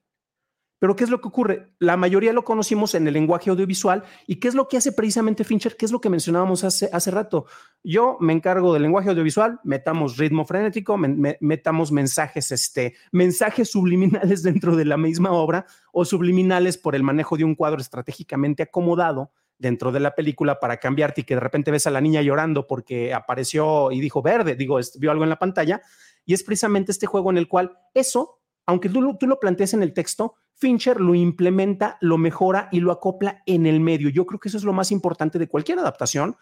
Pero 0.80 0.96
¿qué 0.96 1.04
es 1.06 1.10
lo 1.10 1.22
que 1.22 1.28
ocurre? 1.28 1.70
La 1.80 1.98
mayoría 1.98 2.34
lo 2.34 2.44
conocimos 2.44 2.96
en 2.96 3.08
el 3.08 3.14
lenguaje 3.14 3.50
audiovisual 3.50 4.04
y 4.28 4.38
¿qué 4.38 4.48
es 4.48 4.56
lo 4.56 4.68
que 4.68 4.78
hace 4.78 4.92
precisamente 4.92 5.44
Fincher? 5.44 5.78
¿Qué 5.78 5.86
es 5.86 5.92
lo 5.92 6.02
que 6.02 6.10
mencionábamos 6.10 6.64
hace, 6.64 6.90
hace 6.92 7.12
rato? 7.12 7.46
Yo 7.84 8.18
me 8.20 8.34
encargo 8.34 8.74
del 8.74 8.84
lenguaje 8.84 9.10
audiovisual, 9.10 9.60
metamos 9.64 10.18
ritmo 10.18 10.46
frenético, 10.46 10.98
metamos 10.98 11.92
mensajes, 11.92 12.52
este, 12.52 12.96
mensajes 13.12 13.72
subliminales 13.72 14.44
dentro 14.44 14.76
de 14.76 14.86
la 14.86 14.98
misma 14.98 15.32
obra 15.32 15.66
o 15.94 16.04
subliminales 16.04 16.78
por 16.78 16.96
el 16.96 17.04
manejo 17.04 17.38
de 17.38 17.46
un 17.46 17.56
cuadro 17.56 17.80
estratégicamente 17.80 18.64
acomodado 18.64 19.32
dentro 19.58 19.92
de 19.92 20.00
la 20.00 20.16
película 20.16 20.60
para 20.60 20.78
cambiarte 20.78 21.22
y 21.22 21.24
que 21.24 21.36
de 21.36 21.40
repente 21.40 21.72
ves 21.72 21.88
a 21.88 21.92
la 21.92 22.02
niña 22.02 22.22
llorando 22.22 22.68
porque 22.68 23.14
apareció 23.14 23.92
y 23.92 24.02
dijo 24.02 24.22
verde, 24.22 24.56
digo, 24.56 24.80
vio 25.00 25.12
algo 25.12 25.24
en 25.24 25.30
la 25.30 25.40
pantalla. 25.40 25.82
Y 26.26 26.34
es 26.34 26.44
precisamente 26.44 26.92
este 26.92 27.08
juego 27.08 27.30
en 27.30 27.38
el 27.38 27.48
cual 27.48 27.78
eso, 27.94 28.40
aunque 28.66 28.90
tú, 28.90 29.02
lo 29.02 29.40
plantees 29.40 29.74
en 29.74 29.84
el 29.84 29.94
texto, 29.94 30.36
Fincher 30.56 31.00
lo 31.00 31.16
implementa, 31.16 31.98
lo 32.02 32.18
mejora 32.18 32.70
y 32.72 32.80
lo 32.80 32.92
acopla 32.92 33.44
en 33.46 33.66
el 33.66 33.80
medio. 33.80 34.10
Yo 34.10 34.26
creo 34.26 34.40
que 34.40 34.50
eso 34.50 34.58
es 34.58 34.64
lo 34.64 34.74
más 34.74 34.92
importante 34.92 35.38
de 35.38 35.48
cualquier 35.48 35.80
adaptación. 35.80 36.38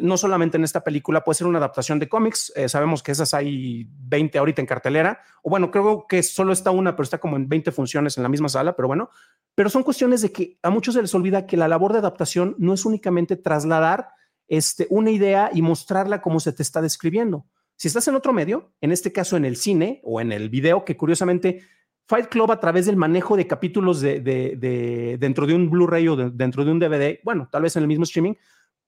No 0.00 0.16
solamente 0.16 0.56
en 0.56 0.64
esta 0.64 0.82
película, 0.82 1.22
puede 1.22 1.36
ser 1.36 1.46
una 1.46 1.58
adaptación 1.58 1.98
de 1.98 2.08
cómics. 2.08 2.52
Eh, 2.56 2.68
sabemos 2.68 3.02
que 3.02 3.12
esas 3.12 3.34
hay 3.34 3.86
20 3.88 4.38
ahorita 4.38 4.62
en 4.62 4.66
cartelera. 4.66 5.20
O 5.42 5.50
bueno, 5.50 5.70
creo 5.70 6.06
que 6.06 6.22
solo 6.22 6.52
está 6.52 6.70
una, 6.70 6.92
pero 6.96 7.04
está 7.04 7.18
como 7.18 7.36
en 7.36 7.48
20 7.48 7.70
funciones 7.72 8.16
en 8.16 8.22
la 8.22 8.28
misma 8.28 8.48
sala. 8.48 8.74
Pero 8.74 8.88
bueno, 8.88 9.10
pero 9.54 9.70
son 9.70 9.82
cuestiones 9.82 10.22
de 10.22 10.32
que 10.32 10.58
a 10.62 10.70
muchos 10.70 10.94
se 10.94 11.02
les 11.02 11.14
olvida 11.14 11.46
que 11.46 11.56
la 11.56 11.68
labor 11.68 11.92
de 11.92 11.98
adaptación 11.98 12.56
no 12.58 12.74
es 12.74 12.84
únicamente 12.84 13.36
trasladar 13.36 14.08
este, 14.48 14.86
una 14.90 15.10
idea 15.10 15.50
y 15.52 15.62
mostrarla 15.62 16.22
como 16.22 16.40
se 16.40 16.52
te 16.52 16.62
está 16.62 16.80
describiendo. 16.80 17.46
Si 17.78 17.86
estás 17.86 18.08
en 18.08 18.16
otro 18.16 18.32
medio, 18.32 18.72
en 18.80 18.90
este 18.90 19.12
caso 19.12 19.36
en 19.36 19.44
el 19.44 19.54
cine 19.54 20.00
o 20.02 20.20
en 20.20 20.32
el 20.32 20.50
video, 20.50 20.84
que 20.84 20.96
curiosamente 20.96 21.62
Fight 22.08 22.26
Club 22.26 22.50
a 22.50 22.58
través 22.58 22.86
del 22.86 22.96
manejo 22.96 23.36
de 23.36 23.46
capítulos 23.46 24.00
de, 24.00 25.16
dentro 25.20 25.46
de 25.46 25.54
un 25.54 25.70
Blu-ray 25.70 26.08
o 26.08 26.16
dentro 26.16 26.64
de 26.64 26.72
un 26.72 26.80
DVD, 26.80 27.20
bueno, 27.22 27.48
tal 27.52 27.62
vez 27.62 27.76
en 27.76 27.82
el 27.82 27.86
mismo 27.86 28.02
streaming, 28.02 28.34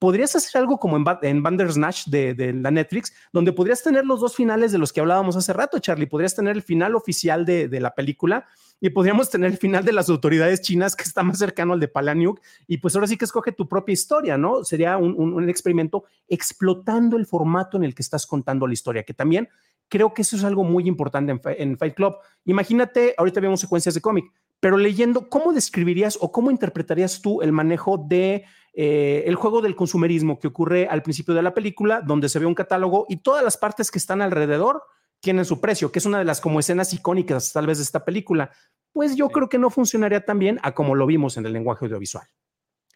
podrías 0.00 0.34
hacer 0.34 0.60
algo 0.60 0.78
como 0.78 0.96
en, 0.96 1.04
en 1.22 1.40
Bandersnatch 1.40 2.06
de, 2.06 2.34
de, 2.34 2.52
la 2.52 2.72
Netflix, 2.72 3.14
donde 3.32 3.52
podrías 3.52 3.80
tener 3.80 4.04
los 4.04 4.18
dos 4.18 4.34
finales 4.34 4.72
de 4.72 4.78
los 4.78 4.92
que 4.92 4.98
hablábamos 4.98 5.36
hace 5.36 5.52
rato, 5.52 5.78
Charlie. 5.78 6.06
Podrías 6.06 6.34
tener 6.34 6.56
el 6.56 6.62
final 6.62 6.96
oficial 6.96 7.44
de, 7.44 7.68
la 7.78 7.94
película 7.94 8.48
y 8.80 8.90
podríamos 8.90 9.28
tener 9.30 9.50
el 9.50 9.58
final 9.58 9.84
de 9.84 9.92
las 9.92 10.08
autoridades 10.08 10.62
chinas 10.62 10.96
que 10.96 11.04
está 11.04 11.22
más 11.22 11.38
cercano 11.38 11.74
al 11.74 11.80
de 11.80 11.88
Palaniuk. 11.88 12.40
Y 12.66 12.78
pues 12.78 12.94
ahora 12.94 13.06
sí 13.06 13.16
que 13.16 13.26
escoge 13.26 13.52
tu 13.52 13.68
propia 13.68 13.92
historia, 13.92 14.38
¿no? 14.38 14.64
Sería 14.64 14.96
un, 14.96 15.14
un 15.18 15.48
experimento 15.48 16.04
explotando 16.28 17.16
el 17.16 17.26
formato 17.26 17.76
en 17.76 17.84
el 17.84 17.94
que 17.94 18.02
estás 18.02 18.26
contando 18.26 18.66
la 18.66 18.72
historia, 18.72 19.02
que 19.02 19.14
también 19.14 19.48
creo 19.90 20.14
que 20.14 20.22
eso 20.22 20.36
es 20.36 20.44
algo 20.44 20.64
muy 20.64 20.88
importante 20.88 21.38
en, 21.58 21.76
Fight 21.76 21.94
Club. 21.94 22.16
Imagínate, 22.46 23.14
ahorita 23.18 23.40
vemos 23.40 23.60
secuencias 23.60 23.94
de 23.94 24.00
cómic, 24.00 24.32
pero 24.60 24.78
leyendo, 24.78 25.28
¿cómo 25.28 25.52
describirías 25.52 26.16
o 26.20 26.32
cómo 26.32 26.50
interpretarías 26.50 27.20
tú 27.20 27.42
el 27.42 27.52
manejo 27.52 27.98
de 28.08 28.44
eh, 28.72 29.24
el 29.26 29.34
juego 29.34 29.60
del 29.60 29.74
consumerismo 29.74 30.38
que 30.38 30.46
ocurre 30.46 30.86
al 30.86 31.02
principio 31.02 31.34
de 31.34 31.42
la 31.42 31.52
película, 31.52 32.00
donde 32.00 32.28
se 32.28 32.38
ve 32.38 32.46
un 32.46 32.54
catálogo 32.54 33.04
y 33.08 33.16
todas 33.16 33.42
las 33.42 33.56
partes 33.56 33.90
que 33.90 33.98
están 33.98 34.22
alrededor 34.22 34.84
tienen 35.20 35.44
su 35.44 35.60
precio, 35.60 35.92
que 35.92 35.98
es 35.98 36.06
una 36.06 36.18
de 36.18 36.24
las 36.24 36.40
como 36.40 36.60
escenas 36.60 36.92
icónicas 36.92 37.52
tal 37.52 37.66
vez 37.66 37.78
de 37.78 37.84
esta 37.84 38.04
película? 38.04 38.50
Pues 38.92 39.14
yo 39.16 39.28
creo 39.28 39.48
que 39.48 39.58
no 39.58 39.70
funcionaría 39.70 40.24
tan 40.24 40.38
bien 40.38 40.58
a 40.62 40.72
como 40.72 40.94
lo 40.94 41.06
vimos 41.06 41.36
en 41.36 41.46
el 41.46 41.52
lenguaje 41.52 41.84
audiovisual. 41.84 42.26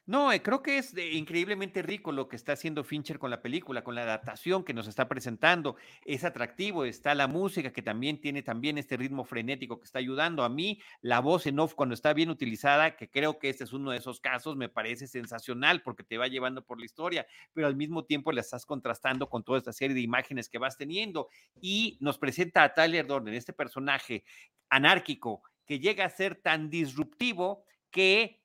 No, 0.07 0.31
eh, 0.33 0.43
creo 0.43 0.63
que 0.63 0.77
es 0.77 0.95
increíblemente 0.99 1.81
rico 1.81 2.13
lo 2.13 2.29
que 2.29 2.37
está 2.37 2.53
haciendo 2.53 2.85
Fincher 2.85 3.19
con 3.19 3.31
la 3.31 3.41
película, 3.41 3.83
con 3.83 3.95
la 3.95 4.03
adaptación 4.03 4.63
que 4.63 4.75
nos 4.75 4.87
está 4.87 5.09
presentando. 5.09 5.77
Es 6.05 6.25
atractivo, 6.25 6.85
está 6.85 7.15
la 7.15 7.27
música 7.27 7.73
que 7.73 7.81
también 7.81 8.21
tiene 8.21 8.43
también 8.43 8.77
este 8.77 8.99
ritmo 8.99 9.25
frenético 9.25 9.79
que 9.79 9.87
está 9.87 10.01
ayudando. 10.01 10.45
A 10.45 10.51
mí, 10.51 10.79
la 11.01 11.21
voz 11.21 11.47
en 11.47 11.59
off 11.59 11.73
cuando 11.75 11.95
está 11.95 12.13
bien 12.13 12.29
utilizada, 12.29 12.97
que 12.97 13.09
creo 13.09 13.39
que 13.39 13.49
este 13.49 13.65
es 13.65 13.73
uno 13.73 13.93
de 13.93 13.97
esos 13.97 14.21
casos, 14.21 14.57
me 14.57 14.69
parece 14.69 15.07
sensacional 15.07 15.81
porque 15.81 16.05
te 16.05 16.19
va 16.19 16.29
llevando 16.29 16.63
por 16.67 16.79
la 16.79 16.85
historia, 16.85 17.27
pero 17.55 17.67
al 17.67 17.77
mismo 17.77 18.05
tiempo 18.05 18.31
la 18.31 18.43
estás 18.43 18.67
contrastando 18.67 19.31
con 19.31 19.43
toda 19.43 19.57
esta 19.57 19.73
serie 19.73 19.95
de 19.95 20.03
imágenes 20.03 20.51
que 20.51 20.59
vas 20.59 20.77
teniendo. 20.77 21.29
Y 21.63 21.97
nos 22.01 22.19
presenta 22.19 22.63
a 22.63 22.75
Tyler 22.75 23.07
Dorn, 23.07 23.29
este 23.29 23.55
personaje 23.55 24.25
anárquico 24.69 25.43
que 25.65 25.79
llega 25.79 26.05
a 26.05 26.11
ser 26.11 26.37
tan 26.43 26.69
disruptivo 26.69 27.65
que 27.91 28.44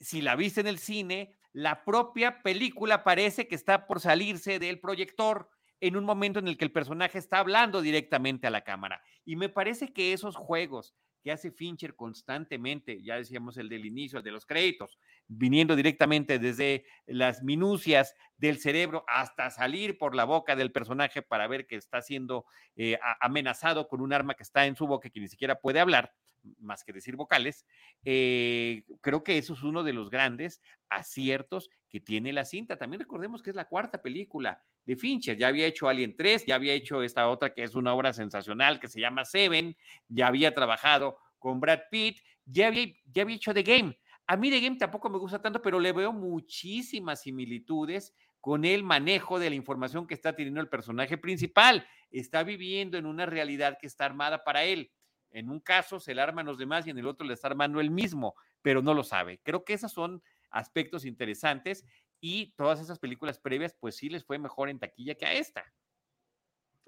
si 0.00 0.20
la 0.20 0.36
viste 0.36 0.60
en 0.60 0.66
el 0.66 0.78
cine, 0.78 1.36
la 1.52 1.84
propia 1.84 2.42
película 2.42 3.04
parece 3.04 3.48
que 3.48 3.54
está 3.54 3.86
por 3.86 4.00
salirse 4.00 4.58
del 4.58 4.80
proyector 4.80 5.50
en 5.80 5.96
un 5.96 6.04
momento 6.04 6.38
en 6.38 6.48
el 6.48 6.56
que 6.56 6.64
el 6.64 6.72
personaje 6.72 7.18
está 7.18 7.38
hablando 7.38 7.80
directamente 7.80 8.46
a 8.46 8.50
la 8.50 8.64
cámara. 8.64 9.02
Y 9.24 9.36
me 9.36 9.48
parece 9.48 9.92
que 9.92 10.12
esos 10.12 10.36
juegos 10.36 10.94
que 11.22 11.32
hace 11.32 11.50
Fincher 11.50 11.94
constantemente, 11.94 13.02
ya 13.02 13.16
decíamos 13.16 13.56
el 13.56 13.68
del 13.68 13.86
inicio, 13.86 14.18
el 14.18 14.24
de 14.24 14.30
los 14.30 14.46
créditos, 14.46 14.98
viniendo 15.26 15.76
directamente 15.76 16.38
desde 16.38 16.84
las 17.06 17.42
minucias 17.42 18.14
del 18.36 18.58
cerebro 18.58 19.04
hasta 19.08 19.50
salir 19.50 19.98
por 19.98 20.14
la 20.14 20.24
boca 20.24 20.56
del 20.56 20.72
personaje 20.72 21.22
para 21.22 21.48
ver 21.48 21.66
que 21.66 21.76
está 21.76 22.00
siendo 22.02 22.46
eh, 22.76 22.98
amenazado 23.20 23.88
con 23.88 24.00
un 24.00 24.12
arma 24.12 24.34
que 24.34 24.42
está 24.42 24.66
en 24.66 24.76
su 24.76 24.86
boca 24.86 25.10
que 25.10 25.20
ni 25.20 25.28
siquiera 25.28 25.60
puede 25.60 25.80
hablar, 25.80 26.14
más 26.60 26.84
que 26.84 26.92
decir 26.92 27.16
vocales, 27.16 27.66
eh, 28.04 28.84
creo 29.00 29.24
que 29.24 29.38
eso 29.38 29.54
es 29.54 29.62
uno 29.62 29.82
de 29.82 29.92
los 29.92 30.10
grandes 30.10 30.62
aciertos 30.88 31.68
que 31.88 32.00
tiene 32.00 32.32
la 32.32 32.44
cinta. 32.44 32.76
También 32.76 33.00
recordemos 33.00 33.42
que 33.42 33.50
es 33.50 33.56
la 33.56 33.66
cuarta 33.66 34.00
película 34.00 34.62
de 34.84 34.96
Fincher. 34.96 35.36
Ya 35.36 35.48
había 35.48 35.66
hecho 35.66 35.88
Alien 35.88 36.16
3, 36.16 36.46
ya 36.46 36.54
había 36.54 36.74
hecho 36.74 37.02
esta 37.02 37.28
otra 37.28 37.52
que 37.52 37.62
es 37.62 37.74
una 37.74 37.94
obra 37.94 38.12
sensacional 38.12 38.80
que 38.80 38.88
se 38.88 39.00
llama 39.00 39.24
Seven, 39.24 39.76
ya 40.08 40.26
había 40.26 40.54
trabajado 40.54 41.18
con 41.38 41.60
Brad 41.60 41.80
Pitt, 41.90 42.18
ya 42.44 42.68
había, 42.68 42.86
ya 43.06 43.22
había 43.22 43.36
hecho 43.36 43.54
The 43.54 43.62
Game. 43.62 43.98
A 44.26 44.36
mí 44.36 44.50
The 44.50 44.60
Game 44.60 44.76
tampoco 44.76 45.08
me 45.08 45.18
gusta 45.18 45.40
tanto, 45.40 45.62
pero 45.62 45.80
le 45.80 45.92
veo 45.92 46.12
muchísimas 46.12 47.22
similitudes 47.22 48.14
con 48.40 48.64
el 48.64 48.84
manejo 48.84 49.38
de 49.38 49.50
la 49.50 49.56
información 49.56 50.06
que 50.06 50.14
está 50.14 50.34
teniendo 50.34 50.60
el 50.60 50.68
personaje 50.68 51.16
principal. 51.16 51.86
Está 52.10 52.42
viviendo 52.42 52.98
en 52.98 53.06
una 53.06 53.26
realidad 53.26 53.78
que 53.80 53.86
está 53.86 54.04
armada 54.04 54.44
para 54.44 54.64
él. 54.64 54.92
En 55.30 55.50
un 55.50 55.60
caso 55.60 56.00
se 56.00 56.14
le 56.14 56.22
arman 56.22 56.46
los 56.46 56.58
demás 56.58 56.86
y 56.86 56.90
en 56.90 56.98
el 56.98 57.06
otro 57.06 57.26
le 57.26 57.34
está 57.34 57.48
armando 57.48 57.80
el 57.80 57.90
mismo, 57.90 58.34
pero 58.62 58.82
no 58.82 58.94
lo 58.94 59.04
sabe. 59.04 59.40
Creo 59.42 59.64
que 59.64 59.74
esos 59.74 59.92
son 59.92 60.22
aspectos 60.50 61.04
interesantes 61.04 61.84
y 62.20 62.54
todas 62.56 62.80
esas 62.80 62.98
películas 62.98 63.38
previas, 63.38 63.74
pues 63.78 63.96
sí 63.96 64.08
les 64.08 64.24
fue 64.24 64.38
mejor 64.38 64.68
en 64.68 64.78
taquilla 64.78 65.14
que 65.14 65.26
a 65.26 65.32
esta. 65.34 65.64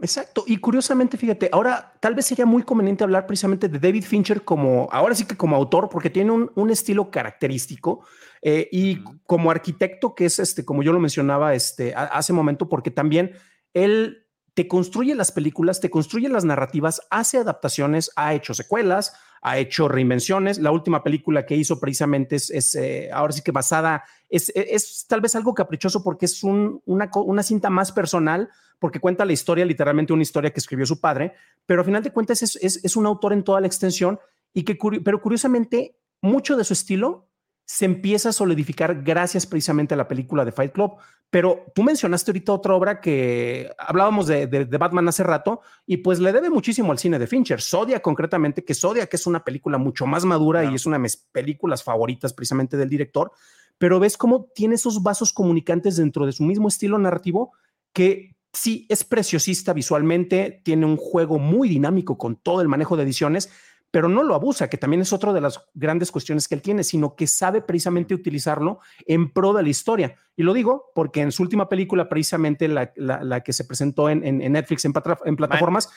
Exacto. 0.02 0.44
Y 0.46 0.56
curiosamente, 0.56 1.18
fíjate, 1.18 1.50
ahora 1.52 1.92
tal 2.00 2.14
vez 2.14 2.26
sería 2.26 2.46
muy 2.46 2.62
conveniente 2.62 3.04
hablar 3.04 3.26
precisamente 3.26 3.68
de 3.68 3.78
David 3.78 4.04
Fincher 4.04 4.44
como, 4.44 4.88
ahora 4.92 5.14
sí 5.14 5.26
que 5.26 5.36
como 5.36 5.56
autor, 5.56 5.88
porque 5.90 6.08
tiene 6.08 6.32
un, 6.32 6.70
estilo 6.70 7.10
característico 7.10 8.06
eh, 8.40 8.68
y 8.72 9.04
como 9.26 9.50
arquitecto, 9.50 10.14
que 10.14 10.24
es 10.24 10.38
este, 10.38 10.64
como 10.64 10.82
yo 10.82 10.92
lo 10.92 11.00
mencionaba 11.00 11.54
este, 11.54 11.94
hace 11.94 12.32
momento, 12.32 12.68
porque 12.68 12.90
también 12.90 13.32
él 13.74 14.26
te 14.54 14.66
construye 14.68 15.14
las 15.14 15.32
películas, 15.32 15.80
te 15.80 15.90
construye 15.90 16.28
las 16.28 16.44
narrativas, 16.44 17.02
hace 17.10 17.38
adaptaciones, 17.38 18.10
ha 18.16 18.34
hecho 18.34 18.54
secuelas, 18.54 19.14
ha 19.42 19.58
hecho 19.58 19.88
reinvenciones. 19.88 20.58
La 20.58 20.70
última 20.70 21.02
película 21.02 21.46
que 21.46 21.56
hizo 21.56 21.80
precisamente 21.80 22.36
es, 22.36 22.74
eh, 22.74 23.10
ahora 23.12 23.32
sí 23.32 23.42
que 23.42 23.52
basada, 23.52 24.04
es, 24.28 24.52
es, 24.54 25.06
tal 25.08 25.20
vez 25.20 25.34
algo 25.34 25.54
caprichoso 25.54 26.02
porque 26.02 26.26
es 26.26 26.42
un, 26.44 26.82
una, 26.84 27.42
cinta 27.42 27.70
más 27.70 27.92
personal, 27.92 28.50
porque 28.78 29.00
cuenta 29.00 29.24
la 29.24 29.32
historia, 29.32 29.64
literalmente 29.64 30.12
una 30.12 30.22
historia 30.22 30.50
que 30.50 30.60
escribió 30.60 30.86
su 30.86 31.00
padre, 31.00 31.34
pero 31.66 31.80
al 31.80 31.86
final 31.86 32.02
de 32.02 32.12
cuentas 32.12 32.42
es, 32.42 32.56
es 32.56 32.96
un 32.96 33.06
autor 33.06 33.32
en 33.32 33.44
toda 33.44 33.60
la 33.60 33.66
extensión 33.66 34.18
y 34.52 34.64
que, 34.64 34.76
pero 35.04 35.20
curiosamente, 35.20 35.96
mucho 36.20 36.56
de 36.56 36.64
su 36.64 36.72
estilo 36.72 37.28
se 37.64 37.84
empieza 37.84 38.30
a 38.30 38.32
solidificar 38.32 39.02
gracias 39.02 39.46
precisamente 39.46 39.94
a 39.94 39.96
la 39.96 40.08
película 40.08 40.44
de 40.44 40.52
Fight 40.52 40.72
Club. 40.72 40.96
Pero 41.30 41.66
tú 41.74 41.84
mencionaste 41.84 42.32
ahorita 42.32 42.52
otra 42.52 42.74
obra 42.74 43.00
que 43.00 43.70
hablábamos 43.78 44.26
de, 44.26 44.46
Batman 44.66 45.08
hace 45.08 45.22
rato 45.22 45.60
y 45.86 45.98
pues 45.98 46.18
le 46.18 46.32
debe 46.32 46.50
muchísimo 46.50 46.90
al 46.90 46.98
cine 46.98 47.20
de 47.20 47.28
Fincher. 47.28 47.62
Zodiac 47.62 48.02
concretamente, 48.02 48.64
que 48.64 48.74
Zodiac 48.74 49.14
es 49.14 49.26
una 49.28 49.44
película 49.44 49.78
mucho 49.78 50.06
más 50.06 50.24
madura 50.24 50.64
y 50.64 50.74
es 50.74 50.86
una 50.86 50.96
de 50.96 51.02
mis 51.02 51.16
películas 51.16 51.84
favoritas 51.84 52.32
precisamente 52.32 52.76
del 52.76 52.88
director, 52.88 53.30
pero 53.78 54.00
ves 54.00 54.16
cómo 54.16 54.48
tiene 54.54 54.74
esos 54.74 55.04
vasos 55.04 55.32
comunicantes 55.32 55.96
dentro 55.96 56.26
de 56.26 56.32
su 56.32 56.42
mismo 56.42 56.66
estilo 56.66 56.98
narrativo 56.98 57.52
que 57.92 58.34
sí 58.52 58.86
es 58.88 59.04
preciosista 59.04 59.72
visualmente, 59.72 60.60
tiene 60.64 60.86
un 60.86 60.96
juego 60.96 61.38
muy 61.38 61.68
dinámico 61.68 62.18
con 62.18 62.36
todo 62.36 62.60
el 62.60 62.68
manejo 62.68 62.96
de 62.96 63.04
ediciones, 63.04 63.50
pero 63.90 64.08
no 64.08 64.22
lo 64.22 64.34
abusa, 64.34 64.70
que 64.70 64.76
también 64.76 65.02
es 65.02 65.12
otra 65.12 65.32
de 65.32 65.40
las 65.40 65.60
grandes 65.74 66.12
cuestiones 66.12 66.46
que 66.46 66.54
él 66.54 66.62
tiene, 66.62 66.84
sino 66.84 67.16
que 67.16 67.26
sabe 67.26 67.60
precisamente 67.60 68.14
utilizarlo 68.14 68.80
en 69.06 69.32
pro 69.32 69.52
de 69.52 69.62
la 69.62 69.68
historia. 69.68 70.16
Y 70.36 70.42
lo 70.42 70.54
digo 70.54 70.92
porque 70.94 71.20
en 71.20 71.32
su 71.32 71.42
última 71.42 71.68
película, 71.68 72.08
precisamente 72.08 72.68
la, 72.68 73.40
que 73.42 73.52
se 73.52 73.64
presentó 73.64 74.08
en, 74.08 74.38
Netflix, 74.52 74.84
en, 74.84 74.92
plataformas, 75.36 75.90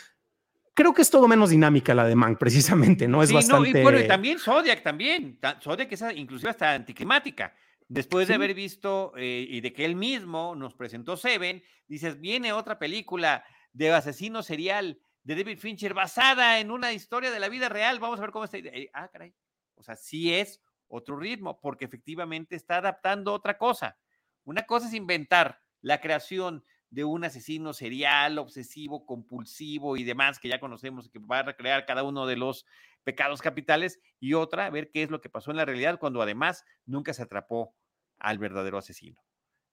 creo 0.74 0.94
que 0.94 1.04
es 1.04 1.10
todo 1.10 1.28
menos 1.28 1.52
dinámica 1.52 1.94
la 1.94 2.06
de 2.06 2.16
Mank, 2.16 2.40
precisamente, 2.40 3.08
¿no? 3.08 3.22
Es 3.22 3.32
bastante... 3.32 3.80
y 3.80 3.84
bueno, 3.84 4.00
y 4.00 4.08
también 4.08 4.40
Zodiac, 4.40 4.82
también. 4.82 5.40
Zodiac 5.62 5.92
es 5.92 6.04
inclusive 6.16 6.50
hasta 6.50 6.74
anticlimática. 6.74 7.54
Después 7.88 8.28
de 8.28 8.34
haber 8.34 8.56
visto 8.56 9.14
eh, 9.18 9.46
y 9.48 9.62
de 9.62 9.72
que 9.72 9.86
él 9.86 9.96
mismo 9.96 10.56
nos 10.56 10.74
presentó 10.74 11.16
Seven, 11.16 11.62
dices, 11.88 12.20
viene 12.20 12.54
otra 12.54 12.80
película 12.80 13.44
de 13.72 13.92
asesino 13.92 14.42
serial 14.42 15.00
de 15.24 15.36
David 15.36 15.60
Fincher 15.60 15.94
basada 15.94 16.60
en 16.60 16.72
una 16.72 16.94
historia 16.94 17.32
de 17.32 17.40
la 17.40 17.50
vida 17.50 17.70
real. 17.70 18.00
Vamos 18.00 18.20
a 18.20 18.24
ver 18.24 18.32
cómo 18.32 18.46
está. 18.46 18.58
Eh, 18.58 18.90
ah, 18.94 19.10
caray. 19.10 19.34
O 19.76 19.84
sea, 19.84 19.96
sí 19.96 20.34
es 20.34 20.62
otro 20.88 21.18
ritmo, 21.18 21.60
porque 21.60 21.86
efectivamente 21.86 22.56
está 22.56 22.78
adaptando 22.78 23.34
otra 23.34 23.58
cosa. 23.58 23.98
Una 24.44 24.64
cosa 24.64 24.88
es 24.88 24.94
inventar 24.94 25.62
la 25.82 26.00
creación 26.00 26.64
de 26.90 27.04
un 27.04 27.24
asesino 27.24 27.74
serial, 27.74 28.38
obsesivo, 28.38 29.06
compulsivo 29.06 29.98
y 29.98 30.04
demás, 30.04 30.40
que 30.40 30.50
ya 30.50 30.60
conocemos, 30.60 31.10
que 31.10 31.18
va 31.18 31.40
a 31.40 31.44
recrear 31.44 31.86
cada 31.86 32.04
uno 32.04 32.28
de 32.28 32.36
los 32.36 32.66
pecados 33.04 33.42
capitales, 33.42 34.00
y 34.20 34.36
otra, 34.36 34.70
ver 34.70 34.92
qué 34.92 35.04
es 35.04 35.10
lo 35.10 35.20
que 35.20 35.30
pasó 35.30 35.50
en 35.52 35.58
la 35.58 35.66
realidad, 35.66 36.00
cuando 36.00 36.22
además 36.22 36.64
nunca 36.86 37.14
se 37.14 37.24
atrapó 37.24 37.76
al 38.20 38.38
verdadero 38.38 38.78
asesino. 38.78 39.22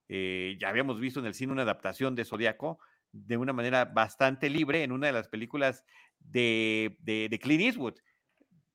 Eh, 0.09 0.57
ya 0.59 0.69
habíamos 0.69 0.99
visto 0.99 1.19
en 1.19 1.27
el 1.27 1.35
cine 1.35 1.53
una 1.53 1.61
adaptación 1.61 2.15
de 2.15 2.25
Zodíaco, 2.25 2.79
de 3.11 3.37
una 3.37 3.53
manera 3.53 3.85
bastante 3.85 4.49
libre 4.49 4.83
en 4.83 4.91
una 4.91 5.07
de 5.07 5.13
las 5.13 5.27
películas 5.27 5.83
de, 6.19 6.97
de, 6.99 7.39
Clint 7.39 7.63
Eastwood. 7.63 7.95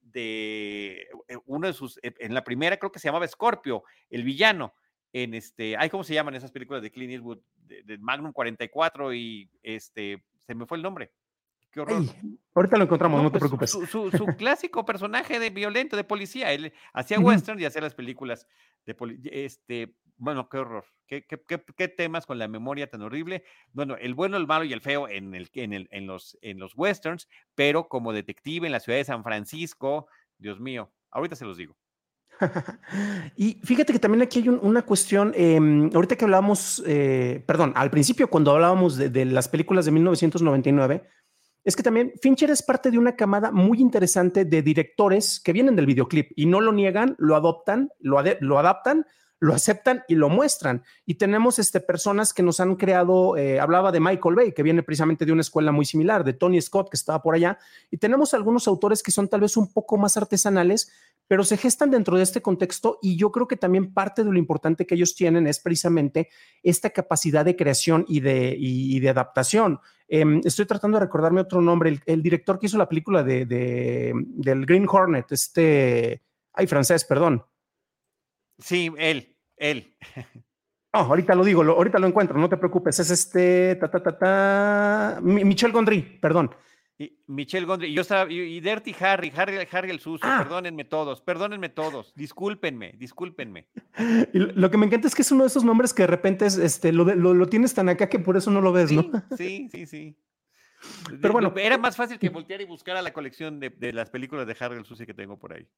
De 0.01 1.09
eh, 1.28 1.37
uno 1.47 1.66
de 1.66 1.72
sus, 1.72 1.99
eh, 2.03 2.14
en 2.18 2.34
la 2.34 2.45
primera 2.45 2.76
creo 2.76 2.93
que 2.93 2.99
se 2.99 3.09
llamaba 3.09 3.26
Scorpio, 3.28 3.84
el 4.11 4.24
villano, 4.24 4.74
en 5.12 5.34
este, 5.34 5.76
ay, 5.76 5.89
¿cómo 5.89 6.05
se 6.05 6.14
llaman 6.14 6.34
esas 6.34 6.53
películas 6.53 6.82
de 6.82 6.91
Clint 6.91 7.12
Eastwood? 7.12 7.39
De, 7.57 7.99
Magnum 7.99 8.32
44 8.32 9.14
y 9.14 9.51
este, 9.62 10.24
se 10.47 10.55
me 10.55 10.66
fue 10.66 10.76
el 10.76 10.82
nombre. 10.82 11.12
Qué 11.70 11.80
horror. 11.80 12.05
ahorita 12.55 12.76
lo 12.76 12.84
encontramos, 12.84 13.22
no, 13.22 13.30
te 13.30 13.39
pues, 13.39 13.51
preocupes. 13.51 13.70
Su, 13.70 14.11
su, 14.11 14.26
clásico 14.39 14.84
personaje 14.84 15.39
de 15.39 15.51
violento, 15.51 15.97
de 15.97 16.05
policía, 16.05 16.53
él 16.53 16.72
hacía 16.93 17.18
western 17.18 17.61
y 17.61 17.64
hacía 17.64 17.82
las 17.82 17.95
películas 17.95 18.47
de 18.87 18.95
policía, 18.95 19.30
este, 19.34 19.95
bueno, 20.19 20.49
qué 20.49 20.59
horror. 20.59 20.85
¿Qué, 21.07 21.25
qué, 21.25 21.89
temas 21.89 22.27
con 22.27 22.39
la 22.39 22.49
memoria 22.49 22.91
tan 22.91 23.03
horrible? 23.03 23.45
Bueno, 23.73 23.97
el 23.97 24.14
bueno, 24.14 24.37
el 24.37 24.47
malo 24.47 24.64
y 24.64 24.73
el 24.73 24.81
feo 24.81 25.09
en, 25.09 25.35
el, 25.35 25.49
en, 25.55 25.73
el, 25.73 25.89
en, 25.93 26.07
los, 26.07 26.37
en 26.43 26.59
los 26.59 26.73
westerns, 26.77 27.29
pero 27.55 27.89
como 27.89 28.12
detective 28.12 28.67
en 28.67 28.73
la 28.73 28.81
ciudad 28.81 28.99
de 28.99 29.05
San 29.05 29.23
Francisco, 29.23 30.09
Dios 30.37 30.59
mío, 30.59 30.91
ahorita 31.11 31.37
se 31.37 31.45
los 31.45 31.57
digo. 31.57 31.77
y 33.37 33.61
fíjate 33.64 33.93
que 33.93 33.99
también 33.99 34.23
aquí 34.23 34.41
hay 34.41 34.49
una 34.49 34.83
cuestión, 34.83 35.33
em, 35.37 35.91
ahorita 35.95 36.17
que 36.17 36.25
hablábamos, 36.25 36.83
eh, 36.87 37.43
perdón, 37.47 37.73
al 37.77 37.91
principio 37.91 38.29
cuando 38.29 38.51
hablábamos 38.51 38.97
de, 38.97 39.25
las 39.25 39.49
películas 39.49 39.85
de 39.85 39.93
1999, 39.93 41.09
es 41.64 41.75
que 41.75 41.83
también 41.83 42.12
Fincher 42.21 42.51
es 42.51 42.62
parte 42.62 42.91
de 42.91 42.99
una 42.99 43.17
camada 43.17 43.51
muy 43.51 43.81
interesante 43.81 44.45
de 44.45 44.62
directores 44.62 45.41
que 45.41 45.53
vienen 45.53 45.77
del 45.77 45.87
videoclip 45.87 46.31
y 46.37 46.47
no 46.47 46.61
lo 46.61 46.73
niegan, 46.73 47.17
lo 47.19 47.37
adoptan, 47.37 47.91
lo, 48.01 48.23
lo 48.41 48.59
adaptan 48.59 49.07
lo 49.39 49.55
aceptan 49.55 50.03
y 50.09 50.14
lo 50.14 50.28
muestran. 50.28 50.82
Y 51.05 51.14
tenemos 51.14 51.59
este, 51.59 51.80
personas 51.80 52.32
que 52.32 52.43
nos 52.43 52.61
han 52.61 52.76
creado, 52.76 53.37
eh, 53.37 53.61
hablaba 53.61 53.93
de 53.93 54.01
Michael 54.01 54.34
Bay, 54.34 54.53
que 54.53 54.62
viene 54.62 54.82
precisamente 54.82 55.24
de 55.24 55.32
una 55.32 55.43
escuela 55.43 55.72
muy 55.72 55.84
similar, 55.84 56.24
de 56.24 56.32
Tony 56.32 56.61
Scott, 56.61 56.91
que 56.91 56.97
estaba 56.97 57.22
por 57.22 57.34
allá, 57.34 57.59
y 57.91 57.99
tenemos 57.99 58.34
algunos 58.34 58.66
autores 58.68 59.03
que 59.03 59.11
son 59.11 59.28
tal 59.28 59.41
vez 59.41 59.57
un 59.57 59.72
poco 59.72 59.97
más 59.97 60.16
artesanales, 60.16 60.91
pero 61.28 61.45
se 61.45 61.57
gestan 61.57 61.91
dentro 61.91 62.16
de 62.16 62.22
este 62.22 62.41
contexto 62.41 62.99
y 63.03 63.16
yo 63.16 63.32
creo 63.32 63.49
que 63.49 63.57
también 63.57 63.93
parte 63.93 64.22
de 64.22 64.30
lo 64.30 64.39
importante 64.39 64.87
que 64.87 64.95
ellos 64.95 65.14
tienen 65.14 65.47
es 65.47 65.59
precisamente 65.59 66.28
esta 66.62 66.91
capacidad 66.91 67.45
de 67.45 67.57
creación 67.57 68.05
y 68.09 68.20
de, 68.20 68.57
de 69.01 69.09
adaptación. 69.09 69.80
Em, 70.09 70.41
estoy 70.45 70.66
tratando 70.66 70.99
de 70.99 71.05
recordarme 71.05 71.41
otro 71.41 71.61
nombre, 71.61 72.01
el, 72.07 72.22
director 72.22 72.59
que 72.59 72.66
hizo 72.66 72.78
la 72.78 72.89
película 72.89 73.24
de, 73.24 73.45
del 73.45 74.66
Green 74.66 74.87
Hornet, 74.89 75.32
este, 75.32 76.22
ay, 76.53 76.66
francés, 76.68 77.05
perdón. 77.05 77.45
Sí, 78.59 78.91
él, 78.99 79.37
él. 79.57 79.97
No, 80.95 81.03
ahorita 81.03 81.35
lo 81.35 81.45
digo, 81.45 81.63
ahorita 81.63 81.99
lo 81.99 82.07
encuentro, 82.07 82.39
no 82.39 82.49
te 82.49 82.57
preocupes. 82.57 82.99
Es 83.01 83.11
este, 83.11 83.77
ta, 83.77 83.91
ta, 83.91 84.03
ta, 84.03 84.19
ta, 84.19 85.21
Michel 85.21 85.71
Gondry, 85.71 86.01
perdón. 86.01 86.51
Y 86.99 87.19
Michel 87.27 87.67
Gondry, 87.67 87.93
yo 87.93 88.01
estaba, 88.01 88.33
y, 88.33 88.59
Dirty 88.61 88.97
Harry, 89.01 89.31
Harry, 89.37 89.59
Harry 89.71 89.91
el 89.91 90.01
sucio, 90.01 90.27
ah. 90.27 90.39
perdónenme 90.43 90.85
todos, 90.85 91.21
perdónenme 91.21 91.69
todos, 91.69 92.15
discúlpenme, 92.15 92.95
discúlpenme. 92.97 93.69
Y 94.33 94.39
lo 94.39 94.71
que 94.71 94.79
me 94.79 94.87
encanta 94.87 95.07
es 95.07 95.15
que 95.15 95.21
es 95.21 95.31
uno 95.31 95.43
de 95.43 95.49
esos 95.49 95.65
nombres 95.65 95.93
que 95.93 96.05
de 96.05 96.07
repente 96.07 96.47
es, 96.47 96.57
este, 96.57 96.93
lo, 96.93 97.05
lo, 97.05 97.47
tienes 97.47 97.75
tan 97.75 97.91
acá 97.91 98.09
que 98.09 98.19
por 98.19 98.39
eso 98.39 98.51
no 98.51 98.63
lo 98.63 98.73
ves, 98.73 98.91
¿no? 98.91 99.11
Sí, 99.37 99.69
sí, 99.71 99.85
sí. 99.85 100.17
Pero 101.21 101.35
bueno. 101.35 101.53
Era 101.57 101.77
más 101.77 101.97
fácil 101.97 102.19
que 102.19 102.31
voltear 102.31 102.63
y 102.63 102.65
buscar 102.65 102.97
a 102.97 103.03
la 103.03 103.13
colección 103.13 103.61
de, 103.61 103.69
de 103.69 103.93
las 103.93 104.09
películas 104.09 104.47
de 104.47 104.57
Harry 104.59 104.79
el 104.79 104.87
sucio 104.87 105.05
que 105.05 105.15
tengo 105.15 105.39
por 105.39 105.53
ahí. 105.53 105.69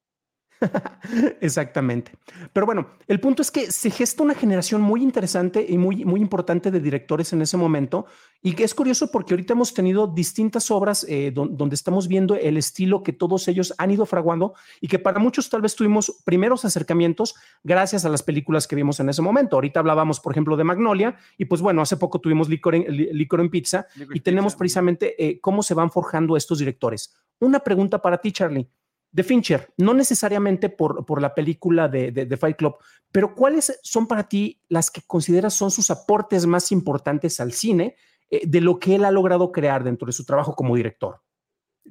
Exactamente. 1.41 2.11
Pero 2.51 2.65
bueno, 2.65 2.87
el 3.07 3.19
punto 3.19 3.41
es 3.41 3.51
que 3.51 3.71
se 3.71 3.89
gesta 3.89 4.23
una 4.23 4.35
generación 4.35 4.81
muy 4.81 5.01
interesante 5.01 5.65
y 5.67 5.77
muy, 5.77 6.03
muy 6.05 6.21
importante 6.21 6.71
de 6.71 6.79
directores 6.79 7.31
en 7.33 7.41
ese 7.41 7.57
momento 7.57 8.05
y 8.41 8.53
que 8.53 8.63
es 8.63 8.73
curioso 8.73 9.09
porque 9.11 9.33
ahorita 9.33 9.53
hemos 9.53 9.73
tenido 9.73 10.07
distintas 10.07 10.69
obras 10.71 11.05
eh, 11.07 11.31
donde 11.33 11.75
estamos 11.75 12.07
viendo 12.07 12.35
el 12.35 12.57
estilo 12.57 13.03
que 13.03 13.13
todos 13.13 13.47
ellos 13.47 13.73
han 13.77 13.91
ido 13.91 14.05
fraguando 14.05 14.53
y 14.81 14.87
que 14.87 14.99
para 14.99 15.19
muchos 15.19 15.49
tal 15.49 15.61
vez 15.61 15.75
tuvimos 15.75 16.21
primeros 16.25 16.65
acercamientos 16.65 17.35
gracias 17.63 18.05
a 18.05 18.09
las 18.09 18.23
películas 18.23 18.67
que 18.67 18.75
vimos 18.75 18.99
en 18.99 19.09
ese 19.09 19.21
momento. 19.21 19.55
Ahorita 19.55 19.79
hablábamos, 19.79 20.19
por 20.19 20.33
ejemplo, 20.33 20.57
de 20.57 20.63
Magnolia 20.63 21.17
y 21.37 21.45
pues 21.45 21.61
bueno, 21.61 21.81
hace 21.81 21.97
poco 21.97 22.19
tuvimos 22.19 22.49
Licor 22.49 22.75
en, 22.75 22.85
en 22.87 23.49
Pizza 23.49 23.87
y 24.13 24.19
tenemos 24.19 24.55
precisamente 24.55 25.15
eh, 25.23 25.39
cómo 25.39 25.63
se 25.63 25.73
van 25.73 25.91
forjando 25.91 26.35
estos 26.35 26.59
directores. 26.59 27.15
Una 27.39 27.59
pregunta 27.59 28.01
para 28.01 28.17
ti, 28.17 28.31
Charlie 28.31 28.67
de 29.11 29.23
Fincher, 29.23 29.73
no 29.77 29.93
necesariamente 29.93 30.69
por, 30.69 31.05
por 31.05 31.21
la 31.21 31.33
película 31.33 31.87
de, 31.87 32.37
Fight 32.39 32.57
Club, 32.57 32.75
pero 33.11 33.33
¿cuáles 33.33 33.79
son 33.83 34.07
para 34.07 34.27
ti 34.27 34.61
las 34.67 34.91
que 34.91 35.01
consideras 35.01 35.53
son 35.53 35.71
sus 35.71 35.89
aportes 35.89 36.45
más 36.45 36.71
importantes 36.71 37.39
al 37.39 37.51
cine 37.53 37.95
eh, 38.29 38.41
de 38.45 38.61
lo 38.61 38.79
que 38.79 38.95
él 38.95 39.05
ha 39.05 39.11
logrado 39.11 39.51
crear 39.51 39.83
dentro 39.83 40.05
de 40.05 40.13
su 40.13 40.25
trabajo 40.25 40.55
como 40.55 40.75
director? 40.75 41.21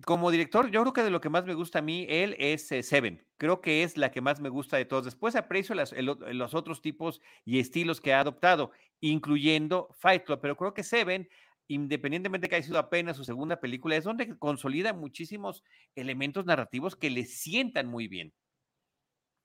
Como 0.04 0.30
director, 0.30 0.70
yo 0.70 0.82
creo 0.82 0.92
que 0.92 1.02
de 1.02 1.10
lo 1.10 1.20
que 1.20 1.28
más 1.28 1.44
me 1.44 1.54
gusta 1.54 1.80
a 1.80 1.82
mí, 1.82 2.06
él 2.08 2.36
es 2.38 2.70
eh, 2.70 2.84
Seven. 2.84 3.26
Creo 3.36 3.60
que 3.60 3.82
es 3.82 3.96
la 3.96 4.12
que 4.12 4.20
más 4.20 4.40
me 4.40 4.48
gusta 4.48 4.76
de 4.76 4.84
todos. 4.84 5.04
Después 5.04 5.34
aprecio 5.34 5.74
los 5.74 6.54
otros 6.54 6.80
tipos 6.82 7.20
y 7.44 7.58
estilos 7.58 8.00
que 8.00 8.14
ha 8.14 8.20
adoptado, 8.20 8.70
incluyendo 9.00 9.88
Fight 9.98 10.24
Club, 10.24 10.38
pero 10.40 10.56
creo 10.56 10.72
que 10.72 10.84
Seven 10.84 11.28
independientemente 11.68 12.46
de 12.46 12.48
que 12.48 12.56
haya 12.56 12.66
sido 12.66 12.78
apenas 12.78 13.16
su 13.16 13.24
segunda 13.24 13.60
película, 13.60 13.96
es 13.96 14.04
donde 14.04 14.36
consolida 14.38 14.92
muchísimos 14.92 15.62
elementos 15.94 16.46
narrativos 16.46 16.96
que 16.96 17.10
le 17.10 17.24
sientan 17.24 17.86
muy 17.86 18.08
bien. 18.08 18.32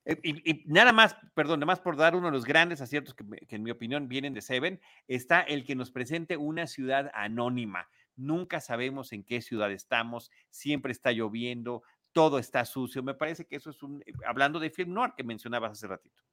Eh, 0.05 0.19
y, 0.24 0.63
nada 0.65 0.91
más, 0.91 1.15
perdón, 1.34 1.59
nada 1.59 1.67
más 1.67 1.80
por 1.80 1.95
dar 1.95 2.15
uno 2.15 2.28
de 2.28 2.34
los 2.34 2.45
grandes 2.45 2.82
aciertos 2.82 3.13
que, 3.13 3.26
en 3.49 3.63
mi 3.63 3.71
opinión 3.71 4.07
vienen 4.07 4.34
de 4.34 4.41
Seven, 4.41 4.82
está 5.07 5.41
el 5.41 5.65
que 5.65 5.76
nos 5.76 5.91
presente 5.91 6.38
una 6.38 6.67
ciudad 6.67 7.11
anónima. 7.13 7.88
Nunca 8.15 8.59
sabemos 8.59 9.11
en 9.11 9.24
qué 9.24 9.41
ciudad 9.41 9.71
estamos, 9.71 10.32
siempre 10.49 10.91
está 10.91 11.11
lloviendo, 11.11 11.84
todo 12.11 12.39
está 12.39 12.65
sucio. 12.65 13.03
Me 13.03 13.15
parece 13.15 13.45
que 13.45 13.57
eso 13.57 13.69
es 13.69 13.84
un, 13.84 14.01
eh, 14.05 14.13
hablando 14.26 14.59
de 14.59 14.69
film 14.69 14.93
noir 14.93 15.13
que 15.15 15.24
mencionabas 15.24 15.74
hace 15.74 15.88
ratito. 15.88 16.24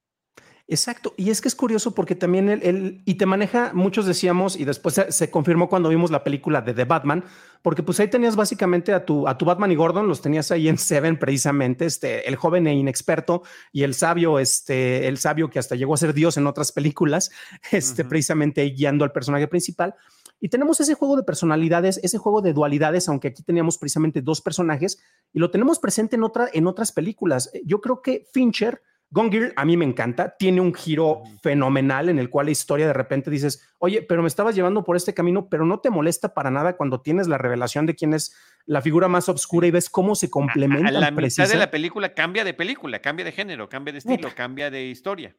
Exacto, 0.73 1.15
y 1.17 1.31
es 1.31 1.41
que 1.41 1.49
es 1.49 1.57
curioso 1.57 1.97
porque 1.97 2.15
también 2.15 2.49
él, 2.49 3.03
y 3.05 3.15
te 3.15 3.27
maneja, 3.27 3.73
muchos 3.75 4.07
decíamos, 4.07 4.55
y 4.55 4.65
después 4.65 5.01
se, 5.09 5.29
confirmó 5.29 5.69
cuando 5.69 5.89
vimos 5.89 6.13
la 6.13 6.23
película 6.23 6.63
de 6.63 6.73
The 6.73 6.85
Batman, 6.85 7.25
porque 7.61 7.83
pues 7.83 7.99
ahí 7.99 8.07
tenías 8.07 8.37
básicamente 8.37 8.93
a 8.93 9.05
tu, 9.05 9.27
a 9.27 9.37
tu 9.37 9.45
Batman 9.45 9.73
y 9.73 9.75
Gordon, 9.75 10.07
los 10.07 10.23
tenías 10.23 10.53
ahí 10.53 10.69
en 10.69 10.79
Seven 10.79 11.19
precisamente, 11.19 11.87
este, 11.87 12.29
el 12.29 12.37
joven 12.37 12.69
e 12.69 12.75
inexperto 12.75 13.43
y 13.73 13.83
el 13.83 13.95
sabio, 13.95 14.39
este, 14.39 15.09
el 15.09 15.19
sabio 15.19 15.51
que 15.51 15.59
hasta 15.59 15.75
llegó 15.75 15.95
a 15.95 15.97
ser 15.97 16.15
Dios 16.15 16.37
en 16.37 16.47
otras 16.47 16.71
películas, 16.71 17.33
este, 17.73 18.05
precisamente 18.05 18.63
guiando 18.67 19.05
al 19.05 19.11
personaje 19.11 19.49
principal. 19.49 19.97
Y 20.39 20.51
tenemos 20.51 20.79
ese 20.79 20.95
juego 20.95 21.17
de 21.17 21.25
personalidades, 21.25 21.99
ese 22.05 22.19
juego 22.19 22.43
de 22.43 22.53
dualidades, 22.53 23.09
aunque 23.09 23.29
aquí 23.29 23.43
teníamos 23.43 23.77
precisamente 23.77 24.23
dos 24.23 24.41
personajes, 24.41 25.03
y 25.33 25.41
lo 25.41 25.51
tenemos 25.51 25.81
presente 25.81 26.15
en, 26.15 26.23
otra, 26.23 26.49
en 26.53 26.69
otras 26.69 26.93
películas. 26.93 27.51
Yo 27.65 27.81
creo 27.81 28.03
que 28.03 28.25
Fincher 28.33 28.83
Gone 29.13 29.31
Girl 29.31 29.53
a 29.57 29.65
mí 29.65 29.77
me 29.77 29.85
encanta, 29.85 30.37
tiene 30.39 30.61
un 30.61 30.73
giro 30.73 31.23
fenomenal 31.43 32.09
en 32.09 32.19
el 32.21 32.31
cual 32.31 32.47
la 32.47 32.53
historia 32.53 32.87
de 32.87 32.93
repente 32.93 33.29
dices, 33.31 33.69
oye, 33.79 34.03
pero 34.03 34.23
me 34.23 34.29
estabas 34.29 34.55
llevando 34.55 34.85
por 34.85 34.97
este 34.97 35.15
camino, 35.15 35.49
pero 35.49 35.67
no 35.67 35.81
te 35.81 35.91
molesta 35.91 36.33
para 36.33 36.51
nada 36.51 36.77
cuando 36.77 37.01
tienes 37.01 37.27
la 37.27 37.37
revelación 37.37 37.87
de 37.87 37.97
quién 37.97 38.15
es 38.15 38.37
la 38.67 38.81
figura 38.83 39.09
más 39.09 39.29
oscura 39.29 39.67
y 39.67 39.73
ves 39.73 39.91
cómo 39.91 40.15
se 40.15 40.31
complementan. 40.31 40.97
A, 40.97 41.01
la 41.01 41.11
mitad 41.11 41.49
de 41.49 41.57
la 41.57 41.71
película 41.73 42.15
cambia 42.15 42.45
de 42.45 42.55
película, 42.55 43.01
cambia 43.01 43.25
de 43.25 43.33
género, 43.33 43.69
cambia 43.69 43.93
de 43.93 43.99
estilo, 43.99 44.29
cambia 44.35 44.71
de 44.71 44.85
historia. 44.85 45.35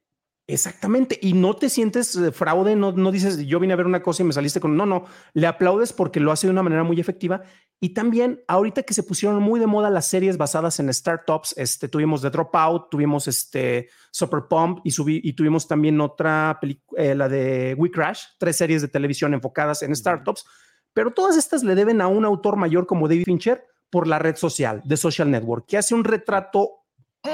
Exactamente, 0.47 1.17
y 1.21 1.33
no 1.33 1.55
te 1.55 1.69
sientes 1.69 2.15
eh, 2.15 2.31
fraude, 2.31 2.75
no, 2.75 2.91
no 2.91 3.11
dices 3.11 3.37
yo 3.45 3.59
vine 3.59 3.73
a 3.73 3.77
ver 3.77 3.85
una 3.85 4.01
cosa 4.01 4.23
y 4.23 4.25
me 4.25 4.33
saliste 4.33 4.59
con, 4.59 4.75
no, 4.75 4.85
no, 4.85 5.05
le 5.33 5.47
aplaudes 5.47 5.93
porque 5.93 6.19
lo 6.19 6.31
hace 6.31 6.47
de 6.47 6.51
una 6.51 6.63
manera 6.63 6.83
muy 6.83 6.99
efectiva. 6.99 7.43
Y 7.79 7.93
también 7.93 8.43
ahorita 8.47 8.83
que 8.83 8.93
se 8.93 9.01
pusieron 9.01 9.41
muy 9.41 9.59
de 9.59 9.65
moda 9.65 9.89
las 9.89 10.07
series 10.07 10.37
basadas 10.37 10.79
en 10.79 10.93
startups, 10.93 11.55
este, 11.57 11.87
tuvimos 11.87 12.21
The 12.21 12.29
Dropout, 12.29 12.89
tuvimos 12.91 13.27
este 13.27 13.89
Super 14.11 14.41
Pump 14.49 14.81
y, 14.83 14.91
subí, 14.91 15.21
y 15.23 15.33
tuvimos 15.33 15.67
también 15.67 15.99
otra 16.01 16.57
película, 16.59 17.01
eh, 17.01 17.15
la 17.15 17.27
de 17.27 17.75
We 17.77 17.89
Crash, 17.89 18.21
tres 18.37 18.57
series 18.57 18.81
de 18.81 18.87
televisión 18.87 19.33
enfocadas 19.33 19.81
en 19.83 19.95
startups, 19.95 20.45
pero 20.93 21.11
todas 21.11 21.37
estas 21.37 21.63
le 21.63 21.73
deben 21.75 22.01
a 22.01 22.07
un 22.07 22.25
autor 22.25 22.55
mayor 22.55 22.85
como 22.85 23.07
David 23.07 23.25
Fincher 23.25 23.65
por 23.89 24.05
la 24.05 24.19
red 24.19 24.35
social, 24.35 24.81
de 24.85 24.97
Social 24.97 25.31
Network, 25.31 25.65
que 25.65 25.77
hace 25.77 25.95
un 25.95 26.03
retrato 26.03 26.81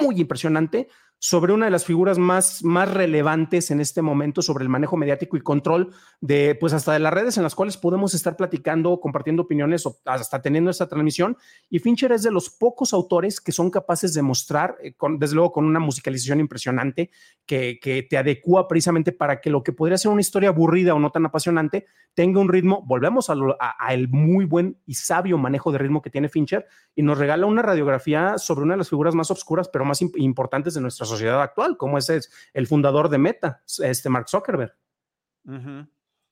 muy 0.02 0.20
impresionante 0.20 0.88
sobre 1.20 1.52
una 1.52 1.66
de 1.66 1.72
las 1.72 1.86
figuras 1.86 2.20
más, 2.20 2.64
más 2.64 2.94
relevantes 2.94 3.72
en 3.72 3.82
este 3.82 4.02
momento 4.02 4.42
sobre 4.42 4.64
el 4.64 4.70
manejo 4.70 4.98
mediático 4.98 5.36
y 5.36 5.42
control 5.42 5.94
de, 6.22 6.56
pues 6.60 6.74
hasta 6.74 6.94
de 6.94 7.00
las 7.00 7.14
redes 7.14 7.38
en 7.38 7.44
las 7.44 7.56
cuales 7.56 7.76
podemos 7.76 8.14
estar 8.14 8.36
platicando, 8.36 9.00
compartiendo 9.00 9.44
opiniones 9.44 9.86
o 9.86 9.98
hasta 10.06 10.42
teniendo 10.42 10.70
esta 10.70 10.88
transmisión. 10.88 11.36
Y 11.70 11.80
Fincher 11.80 12.12
es 12.12 12.24
de 12.24 12.32
los 12.32 12.50
pocos 12.50 12.94
autores 12.94 13.42
que 13.42 13.52
son 13.52 13.72
capaces 13.72 14.14
de 14.14 14.22
mostrar, 14.22 14.78
eh, 14.84 14.94
desde 15.18 15.36
luego 15.36 15.52
con 15.52 15.66
una 15.66 15.80
musicalización 15.80 16.40
impresionante, 16.40 17.10
que, 17.46 17.80
que 17.82 18.04
te 18.04 18.18
adecua 18.18 18.68
precisamente 18.68 19.12
para 19.12 19.42
que 19.42 19.50
lo 19.50 19.64
que 19.64 19.74
podría 19.74 19.98
ser 19.98 20.12
una 20.12 20.22
historia 20.22 20.50
aburrida 20.50 20.94
o 20.94 21.00
no 21.00 21.12
tan 21.12 21.26
apasionante 21.26 21.88
tenga 22.14 22.40
un 22.40 22.50
ritmo, 22.50 22.84
volvemos 22.86 23.30
al 23.30 23.56
a, 23.60 23.96
muy 24.10 24.46
buen 24.46 24.80
y 24.86 24.96
sabio 24.96 25.38
manejo 25.38 25.72
de 25.72 25.78
ritmo 25.78 26.02
que 26.02 26.10
tiene 26.10 26.30
Fincher 26.30 26.66
y 26.96 27.04
nos 27.04 27.18
regala 27.18 27.46
una 27.46 27.62
radiografía 27.62 28.38
sobre 28.38 28.64
una 28.64 28.74
de 28.74 28.80
las 28.80 28.90
figuras 28.90 29.14
más 29.16 29.30
oscuras 29.32 29.70
pero 29.72 29.86
más 29.86 30.02
importantes 30.02 30.74
de 30.74 30.82
nuestra 30.82 31.06
sociedad 31.08 31.42
actual, 31.42 31.78
como 31.78 31.98
ese 31.98 32.18
es 32.18 32.32
el 32.54 32.68
fundador 32.68 33.10
de 33.10 33.18
Meta, 33.18 33.64
este 33.80 34.10
Mark 34.10 34.30
Zuckerberg. 34.30 34.76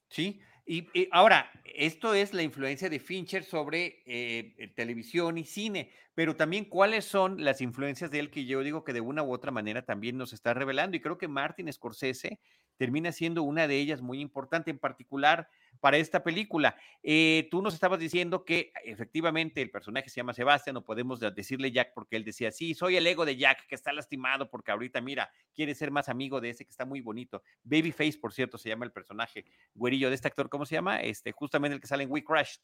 Sí, 0.09 0.39
y, 0.67 1.07
ahora, 1.11 1.51
esto 1.63 2.13
es 2.15 2.34
la 2.34 2.41
influencia 2.41 2.89
de 2.89 2.99
Fincher 2.99 3.43
sobre 3.43 4.01
eh, 4.05 4.73
televisión 4.76 5.38
y 5.38 5.43
cine, 5.43 5.91
pero 6.15 6.36
también 6.36 6.65
cuáles 6.65 7.05
son 7.05 7.43
las 7.43 7.61
influencias 7.61 8.09
de 8.09 8.19
él 8.19 8.32
que 8.32 8.45
yo 8.45 8.63
digo 8.63 8.84
que 8.84 8.93
de 8.93 9.01
una 9.01 9.21
u 9.21 9.32
otra 9.32 9.51
manera 9.51 9.84
también 9.84 10.17
nos 10.17 10.34
está 10.34 10.53
revelando. 10.55 10.97
Y 10.97 11.01
creo 11.01 11.17
que 11.17 11.28
Martin 11.28 11.71
Scorsese 11.71 12.39
termina 12.78 13.11
siendo 13.11 13.43
una 13.43 13.67
de 13.67 13.78
ellas 13.78 14.01
muy 14.01 14.19
importante, 14.19 14.71
en 14.71 14.80
particular 14.80 15.49
para 15.80 15.97
esta 15.97 16.23
película. 16.23 16.76
Eh, 17.03 17.47
tú 17.51 17.61
nos 17.61 17.73
estabas 17.73 17.99
diciendo 17.99 18.45
que 18.45 18.71
efectivamente 18.84 19.61
el 19.61 19.69
personaje 19.69 20.09
se 20.09 20.17
llama 20.17 20.34
Sebastián, 20.34 20.73
no 20.73 20.84
podemos 20.84 21.19
decirle 21.19 21.71
Jack 21.71 21.93
porque 21.93 22.15
él 22.15 22.23
decía, 22.23 22.51
sí, 22.51 22.73
soy 22.73 22.95
el 22.95 23.05
ego 23.07 23.26
de 23.26 23.38
Jack 23.38 23.67
que 23.67 23.76
está 23.76 23.93
lastimado 23.93 24.49
porque 24.49 24.71
ahorita, 24.71 25.01
mira, 25.01 25.30
quiere 25.53 25.76
ser 25.76 25.91
más 25.91 26.09
amigo 26.09 26.41
de 26.41 26.49
ese 26.49 26.65
que 26.65 26.71
está 26.71 26.86
muy 26.86 27.01
bonito. 27.01 27.43
Babyface, 27.63 28.17
por 28.19 28.34
cierto, 28.34 28.57
se 28.57 28.69
llama 28.69 28.86
el 28.86 28.91
personaje 28.91 29.45
güerillo 29.73 30.09
de 30.09 30.15
este 30.15 30.28
actor, 30.28 30.49
¿cómo 30.49 30.65
se 30.65 30.76
llama? 30.76 31.01
Este, 31.01 31.32
justamente 31.32 31.76
el 31.76 31.82
que 31.82 31.88
sale 31.88 32.03
en 32.03 32.11
We 32.11 32.23
Crashed. 32.23 32.61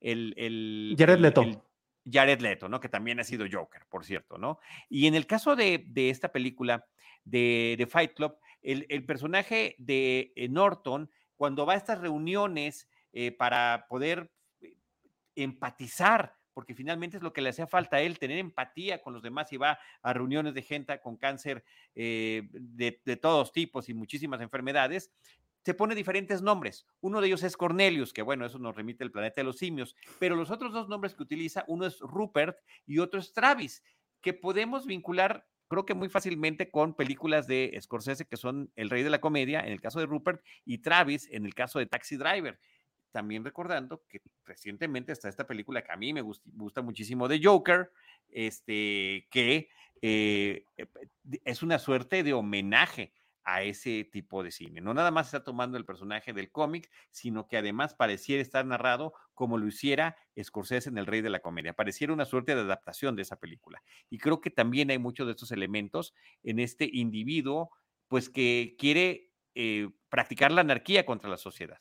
El, 0.00 0.34
el 0.36 0.96
Jared 0.98 1.18
Leto. 1.18 1.44
Jared 2.10 2.40
Leto, 2.40 2.68
¿no? 2.68 2.80
Que 2.80 2.88
también 2.88 3.18
ha 3.20 3.24
sido 3.24 3.46
Joker, 3.50 3.82
por 3.88 4.04
cierto, 4.04 4.36
¿no? 4.36 4.58
Y 4.88 5.06
en 5.06 5.14
el 5.14 5.26
caso 5.26 5.56
de, 5.56 5.86
esta 5.94 6.32
película 6.32 6.86
de, 7.24 7.76
de 7.78 7.86
Fight 7.86 8.14
Club, 8.14 8.36
el, 8.64 9.04
personaje 9.04 9.76
de 9.78 10.32
eh, 10.36 10.48
Norton 10.48 11.10
cuando 11.36 11.66
va 11.66 11.74
a 11.74 11.76
estas 11.76 12.00
reuniones 12.00 12.88
eh, 13.12 13.30
para 13.30 13.86
poder 13.88 14.30
eh, 14.60 14.74
empatizar, 15.36 16.36
porque 16.54 16.74
finalmente 16.74 17.18
es 17.18 17.22
lo 17.22 17.32
que 17.32 17.42
le 17.42 17.50
hacía 17.50 17.66
falta 17.66 17.96
a 17.96 18.00
él, 18.00 18.18
tener 18.18 18.38
empatía 18.38 19.02
con 19.02 19.12
los 19.12 19.22
demás 19.22 19.52
y 19.52 19.56
va 19.56 19.78
a 20.02 20.12
reuniones 20.12 20.54
de 20.54 20.62
gente 20.62 20.98
con 21.00 21.16
cáncer 21.16 21.64
de, 21.94 22.48
de, 23.04 23.16
todos 23.16 23.52
tipos 23.52 23.88
y 23.88 23.94
muchísimas 23.94 24.40
enfermedades, 24.40 25.12
se 25.64 25.74
pone 25.74 25.94
diferentes 25.94 26.42
nombres. 26.42 26.86
Uno 27.00 27.20
de 27.20 27.26
ellos 27.26 27.42
es 27.42 27.56
Cornelius, 27.56 28.12
que 28.12 28.22
bueno, 28.22 28.46
eso 28.46 28.58
nos 28.58 28.76
remite 28.76 29.02
al 29.02 29.10
planeta 29.10 29.40
de 29.40 29.44
los 29.44 29.58
simios, 29.58 29.96
pero 30.20 30.36
los 30.36 30.50
otros 30.50 30.72
dos 30.72 30.88
nombres 30.88 31.14
que 31.14 31.22
utiliza, 31.22 31.64
uno 31.66 31.86
es 31.86 31.98
Rupert 32.00 32.58
y 32.86 32.98
otro 32.98 33.18
es 33.18 33.32
Travis, 33.32 33.82
que 34.20 34.32
podemos 34.32 34.86
vincular 34.86 35.46
creo 35.68 35.86
que 35.86 35.94
muy 35.94 36.08
fácilmente 36.08 36.70
con 36.70 36.94
películas 36.94 37.46
de 37.46 37.76
Scorsese 37.80 38.26
que 38.26 38.36
son 38.36 38.70
El 38.76 38.90
Rey 38.90 39.02
de 39.02 39.10
la 39.10 39.20
Comedia, 39.20 39.60
en 39.60 39.72
el 39.72 39.80
caso 39.80 40.00
de 40.00 40.06
Rupert, 40.06 40.42
y 40.64 40.78
Travis, 40.78 41.28
en 41.30 41.44
el 41.46 41.54
caso 41.54 41.78
de 41.78 41.86
Taxi 41.86 42.16
Driver. 42.16 42.58
También 43.12 43.44
recordando 43.44 44.02
que 44.08 44.20
recientemente 44.44 45.12
está 45.12 45.28
esta 45.28 45.46
película 45.46 45.82
que 45.82 45.92
a 45.92 45.96
mí 45.96 46.12
me 46.12 46.22
gusta, 46.22 46.82
muchísimo 46.82 47.28
de 47.28 47.40
Joker, 47.42 47.90
este, 48.28 49.28
que 49.30 49.68
eh, 50.02 50.66
eh, 50.76 50.86
es 51.44 51.62
una 51.62 51.78
suerte 51.78 52.22
de 52.22 52.32
homenaje 52.32 53.12
a 53.44 53.62
ese 53.62 54.04
tipo 54.04 54.42
de 54.42 54.50
cine. 54.50 54.80
No 54.80 54.94
nada 54.94 55.10
más 55.10 55.26
está 55.26 55.44
tomando 55.44 55.76
el 55.76 55.84
personaje 55.84 56.32
del 56.32 56.50
cómic, 56.50 56.90
sino 57.10 57.46
que 57.46 57.58
además 57.58 57.94
pareciera 57.94 58.42
estar 58.42 58.64
narrado 58.64 59.12
como 59.34 59.58
lo 59.58 59.66
hiciera 59.66 60.16
Scorsese 60.42 60.88
en 60.88 60.98
El 60.98 61.06
Rey 61.06 61.20
de 61.20 61.30
la 61.30 61.40
Comedia. 61.40 61.74
Pareciera 61.74 62.12
una 62.12 62.24
suerte 62.24 62.54
de 62.54 62.62
adaptación 62.62 63.16
de 63.16 63.22
esa 63.22 63.36
película. 63.36 63.82
Y 64.08 64.18
creo 64.18 64.40
que 64.40 64.50
también 64.50 64.90
hay 64.90 64.98
muchos 64.98 65.26
de 65.26 65.32
estos 65.32 65.52
elementos 65.52 66.14
en 66.42 66.58
este 66.58 66.88
individuo, 66.90 67.70
pues 68.08 68.28
que 68.30 68.76
quiere 68.78 69.30
eh, 69.54 69.90
practicar 70.08 70.50
la 70.50 70.62
anarquía 70.62 71.04
contra 71.04 71.28
la 71.28 71.36
sociedad. 71.36 71.80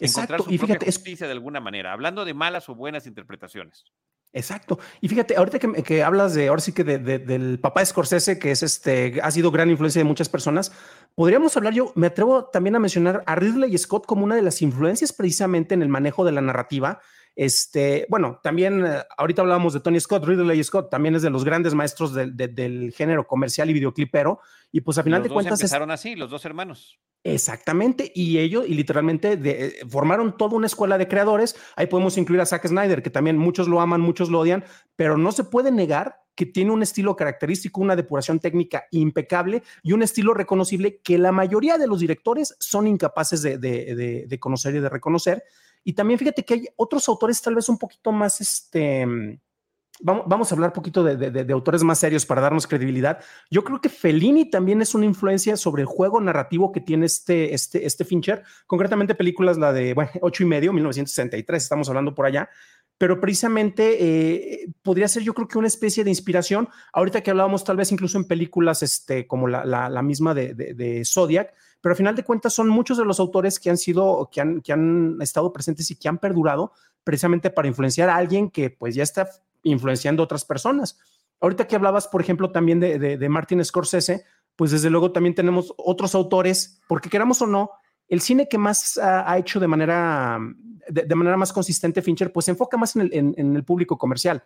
Encontrar 0.00 0.42
su 0.42 0.52
y 0.52 0.58
fíjate, 0.58 0.86
justicia 0.86 1.26
de 1.26 1.32
alguna 1.32 1.60
manera, 1.60 1.92
hablando 1.92 2.24
de 2.24 2.34
malas 2.34 2.68
o 2.68 2.74
buenas 2.74 3.06
interpretaciones. 3.06 3.84
Exacto. 4.32 4.78
Y 5.00 5.08
fíjate, 5.08 5.36
ahorita 5.36 5.58
que, 5.58 6.02
hablas 6.02 6.34
de, 6.34 6.48
ahora 6.48 6.60
sí 6.60 6.72
que 6.72 6.84
del 6.84 7.58
papá 7.60 7.84
Scorsese, 7.84 8.38
que 8.38 8.50
es 8.50 8.62
este, 8.62 9.20
ha 9.22 9.30
sido 9.30 9.50
gran 9.50 9.70
influencia 9.70 10.00
de 10.00 10.04
muchas 10.04 10.28
personas, 10.28 10.70
podríamos 11.14 11.56
hablar, 11.56 11.72
yo 11.72 11.92
me 11.94 12.08
atrevo 12.08 12.44
también 12.44 12.76
a 12.76 12.78
mencionar 12.78 13.22
a 13.26 13.34
Ridley 13.34 13.76
Scott 13.78 14.06
como 14.06 14.24
una 14.24 14.36
de 14.36 14.42
las 14.42 14.60
influencias 14.60 15.12
precisamente 15.12 15.74
en 15.74 15.82
el 15.82 15.88
manejo 15.88 16.24
de 16.24 16.32
la 16.32 16.42
narrativa. 16.42 17.00
Este, 17.38 18.04
bueno, 18.08 18.40
también 18.42 18.84
eh, 18.84 19.04
ahorita 19.16 19.42
hablábamos 19.42 19.72
de 19.72 19.78
Tony 19.78 20.00
Scott, 20.00 20.24
Ridley 20.24 20.64
Scott 20.64 20.90
también 20.90 21.14
es 21.14 21.22
de 21.22 21.30
los 21.30 21.44
grandes 21.44 21.72
maestros 21.72 22.12
del 22.12 22.92
género 22.96 23.28
comercial 23.28 23.70
y 23.70 23.74
videoclipero. 23.74 24.40
Y 24.72 24.80
pues 24.80 24.98
a 24.98 25.04
final 25.04 25.22
de 25.22 25.28
cuentas. 25.28 25.60
Empezaron 25.60 25.92
así, 25.92 26.16
los 26.16 26.30
dos 26.30 26.44
hermanos. 26.44 26.98
Exactamente, 27.22 28.10
y 28.12 28.38
ellos, 28.38 28.64
y 28.66 28.74
literalmente 28.74 29.38
eh, 29.44 29.86
formaron 29.88 30.36
toda 30.36 30.56
una 30.56 30.66
escuela 30.66 30.98
de 30.98 31.06
creadores. 31.06 31.54
Ahí 31.76 31.86
podemos 31.86 32.18
incluir 32.18 32.40
a 32.40 32.46
Zack 32.46 32.66
Snyder, 32.66 33.04
que 33.04 33.10
también 33.10 33.38
muchos 33.38 33.68
lo 33.68 33.80
aman, 33.80 34.00
muchos 34.00 34.30
lo 34.30 34.40
odian, 34.40 34.64
pero 34.96 35.16
no 35.16 35.30
se 35.30 35.44
puede 35.44 35.70
negar 35.70 36.16
que 36.34 36.46
tiene 36.46 36.72
un 36.72 36.82
estilo 36.82 37.14
característico, 37.14 37.80
una 37.80 37.94
depuración 37.94 38.40
técnica 38.40 38.86
impecable 38.90 39.62
y 39.84 39.92
un 39.92 40.02
estilo 40.02 40.34
reconocible 40.34 41.00
que 41.04 41.18
la 41.18 41.30
mayoría 41.30 41.78
de 41.78 41.86
los 41.86 42.00
directores 42.00 42.56
son 42.58 42.88
incapaces 42.88 43.42
de, 43.42 43.58
de 43.58 44.40
conocer 44.40 44.74
y 44.74 44.80
de 44.80 44.88
reconocer. 44.88 45.44
Y 45.84 45.92
también 45.92 46.18
fíjate 46.18 46.44
que 46.44 46.54
hay 46.54 46.68
otros 46.76 47.08
autores 47.08 47.40
tal 47.40 47.54
vez 47.54 47.68
un 47.68 47.78
poquito 47.78 48.12
más, 48.12 48.40
este, 48.40 49.06
Vamos, 50.00 50.52
a 50.52 50.54
hablar 50.54 50.70
un 50.70 50.74
poquito 50.74 51.02
de, 51.02 51.52
autores 51.52 51.82
más 51.82 51.98
serios 51.98 52.24
para 52.24 52.40
darnos 52.40 52.68
credibilidad. 52.68 53.18
Yo 53.50 53.64
creo 53.64 53.80
que 53.80 53.88
Fellini 53.88 54.48
también 54.48 54.80
es 54.80 54.94
una 54.94 55.06
influencia 55.06 55.56
sobre 55.56 55.82
el 55.82 55.86
juego 55.86 56.20
narrativo 56.20 56.70
que 56.70 56.80
tiene 56.80 57.06
este, 57.06 57.52
este, 57.52 57.84
este 57.84 58.04
Fincher, 58.04 58.44
concretamente 58.66 59.16
películas, 59.16 59.58
la 59.58 59.72
de 59.72 59.94
bueno, 59.94 60.10
ocho 60.20 60.44
y 60.44 60.46
medio, 60.46 60.72
1963, 60.72 61.60
estamos 61.60 61.88
hablando 61.88 62.14
por 62.14 62.26
allá, 62.26 62.48
pero 62.98 63.20
precisamente 63.20 63.96
eh, 64.62 64.68
podría 64.82 65.06
ser 65.06 65.22
yo 65.22 65.32
creo 65.32 65.46
que 65.46 65.56
una 65.56 65.68
especie 65.68 66.02
de 66.02 66.10
inspiración, 66.10 66.68
ahorita 66.92 67.22
que 67.22 67.30
hablábamos 67.30 67.62
tal 67.62 67.76
vez 67.76 67.92
incluso 67.92 68.18
en 68.18 68.24
películas 68.24 68.82
este, 68.82 69.26
como 69.28 69.46
la, 69.46 69.64
la, 69.64 70.02
misma 70.02 70.34
de, 70.34 70.54
de, 70.54 71.04
Zodiac, 71.04 71.54
pero 71.80 71.92
al 71.92 71.96
final 71.96 72.16
de 72.16 72.24
cuentas 72.24 72.52
son 72.52 72.68
muchos 72.68 72.98
de 72.98 73.04
los 73.04 73.20
autores 73.20 73.60
que 73.60 73.70
han 73.70 73.78
sido, 73.78 74.28
que 74.32 74.40
han, 74.40 74.60
que 74.60 74.72
han 74.72 75.16
estado 75.20 75.52
presentes 75.52 75.90
y 75.92 75.96
que 75.96 76.08
han 76.08 76.18
perdurado 76.18 76.72
precisamente 77.04 77.50
para 77.50 77.68
influenciar 77.68 78.10
a 78.10 78.16
alguien 78.16 78.50
que 78.50 78.68
pues 78.68 78.96
ya 78.96 79.04
está 79.04 79.30
influenciando 79.62 80.22
otras 80.24 80.44
personas. 80.44 80.98
Ahorita 81.40 81.68
que 81.68 81.76
hablabas, 81.76 82.08
por 82.08 82.20
ejemplo, 82.20 82.50
también 82.50 82.80
de, 82.80 82.98
de, 82.98 83.28
Martin 83.28 83.64
Scorsese, 83.64 84.24
pues 84.56 84.72
desde 84.72 84.90
luego 84.90 85.12
también 85.12 85.36
tenemos 85.36 85.72
otros 85.76 86.16
autores, 86.16 86.80
porque 86.88 87.08
queramos 87.08 87.40
o 87.42 87.46
no, 87.46 87.70
el 88.08 88.20
cine 88.20 88.48
que 88.48 88.58
más 88.58 88.98
ha, 88.98 89.36
hecho 89.38 89.60
de 89.60 89.68
manera, 89.68 90.38
de, 90.88 91.14
manera 91.14 91.36
más 91.36 91.52
consistente 91.52 92.02
Fincher, 92.02 92.32
pues 92.32 92.46
se 92.46 92.52
enfoca 92.52 92.76
más 92.76 92.96
en 92.96 93.02
el, 93.02 93.34
en, 93.36 93.56
el 93.56 93.64
público 93.64 93.98
comercial. 93.98 94.42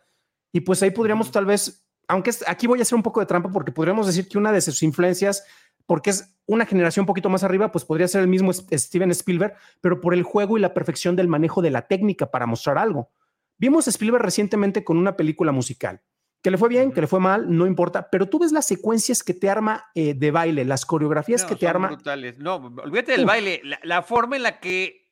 Y 0.52 0.60
pues 0.60 0.82
ahí 0.82 0.90
podríamos 0.90 1.30
tal 1.30 1.46
vez, 1.46 1.86
aunque 2.08 2.30
aquí 2.46 2.66
voy 2.66 2.80
a 2.80 2.82
hacer 2.82 2.96
un 2.96 3.02
poco 3.02 3.20
de 3.20 3.26
trampa 3.26 3.50
porque 3.50 3.72
podríamos 3.72 4.06
decir 4.06 4.28
que 4.28 4.36
una 4.36 4.52
de 4.52 4.60
sus 4.60 4.82
influencias, 4.82 5.44
porque 5.86 6.10
es 6.10 6.36
una 6.46 6.66
generación 6.66 7.04
un 7.04 7.06
poquito 7.06 7.28
más 7.28 7.44
arriba, 7.44 7.70
pues 7.70 7.84
podría 7.84 8.08
ser 8.08 8.22
el 8.22 8.28
mismo 8.28 8.52
Steven 8.52 9.10
Spielberg, 9.12 9.54
pero 9.80 10.00
por 10.00 10.12
el 10.14 10.24
juego 10.24 10.58
y 10.58 10.60
la 10.60 10.74
perfección 10.74 11.14
del 11.14 11.28
manejo 11.28 11.62
de 11.62 11.70
la 11.70 11.86
técnica 11.86 12.30
para 12.30 12.46
mostrar 12.46 12.78
algo. 12.78 13.10
Vimos 13.58 13.86
a 13.86 13.90
Spielberg 13.90 14.24
recientemente 14.24 14.82
con 14.82 14.96
una 14.96 15.16
película 15.16 15.52
musical. 15.52 16.02
Que 16.42 16.50
le 16.50 16.58
fue 16.58 16.68
bien, 16.68 16.92
que 16.92 17.00
le 17.00 17.06
fue 17.06 17.20
mal, 17.20 17.56
no 17.56 17.66
importa, 17.66 18.10
pero 18.10 18.28
tú 18.28 18.40
ves 18.40 18.50
las 18.50 18.66
secuencias 18.66 19.22
que 19.22 19.32
te 19.32 19.48
arma 19.48 19.90
eh, 19.94 20.14
de 20.14 20.30
baile, 20.32 20.64
las 20.64 20.84
coreografías 20.84 21.44
que 21.44 21.54
te 21.54 21.68
arma. 21.68 21.88
Brutales. 21.88 22.38
No, 22.38 22.56
olvídate 22.56 23.12
del 23.12 23.24
baile, 23.24 23.62
la, 23.82 24.02
forma 24.02 24.36
en 24.36 24.42
la 24.42 24.58
que 24.58 25.08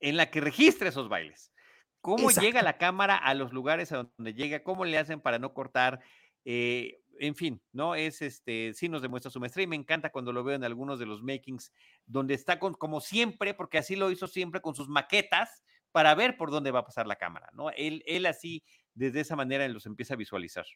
en 0.00 0.16
la 0.16 0.30
que 0.30 0.40
registra 0.40 0.88
esos 0.88 1.08
bailes. 1.08 1.52
Cómo 2.00 2.30
llega 2.30 2.62
la 2.62 2.78
cámara 2.78 3.16
a 3.16 3.34
los 3.34 3.52
lugares 3.52 3.92
a 3.92 4.08
donde 4.16 4.34
llega, 4.34 4.62
cómo 4.62 4.84
le 4.84 4.98
hacen 4.98 5.20
para 5.20 5.38
no 5.38 5.52
cortar. 5.52 6.00
Eh, 6.44 7.02
en 7.20 7.36
fin, 7.36 7.62
¿no? 7.72 7.94
Es 7.94 8.22
este, 8.22 8.72
sí 8.74 8.88
nos 8.88 9.02
demuestra 9.02 9.30
su 9.30 9.38
maestría 9.38 9.64
y 9.64 9.68
me 9.68 9.76
encanta 9.76 10.10
cuando 10.10 10.32
lo 10.32 10.42
veo 10.42 10.56
en 10.56 10.64
algunos 10.64 10.98
de 10.98 11.06
los 11.06 11.22
makings, 11.22 11.72
donde 12.06 12.34
está 12.34 12.58
con, 12.58 12.74
como 12.74 13.00
siempre, 13.00 13.54
porque 13.54 13.78
así 13.78 13.94
lo 13.94 14.10
hizo 14.10 14.26
siempre 14.26 14.60
con 14.60 14.74
sus 14.74 14.88
maquetas, 14.88 15.62
para 15.92 16.14
ver 16.14 16.36
por 16.36 16.50
dónde 16.50 16.70
va 16.70 16.80
a 16.80 16.84
pasar 16.84 17.06
la 17.06 17.16
cámara, 17.16 17.50
¿no? 17.52 17.70
Él, 17.70 18.02
él 18.06 18.26
así, 18.26 18.64
desde 18.94 19.20
esa 19.20 19.36
manera, 19.36 19.66
los 19.68 19.86
empieza 19.86 20.14
a 20.14 20.16
visualizar. 20.16 20.66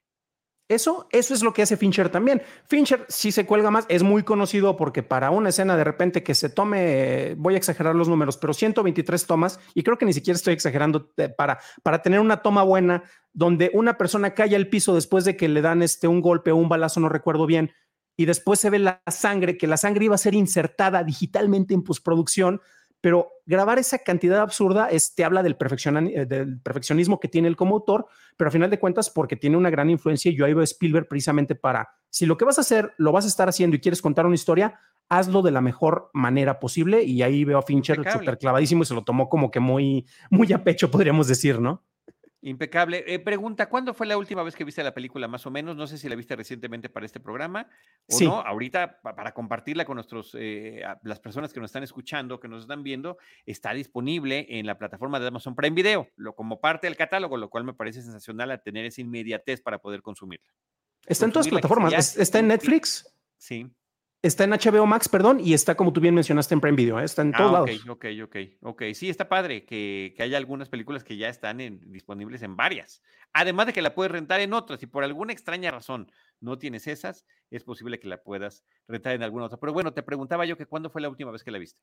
Eso, 0.69 1.07
eso 1.13 1.33
es 1.33 1.45
lo 1.45 1.53
que 1.53 1.63
hace 1.63 1.77
Fincher 1.77 2.09
también. 2.09 2.43
Fincher 2.67 3.07
si 3.09 3.31
se 3.31 3.47
cuelga 3.47 3.71
más, 3.71 3.87
es 3.89 4.03
muy 4.03 4.25
conocido 4.25 4.77
porque 4.77 5.05
para 5.05 5.31
una 5.31 5.51
escena 5.51 5.77
de 5.77 5.85
repente 5.85 6.25
que 6.25 6.35
se 6.35 6.49
tome, 6.49 7.37
voy 7.37 7.55
a 7.55 7.57
exagerar 7.57 7.95
los 7.95 8.09
números, 8.09 8.37
pero 8.37 8.53
123 8.53 9.27
tomas, 9.27 9.61
y 9.75 9.85
creo 9.85 9.97
que 9.97 10.07
ni 10.07 10.13
siquiera 10.13 10.37
estoy 10.37 10.55
exagerando, 10.55 11.13
eh, 11.19 11.29
para, 11.29 11.61
para 11.85 12.03
tener 12.03 12.19
una 12.19 12.43
toma 12.43 12.65
buena 12.65 13.05
donde 13.33 13.71
una 13.75 13.97
persona 13.97 14.35
cae 14.35 14.57
al 14.57 14.69
piso 14.69 14.93
después 14.97 15.25
de 15.25 15.37
que 15.37 15.49
le 15.49 15.63
dan 15.63 15.83
este, 15.83 16.09
un 16.09 16.21
golpe 16.21 16.51
o 16.51 16.57
un 16.57 16.69
balazo, 16.69 16.99
no 16.99 17.09
recuerdo 17.09 17.47
bien, 17.47 17.71
y 18.17 18.25
después 18.25 18.59
se 18.59 18.71
ve 18.71 18.81
la 18.81 19.03
sangre, 19.07 19.57
que 19.57 19.69
la 19.69 19.77
sangre 19.77 20.07
iba 20.07 20.17
a 20.17 20.19
ser 20.19 20.35
insertada 20.35 21.05
digitalmente 21.05 21.75
en 21.75 21.85
postproducción, 21.85 22.61
pero 23.07 23.35
grabar 23.47 23.79
esa 23.79 23.99
cantidad 23.99 24.41
absurda 24.41 24.89
es, 24.89 25.15
te 25.15 25.23
habla 25.23 25.45
del, 25.45 25.57
eh, 25.57 26.27
del 26.27 26.61
perfeccionismo 26.61 27.21
que 27.21 27.29
tiene 27.29 27.47
él 27.47 27.55
como 27.55 27.77
autor, 27.77 28.09
pero 28.37 28.49
a 28.49 28.51
final 28.51 28.69
de 28.69 28.81
cuentas 28.81 29.11
porque 29.11 29.37
tiene 29.37 29.57
una 29.57 29.71
gran 29.71 29.91
influencia 29.91 30.29
y 30.29 30.35
yo 30.35 30.45
ahí 30.45 30.53
veo 30.53 30.63
a 30.63 30.65
Spielberg 30.65 31.07
precisamente 31.07 31.55
para, 31.55 31.89
si 32.11 32.27
lo 32.27 32.37
que 32.37 32.45
vas 32.45 32.59
a 32.59 32.63
hacer 32.63 32.95
lo 32.99 33.13
vas 33.13 33.25
a 33.25 33.29
estar 33.29 33.49
haciendo 33.49 33.77
y 33.77 33.79
quieres 33.79 34.03
contar 34.03 34.27
una 34.27 34.35
historia, 34.35 34.81
hazlo 35.09 35.43
de 35.43 35.53
la 35.53 35.61
mejor 35.61 36.11
manera 36.15 36.59
posible 36.59 37.05
y 37.05 37.23
ahí 37.23 37.45
veo 37.45 37.59
a 37.59 37.63
Fincher 37.63 37.99
súper 38.11 38.39
clavadísimo 38.39 38.83
y 38.83 38.87
se 38.87 38.95
lo 38.95 39.05
tomó 39.05 39.29
como 39.29 39.53
que 39.53 39.61
muy, 39.61 40.05
muy 40.29 40.53
a 40.53 40.65
pecho, 40.65 40.91
podríamos 40.91 41.29
decir, 41.29 41.61
¿no? 41.61 41.85
Impecable. 42.43 43.03
Eh, 43.07 43.19
pregunta, 43.19 43.69
¿cuándo 43.69 43.95
fue 43.95 44.07
la 44.07 44.17
última 44.17 44.43
vez 44.43 44.55
que 44.55 44.65
viste 44.65 44.83
la 44.85 44.95
película 44.95 45.27
más 45.27 45.47
o 45.47 45.51
menos? 45.51 45.75
No 45.75 45.87
sé 45.87 45.99
si 45.99 46.09
la 46.09 46.15
viste 46.15 46.37
recientemente 46.37 46.89
para 46.89 47.07
este 47.07 47.19
programa 47.19 47.69
o 48.09 48.21
no. 48.21 48.41
Ahorita, 48.41 49.01
para 49.01 49.33
compartirla 49.33 49.85
con 49.85 49.97
nuestros, 49.97 50.37
eh, 50.39 50.83
las 51.03 51.19
personas 51.19 51.53
que 51.53 51.61
nos 51.61 51.69
están 51.69 51.83
escuchando, 51.83 52.39
que 52.39 52.49
nos 52.49 52.63
están 52.63 52.83
viendo, 52.83 53.17
está 53.47 53.73
disponible 53.73 54.47
en 54.49 54.67
la 54.67 54.79
plataforma 54.79 55.19
de 55.19 55.29
Amazon 55.29 55.57
Prime 55.57 55.75
Video, 55.75 56.09
lo, 56.17 56.35
como 56.35 56.61
parte 56.61 56.87
del 56.87 56.97
catálogo, 56.97 57.37
lo 57.37 57.49
cual 57.49 57.65
me 57.65 57.75
parece 57.75 58.03
sensacional 58.03 58.51
a 58.51 58.59
tener 58.59 58.85
esa 58.85 59.01
inmediatez 59.01 59.61
para 59.63 59.79
poder 59.79 60.03
consumirla. 60.03 60.53
Está 61.07 61.25
en 61.25 61.33
todas 61.33 61.49
plataformas. 61.49 62.17
¿Está 62.17 62.39
en 62.41 62.49
Netflix? 62.49 63.13
Sí. 63.39 63.71
Está 64.23 64.45
en 64.45 64.51
HBO 64.51 64.87
Max, 64.87 65.09
perdón, 65.09 65.41
y 65.41 65.53
está, 65.53 65.77
como 65.77 65.93
tú 65.93 66.01
bien 66.01 66.15
mencionaste, 66.15 66.55
en 66.55 66.61
Prime 66.61 66.77
Video, 66.77 66.99
¿eh? 66.99 67.05
está 67.05 67.23
en 67.23 67.33
todos 67.33 67.51
ah, 67.51 67.53
lados. 67.53 67.71
Ok, 67.89 68.07
ok, 68.25 68.37
ok. 68.63 68.83
Sí, 68.95 69.09
está 69.09 69.29
padre 69.29 69.65
que, 69.65 70.15
que 70.17 70.23
haya 70.23 70.37
algunas 70.37 70.69
películas 70.69 71.05
que 71.05 71.17
ya 71.17 71.29
están 71.29 71.59
disponibles 71.93 72.43
en 72.43 72.57
varias. 72.57 73.03
Además 73.33 73.67
de 73.67 73.73
que 73.73 73.83
la 73.83 73.95
puedes 73.95 74.11
rentar 74.11 74.41
en 74.41 74.53
otras. 74.53 74.81
Si 74.81 74.87
por 74.87 75.05
alguna 75.05 75.33
extraña 75.33 75.71
razón 75.71 76.11
no 76.41 76.59
tienes 76.59 76.87
esas, 76.87 77.25
es 77.51 77.65
posible 77.65 78.01
que 78.01 78.09
la 78.09 78.23
puedas 78.23 78.65
rentar 78.89 79.15
en 79.15 79.23
alguna 79.23 79.45
otra. 79.45 79.59
Pero 79.59 79.73
bueno, 79.73 79.93
te 79.93 80.03
preguntaba 80.03 80.47
yo 80.47 80.57
que 80.57 80.67
cuándo 80.67 80.91
fue 80.91 81.03
la 81.03 81.09
última 81.09 81.31
vez 81.31 81.45
que 81.45 81.51
la 81.51 81.59
viste. 81.59 81.81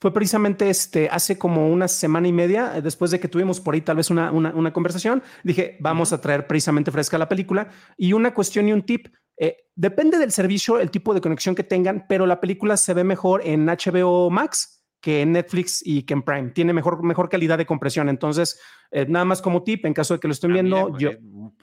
Fue 0.00 0.14
precisamente 0.14 0.70
este, 0.70 1.10
hace 1.10 1.36
como 1.36 1.68
una 1.68 1.86
semana 1.86 2.26
y 2.26 2.32
media, 2.32 2.74
eh, 2.74 2.80
después 2.80 3.10
de 3.10 3.20
que 3.20 3.28
tuvimos 3.28 3.60
por 3.60 3.74
ahí 3.74 3.82
tal 3.82 3.98
vez 3.98 4.08
una, 4.08 4.32
una, 4.32 4.72
conversación, 4.72 5.22
dije, 5.44 5.76
vamos 5.78 6.14
a 6.14 6.20
traer 6.22 6.46
precisamente 6.46 6.90
fresca 6.90 7.18
la 7.18 7.28
película. 7.28 7.70
Y 7.98 8.14
una 8.14 8.32
cuestión 8.32 8.66
y 8.66 8.72
un 8.72 8.82
tip, 8.82 9.08
eh, 9.42 9.56
depende 9.74 10.18
del 10.18 10.32
servicio, 10.32 10.78
el 10.78 10.90
tipo 10.90 11.14
de 11.14 11.22
conexión 11.22 11.54
que 11.54 11.64
tengan, 11.64 12.04
pero 12.06 12.26
la 12.26 12.40
película 12.40 12.76
se 12.76 12.92
ve 12.92 13.04
mejor 13.04 13.40
en 13.42 13.64
HBO 13.64 14.28
Max 14.28 14.84
que 15.00 15.22
en 15.22 15.32
Netflix 15.32 15.80
y 15.82 16.02
que 16.02 16.12
en 16.12 16.20
Prime. 16.20 16.50
Tiene 16.50 16.74
mejor, 16.74 17.02
mejor 17.02 17.30
calidad 17.30 17.56
de 17.56 17.64
compresión. 17.64 18.10
Entonces, 18.10 18.60
eh, 18.90 19.06
nada 19.08 19.24
más 19.24 19.40
como 19.40 19.62
tip, 19.62 19.86
en 19.86 19.94
caso 19.94 20.12
de 20.12 20.20
que 20.20 20.28
lo 20.28 20.32
estén 20.32 20.50
ah, 20.50 20.54
viendo, 20.54 20.98
yo... 20.98 21.12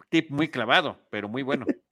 Tip 0.09 0.31
muy 0.31 0.49
clavado, 0.49 0.97
pero 1.11 1.29
muy 1.29 1.43
bueno. 1.43 1.67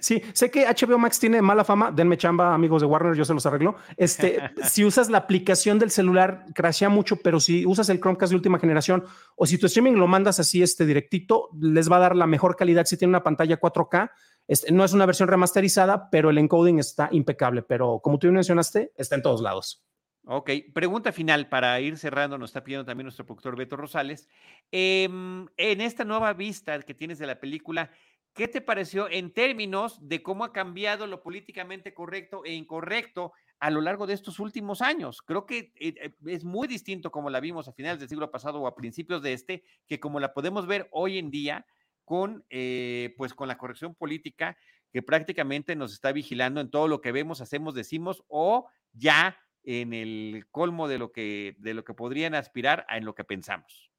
Sí, 0.00 0.22
sé 0.32 0.48
que 0.48 0.64
HBO 0.64 0.96
Max 0.96 1.18
tiene 1.18 1.42
mala 1.42 1.64
fama. 1.64 1.90
Denme 1.90 2.16
chamba, 2.16 2.54
amigos 2.54 2.82
de 2.82 2.86
Warner, 2.86 3.16
yo 3.16 3.24
se 3.24 3.34
los 3.34 3.44
arreglo. 3.46 3.74
Este, 3.96 4.38
si 4.70 4.84
usas 4.84 5.10
la 5.10 5.18
aplicación 5.18 5.80
del 5.80 5.90
celular, 5.90 6.46
crashea 6.54 6.88
mucho, 6.88 7.16
pero 7.16 7.40
si 7.40 7.66
usas 7.66 7.88
el 7.88 7.98
Chromecast 7.98 8.30
de 8.30 8.36
última 8.36 8.60
generación 8.60 9.04
o 9.34 9.44
si 9.44 9.58
tu 9.58 9.66
streaming 9.66 9.94
lo 9.94 10.06
mandas 10.06 10.38
así, 10.38 10.62
este 10.62 10.86
directito, 10.86 11.48
les 11.60 11.90
va 11.90 11.96
a 11.96 11.98
dar 11.98 12.14
la 12.14 12.28
mejor 12.28 12.54
calidad 12.54 12.84
si 12.84 12.96
tiene 12.96 13.10
una 13.10 13.24
pantalla 13.24 13.58
4K 13.58 14.10
este, 14.48 14.72
no 14.72 14.84
es 14.84 14.92
una 14.92 15.06
versión 15.06 15.28
remasterizada, 15.28 16.10
pero 16.10 16.30
el 16.30 16.38
encoding 16.38 16.78
está 16.78 17.08
impecable. 17.12 17.62
Pero 17.62 18.00
como 18.02 18.18
tú 18.18 18.30
mencionaste, 18.30 18.92
está 18.96 19.14
en 19.14 19.22
todos 19.22 19.40
lados. 19.40 19.84
Ok, 20.24 20.50
pregunta 20.72 21.10
final 21.10 21.48
para 21.48 21.80
ir 21.80 21.98
cerrando, 21.98 22.38
nos 22.38 22.50
está 22.50 22.62
pidiendo 22.62 22.84
también 22.84 23.06
nuestro 23.06 23.26
productor 23.26 23.56
Beto 23.56 23.76
Rosales. 23.76 24.28
Em, 24.70 25.48
en 25.56 25.80
esta 25.80 26.04
nueva 26.04 26.32
vista 26.32 26.80
que 26.82 26.94
tienes 26.94 27.18
de 27.18 27.26
la 27.26 27.40
película, 27.40 27.90
¿qué 28.32 28.46
te 28.46 28.60
pareció 28.60 29.10
en 29.10 29.32
términos 29.32 29.98
de 30.00 30.22
cómo 30.22 30.44
ha 30.44 30.52
cambiado 30.52 31.08
lo 31.08 31.22
políticamente 31.22 31.92
correcto 31.92 32.44
e 32.44 32.52
incorrecto 32.52 33.32
a 33.58 33.70
lo 33.70 33.80
largo 33.80 34.06
de 34.06 34.14
estos 34.14 34.38
últimos 34.38 34.80
años? 34.80 35.22
Creo 35.22 35.44
que 35.44 35.72
eh, 35.74 35.94
eh, 36.00 36.14
es 36.26 36.44
muy 36.44 36.68
distinto 36.68 37.10
como 37.10 37.28
la 37.28 37.40
vimos 37.40 37.66
a 37.66 37.72
finales 37.72 37.98
del 37.98 38.08
siglo 38.08 38.30
pasado 38.30 38.60
o 38.60 38.68
a 38.68 38.76
principios 38.76 39.22
de 39.22 39.32
este, 39.32 39.64
que 39.88 39.98
como 39.98 40.20
la 40.20 40.34
podemos 40.34 40.68
ver 40.68 40.88
hoy 40.92 41.18
en 41.18 41.32
día 41.32 41.66
con, 42.12 42.44
eh, 42.50 43.14
pues, 43.16 43.32
con 43.32 43.48
la 43.48 43.56
corrección 43.56 43.94
política 43.94 44.58
que 44.92 45.00
prácticamente 45.00 45.74
nos 45.76 45.94
está 45.94 46.12
vigilando 46.12 46.60
en 46.60 46.70
todo 46.70 46.86
lo 46.86 47.00
que 47.00 47.10
vemos, 47.10 47.40
hacemos, 47.40 47.74
decimos 47.74 48.22
o 48.28 48.68
ya 48.92 49.38
en 49.62 49.94
el 49.94 50.44
colmo 50.50 50.88
de 50.88 50.98
lo 50.98 51.10
que, 51.10 51.56
de 51.56 51.72
lo 51.72 51.84
que 51.84 51.94
podrían 51.94 52.34
aspirar 52.34 52.84
a 52.90 52.98
en 52.98 53.06
lo 53.06 53.14
que 53.14 53.24
pensamos. 53.24 53.91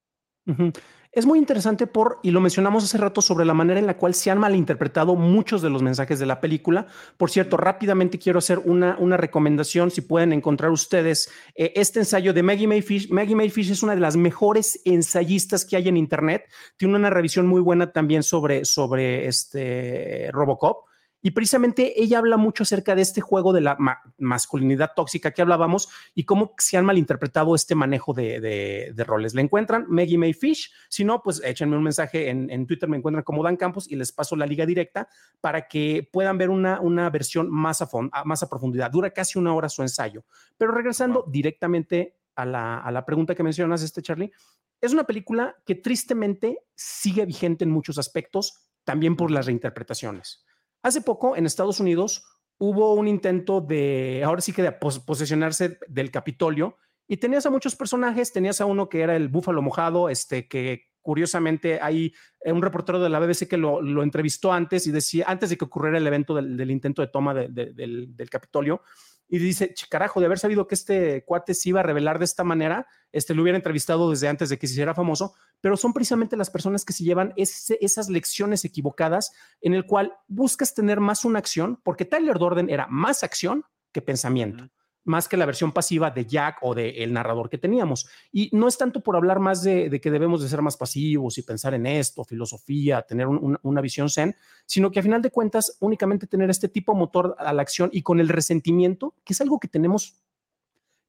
Es 1.14 1.28
muy 1.28 1.38
interesante 1.38 1.86
por, 1.86 2.20
y 2.24 2.32
lo 2.32 2.41
mencionamos 2.41 2.84
hace 2.84 2.98
rato, 2.98 3.22
sobre 3.22 3.46
la 3.46 3.54
manera 3.54 3.80
en 3.80 3.86
la 3.86 3.98
cual 3.98 4.16
se 4.16 4.32
han 4.32 4.39
malinterpretado 4.39 5.16
muchos 5.16 5.62
de 5.62 5.70
los 5.70 5.84
mensajes 5.84 6.18
de 6.18 6.26
la 6.26 6.41
película. 6.41 6.88
Por 7.18 7.30
cierto, 7.30 7.56
rápidamente 7.56 8.18
quiero 8.18 8.39
hacer 8.39 8.58
una, 8.58 8.98
una 8.98 9.16
recomendación, 9.16 9.91
si 9.91 10.02
pueden 10.02 10.34
encontrar 10.34 10.72
ustedes 10.72 11.30
eh, 11.54 11.72
este 11.76 12.00
ensayo 12.00 12.34
de 12.34 12.41
Maggie 12.41 12.68
Mayfish. 12.68 13.12
Maggie 13.12 13.36
Mayfish 13.36 13.70
es 13.70 13.84
una 13.84 13.94
de 13.94 14.02
las 14.02 14.18
mejores 14.18 14.82
ensayistas 14.86 15.66
que 15.66 15.76
hay 15.76 15.88
en 15.88 15.98
Internet. 15.98 16.46
Tiene 16.78 16.96
una 16.96 17.12
revisión 17.12 17.46
muy 17.46 17.62
buena 17.62 17.91
también 17.91 18.24
sobre, 18.24 18.66
sobre 18.66 19.28
este 19.28 20.32
Robocop. 20.32 20.88
Y 21.26 21.32
precisamente 21.32 22.03
ella 22.03 22.17
habla 22.19 22.36
mucho 22.36 22.63
acerca 22.63 22.95
de 22.95 23.01
este 23.01 23.21
juego 23.21 23.53
de 23.53 23.61
la 23.61 23.78
masculinidad 24.17 24.91
tóxica 24.93 25.32
que 25.32 25.41
hablábamos 25.41 25.88
y 26.13 26.26
cómo 26.26 26.53
se 26.57 26.76
han 26.76 26.84
malinterpretado 26.84 27.55
este 27.55 27.76
manejo 27.76 28.13
de, 28.13 28.93
roles. 29.07 29.34
¿Le 29.34 29.41
encuentran? 29.41 29.86
Maggie 29.88 30.17
May 30.17 30.34
Fish. 30.34 30.74
Si 30.89 31.05
no, 31.05 31.24
pues 31.24 31.41
échenme 31.41 31.78
un 31.78 31.84
mensaje 31.84 32.30
en, 32.30 32.67
Twitter, 32.67 32.89
me 32.89 32.97
encuentran 32.97 33.24
como 33.24 33.41
Dan 33.41 33.55
Campos 33.55 33.89
y 33.89 33.95
les 33.95 34.11
paso 34.11 34.36
la 34.36 34.45
liga 34.45 34.65
directa 34.65 35.07
para 35.39 35.69
que 35.69 36.07
puedan 36.11 36.38
ver 36.38 36.49
una, 36.49 36.82
una 36.82 37.09
versión 37.09 37.49
más 37.49 37.82
a, 37.82 37.88
más 38.26 38.43
a 38.43 38.49
profundidad. 38.49 38.91
Dura 38.91 39.11
casi 39.11 39.39
una 39.39 39.53
hora 39.53 39.69
su 39.69 39.82
ensayo. 39.82 40.26
Pero 40.57 40.74
regresando 40.74 41.24
directamente 41.32 42.17
a 42.36 42.45
la, 42.45 42.80
a 42.80 42.91
la 42.91 43.05
pregunta 43.05 43.34
que 43.34 43.43
mencionas, 43.43 43.82
este 43.82 44.01
Charlie, 44.01 44.34
es 44.82 44.91
una 44.91 45.05
película 45.05 45.55
que 45.65 45.76
tristemente 45.76 46.59
sigue 46.76 47.26
vigente 47.26 47.63
en 47.63 47.71
muchos 47.71 47.97
aspectos, 47.97 48.67
también 48.84 49.15
por 49.15 49.32
las 49.32 49.45
reinterpretaciones. 49.45 50.43
Hace 50.84 51.02
poco 51.02 51.38
en 51.38 51.46
Estados 51.46 51.80
Unidos 51.80 52.26
hubo 52.58 52.94
un 52.94 53.08
intento 53.08 53.62
de, 53.62 54.22
ahora 54.26 54.42
sí 54.42 54.52
que 54.52 54.62
de 54.62 54.74
posesionarse 54.74 55.80
del 55.88 56.12
Capitolio 56.12 56.78
y 57.08 57.18
tenías 57.18 57.46
a 57.46 57.50
muchos 57.50 57.76
personajes, 57.76 58.34
tenías 58.34 58.60
a 58.60 58.66
uno 58.66 58.90
que 58.90 59.02
era 59.02 59.16
el 59.16 59.30
búfalo 59.30 59.62
mojado, 59.62 60.10
este 60.10 60.48
que 60.48 60.94
curiosamente 61.02 61.80
hay 61.82 62.14
eh, 62.42 62.52
un 62.52 62.62
reportero 62.62 63.00
de 63.00 63.10
la 63.10 63.20
BBC 63.20 63.48
que 63.48 63.58
lo, 63.58 64.04
entrevistó 64.04 64.52
antes 64.52 64.86
y 64.86 64.92
decía, 64.92 65.26
antes 65.28 65.50
de 65.50 65.58
que 65.58 65.66
ocurriera 65.66 65.98
el 65.98 66.08
evento 66.08 66.36
del, 66.36 66.72
intento 66.72 67.02
de 67.02 67.08
toma 67.08 67.34
del, 67.34 67.76
del, 67.76 68.30
Capitolio, 68.30 68.82
y 69.28 69.39
dice, 69.39 69.74
carajo, 69.89 70.19
de 70.19 70.28
haber 70.28 70.39
sabido 70.39 70.67
que 70.67 70.76
este 70.76 71.24
cuate 71.26 71.53
se 71.53 71.69
iba 71.69 71.80
a 71.80 71.84
revelar 71.84 72.19
de 72.19 72.26
esta 72.26 72.43
manera, 72.43 72.88
este 73.11 73.34
lo 73.34 73.41
hubiera 73.41 73.57
entrevistado 73.57 74.09
desde 74.09 74.28
antes 74.28 74.49
de 74.49 74.57
que 74.57 74.67
se 74.67 74.74
hiciera 74.74 74.93
famoso, 74.93 75.34
pero 75.61 75.78
son 75.78 75.93
precisamente 75.93 76.38
las 76.38 76.49
personas 76.49 76.86
que 76.86 76.93
se 76.93 77.03
llevan 77.03 77.34
esas 77.36 78.09
lecciones 78.09 78.65
equivocadas 78.65 79.32
en 79.61 79.74
el 79.74 79.86
cual 79.86 80.13
buscas 80.28 80.74
tener 80.74 80.99
más 80.99 81.26
una 81.26 81.39
acción, 81.39 81.80
porque 81.84 82.05
Tyler 82.05 82.38
Dorden 82.38 82.69
era 82.69 82.88
más 82.88 83.24
acción 83.24 83.65
que 83.91 84.01
pensamiento 84.01 84.69
más 85.06 85.28
que 85.28 85.38
la 85.38 85.45
versión 85.45 85.72
pasiva 85.72 86.12
de 86.12 86.26
Jack 86.26 86.60
o 86.62 86.74
del 86.74 86.95
el 86.95 87.14
narrador 87.14 87.49
que 87.49 87.58
teníamos. 87.58 88.08
Y 88.32 88.49
no 88.54 88.68
es 88.68 88.78
tanto 88.78 89.01
por 89.01 89.16
hablar 89.16 89.39
más 89.39 89.64
de, 89.64 89.99
que 90.01 90.12
debemos 90.12 90.41
de 90.41 90.49
ser 90.49 90.62
más 90.62 90.78
pasivos 90.78 91.38
y 91.38 91.43
pensar 91.43 91.74
en 91.74 91.86
esto, 91.86 92.24
filosofía, 92.24 93.01
tener 93.01 93.28
una 93.28 93.82
visión 93.82 94.10
zen, 94.10 94.36
sino 94.66 94.91
que 94.91 94.99
a 94.99 95.04
final 95.04 95.22
de 95.22 95.32
cuentas 95.32 95.78
únicamente 95.80 96.28
tener 96.28 96.49
este 96.49 96.70
tipo 96.70 96.95
motor 96.95 97.36
a 97.39 97.54
la 97.54 97.62
acción 97.62 97.89
y 97.91 98.01
con 98.01 98.20
el 98.20 98.30
resentimiento, 98.30 99.16
que 99.24 99.34
es 99.34 99.41
algo 99.41 99.60
que 99.60 99.68
tenemos 99.68 100.24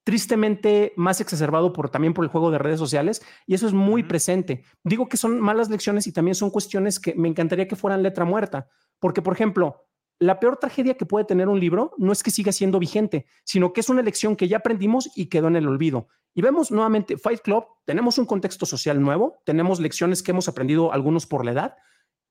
tristemente 0.05 0.92
más 0.97 1.20
exacerbado 1.22 1.72
por 1.72 1.88
también 1.88 2.12
por 2.12 2.24
el 2.24 2.30
juego 2.30 2.51
de 2.51 2.59
redes 2.59 2.78
sociales 2.78 3.22
y 3.47 3.55
eso 3.55 3.66
es 3.66 3.72
muy 3.72 4.03
presente. 4.03 4.62
Digo 4.84 5.09
que 5.09 5.16
son 5.16 5.40
malas 5.40 5.70
lecciones 5.70 6.07
y 6.07 6.12
también 6.12 6.34
son 6.34 6.51
cuestiones 6.51 7.01
que 7.01 7.14
me 7.14 7.28
encantaría 7.28 7.66
que 7.66 7.74
fueran 7.74 8.03
letra 8.03 8.26
muerta, 8.26 8.68
porque 9.01 9.22
por 9.22 9.32
ejemplo, 9.32 9.86
la 10.27 10.41
peor 10.41 10.57
tragedia 10.57 10.95
que 10.95 11.07
puede 11.07 11.25
tener 11.25 11.49
un 11.49 11.61
libro 11.61 11.93
no 11.99 12.12
es 12.12 12.22
que 12.22 12.31
siga 12.31 12.53
siendo 12.53 12.79
vigente, 12.79 13.27
sino 13.45 13.72
que 13.72 13.81
es 13.81 13.89
una 13.89 14.03
lección 14.03 14.37
que 14.37 14.49
ya 14.49 14.59
aprendimos 14.59 15.11
y 15.14 15.27
quedó 15.27 15.49
en 15.49 15.57
el 15.57 15.68
olvido. 15.68 16.09
Y 16.35 16.43
vemos 16.43 16.70
nuevamente 16.70 17.16
Fight 17.16 17.41
Club, 17.43 17.64
tenemos 17.85 18.18
un 18.18 18.27
contexto 18.27 18.66
social 18.66 19.01
nuevo, 19.01 19.39
tenemos 19.45 19.81
lecciones 19.81 20.22
que 20.22 20.33
hemos 20.33 20.49
aprendido 20.49 20.93
algunos 20.93 21.27
por 21.27 21.45
la 21.45 21.53
edad, 21.53 21.77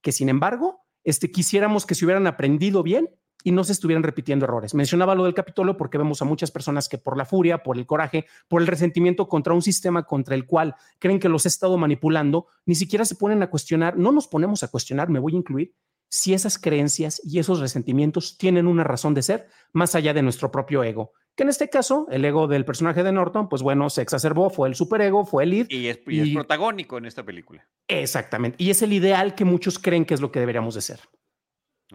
que 0.01 0.11
sin 0.11 0.27
embargo, 0.29 0.81
este, 1.03 1.31
quisiéramos 1.31 1.85
que 1.85 1.95
se 1.95 2.03
hubieran 2.03 2.27
aprendido 2.27 2.83
bien 2.83 3.09
y 3.43 3.51
no 3.51 3.63
se 3.63 3.73
estuvieran 3.73 4.03
repitiendo 4.03 4.45
errores. 4.45 4.73
Mencionaba 4.73 5.15
lo 5.15 5.25
del 5.25 5.33
Capitolio 5.33 5.77
porque 5.77 5.97
vemos 5.97 6.21
a 6.21 6.25
muchas 6.25 6.51
personas 6.51 6.89
que 6.89 6.97
por 6.97 7.17
la 7.17 7.25
furia, 7.25 7.63
por 7.63 7.77
el 7.77 7.85
coraje, 7.85 8.25
por 8.47 8.61
el 8.61 8.67
resentimiento 8.67 9.27
contra 9.27 9.53
un 9.53 9.61
sistema 9.61 10.03
contra 10.03 10.35
el 10.35 10.45
cual 10.45 10.75
creen 10.99 11.19
que 11.19 11.29
los 11.29 11.45
he 11.45 11.49
estado 11.49 11.77
manipulando, 11.77 12.47
ni 12.65 12.75
siquiera 12.75 13.05
se 13.05 13.15
ponen 13.15 13.43
a 13.43 13.49
cuestionar, 13.49 13.97
no 13.97 14.11
nos 14.11 14.27
ponemos 14.27 14.63
a 14.63 14.69
cuestionar, 14.69 15.09
me 15.09 15.19
voy 15.19 15.33
a 15.33 15.37
incluir, 15.37 15.75
si 16.13 16.35
esas 16.35 16.59
creencias 16.59 17.19
y 17.23 17.39
esos 17.39 17.59
resentimientos 17.59 18.37
tienen 18.37 18.67
una 18.67 18.83
razón 18.83 19.15
de 19.15 19.23
ser 19.23 19.47
más 19.71 19.95
allá 19.95 20.13
de 20.13 20.21
nuestro 20.21 20.51
propio 20.51 20.83
ego. 20.83 21.13
Que 21.35 21.41
en 21.41 21.49
este 21.49 21.71
caso, 21.71 22.05
el 22.11 22.23
ego 22.23 22.47
del 22.47 22.65
personaje 22.65 23.01
de 23.01 23.11
Norton, 23.11 23.49
pues 23.49 23.63
bueno, 23.63 23.89
se 23.89 24.03
exacerbó, 24.03 24.51
fue 24.51 24.69
el 24.69 24.75
superego, 24.75 25.25
fue 25.25 25.45
el 25.45 25.49
lead. 25.49 25.65
Y 25.69 25.87
es, 25.87 26.01
y 26.05 26.19
es 26.19 26.29
protagónico 26.29 26.99
en 26.99 27.07
esta 27.07 27.23
película. 27.23 27.67
Exactamente. 27.87 28.63
Y 28.63 28.69
es 28.69 28.83
el 28.83 28.93
ideal 28.93 29.33
que 29.33 29.43
muchos 29.43 29.79
creen 29.79 30.05
que 30.05 30.13
es 30.13 30.21
lo 30.21 30.31
que 30.31 30.39
deberíamos 30.39 30.75
de 30.75 30.81
ser. 30.81 30.99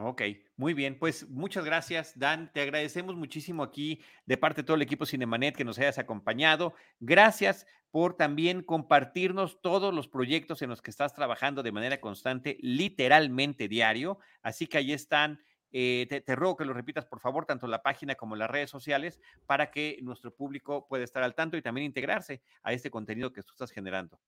Ok, 0.00 0.22
muy 0.56 0.74
bien. 0.74 0.96
Pues 0.96 1.28
muchas 1.28 1.64
gracias, 1.64 2.16
Dan. 2.16 2.52
Te 2.52 2.60
agradecemos 2.60 3.16
muchísimo 3.16 3.64
aquí 3.64 4.00
de 4.26 4.36
parte 4.36 4.62
de 4.62 4.66
todo 4.66 4.76
el 4.76 4.82
equipo 4.82 5.04
Cinemanet 5.06 5.56
que 5.56 5.64
nos 5.64 5.76
hayas 5.78 5.98
acompañado. 5.98 6.74
Gracias 7.00 7.66
por 7.90 8.16
también 8.16 8.62
compartirnos 8.62 9.60
todos 9.60 9.92
los 9.92 10.06
proyectos 10.06 10.62
en 10.62 10.70
los 10.70 10.82
que 10.82 10.92
estás 10.92 11.14
trabajando 11.14 11.64
de 11.64 11.72
manera 11.72 12.00
constante, 12.00 12.58
literalmente 12.60 13.66
diario. 13.66 14.20
Así 14.40 14.68
que 14.68 14.78
ahí 14.78 14.92
están. 14.92 15.42
Eh, 15.72 16.06
te, 16.08 16.20
te, 16.20 16.34
ruego 16.36 16.56
que 16.56 16.64
lo 16.64 16.72
repitas, 16.72 17.04
por 17.04 17.20
favor, 17.20 17.44
tanto 17.44 17.66
la 17.66 17.82
página 17.82 18.14
como 18.14 18.36
las 18.36 18.48
redes 18.48 18.70
sociales, 18.70 19.20
para 19.46 19.70
que 19.70 19.98
nuestro 20.00 20.34
público 20.34 20.86
pueda 20.88 21.04
estar 21.04 21.22
al 21.22 21.34
tanto 21.34 21.56
y 21.56 21.62
también 21.62 21.84
integrarse 21.84 22.40
a 22.62 22.72
este 22.72 22.90
contenido 22.90 23.32
que 23.32 23.42
tú 23.42 23.52
estás 23.52 23.72
generando. 23.72 24.18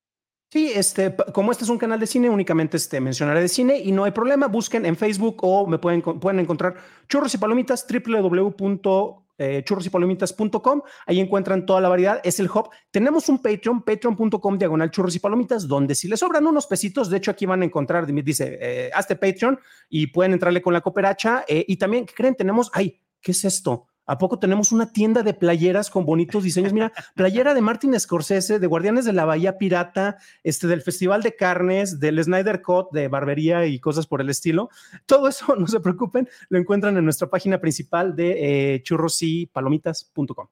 Sí, 0.52 0.72
este, 0.74 1.14
como 1.32 1.52
este 1.52 1.62
es 1.62 1.70
un 1.70 1.78
canal 1.78 2.00
de 2.00 2.08
cine, 2.08 2.28
únicamente 2.28 2.76
este, 2.76 3.00
mencionaré 3.00 3.40
de 3.40 3.48
cine 3.48 3.78
y 3.78 3.92
no 3.92 4.02
hay 4.02 4.10
problema. 4.10 4.48
Busquen 4.48 4.84
en 4.84 4.96
Facebook 4.96 5.36
o 5.42 5.64
me 5.68 5.78
pueden, 5.78 6.02
pueden 6.02 6.40
encontrar 6.40 6.74
churros 7.08 7.32
y 7.34 7.38
palomitas, 7.38 7.86
www.churrosypalomitas.com. 7.88 10.82
Ahí 11.06 11.20
encuentran 11.20 11.64
toda 11.64 11.80
la 11.80 11.88
variedad. 11.88 12.20
Es 12.24 12.40
el 12.40 12.50
hub. 12.50 12.68
Tenemos 12.90 13.28
un 13.28 13.40
Patreon, 13.40 13.82
patreon.com 13.82 14.58
diagonal 14.58 14.90
churros 14.90 15.14
y 15.14 15.20
palomitas, 15.20 15.68
donde 15.68 15.94
si 15.94 16.08
les 16.08 16.18
sobran 16.18 16.44
unos 16.44 16.66
pesitos, 16.66 17.08
de 17.10 17.18
hecho 17.18 17.30
aquí 17.30 17.46
van 17.46 17.62
a 17.62 17.64
encontrar, 17.64 18.12
dice, 18.12 18.58
eh, 18.60 18.90
hazte 18.92 19.14
Patreon 19.14 19.56
y 19.88 20.08
pueden 20.08 20.32
entrarle 20.32 20.60
con 20.60 20.72
la 20.72 20.80
cooperacha. 20.80 21.44
Eh, 21.46 21.64
y 21.68 21.76
también, 21.76 22.06
¿qué 22.06 22.14
creen? 22.14 22.34
Tenemos, 22.34 22.72
ay, 22.74 23.00
¿qué 23.20 23.30
es 23.30 23.44
esto? 23.44 23.86
¿A 24.10 24.18
poco 24.18 24.40
tenemos 24.40 24.72
una 24.72 24.92
tienda 24.92 25.22
de 25.22 25.34
playeras 25.34 25.88
con 25.88 26.04
bonitos 26.04 26.42
diseños? 26.42 26.72
Mira, 26.72 26.92
playera 27.14 27.54
de 27.54 27.60
Martin 27.60 27.98
Scorsese, 28.00 28.58
de 28.58 28.66
Guardianes 28.66 29.04
de 29.04 29.12
la 29.12 29.24
Bahía 29.24 29.56
Pirata, 29.56 30.16
este, 30.42 30.66
del 30.66 30.82
Festival 30.82 31.22
de 31.22 31.36
Carnes, 31.36 32.00
del 32.00 32.20
Snyder 32.20 32.60
Cut, 32.60 32.90
de 32.90 33.06
barbería 33.06 33.66
y 33.66 33.78
cosas 33.78 34.08
por 34.08 34.20
el 34.20 34.28
estilo. 34.28 34.68
Todo 35.06 35.28
eso, 35.28 35.54
no 35.56 35.68
se 35.68 35.78
preocupen, 35.78 36.28
lo 36.48 36.58
encuentran 36.58 36.96
en 36.96 37.04
nuestra 37.04 37.30
página 37.30 37.60
principal 37.60 38.16
de 38.16 38.74
eh, 38.74 38.82
churrosypalomitas.com. 38.82 40.48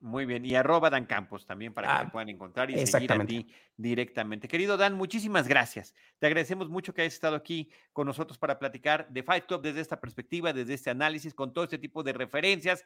Muy 0.00 0.26
bien, 0.26 0.44
y 0.44 0.54
arroba 0.54 0.90
Dan 0.90 1.06
Campos 1.06 1.44
también 1.44 1.74
para 1.74 1.88
que 1.88 1.94
ah, 1.94 2.04
te 2.04 2.10
puedan 2.12 2.28
encontrar 2.28 2.70
y 2.70 2.86
seguir 2.86 3.12
a 3.12 3.24
ti 3.24 3.52
directamente. 3.76 4.46
Querido 4.46 4.76
Dan, 4.76 4.94
muchísimas 4.94 5.48
gracias. 5.48 5.92
Te 6.20 6.26
agradecemos 6.26 6.68
mucho 6.68 6.94
que 6.94 7.02
hayas 7.02 7.14
estado 7.14 7.34
aquí 7.34 7.70
con 7.92 8.06
nosotros 8.06 8.38
para 8.38 8.60
platicar 8.60 9.08
de 9.08 9.24
Fight 9.24 9.46
Club 9.46 9.62
desde 9.62 9.80
esta 9.80 10.00
perspectiva, 10.00 10.52
desde 10.52 10.74
este 10.74 10.90
análisis, 10.90 11.34
con 11.34 11.52
todo 11.52 11.64
este 11.64 11.78
tipo 11.78 12.04
de 12.04 12.12
referencias. 12.12 12.84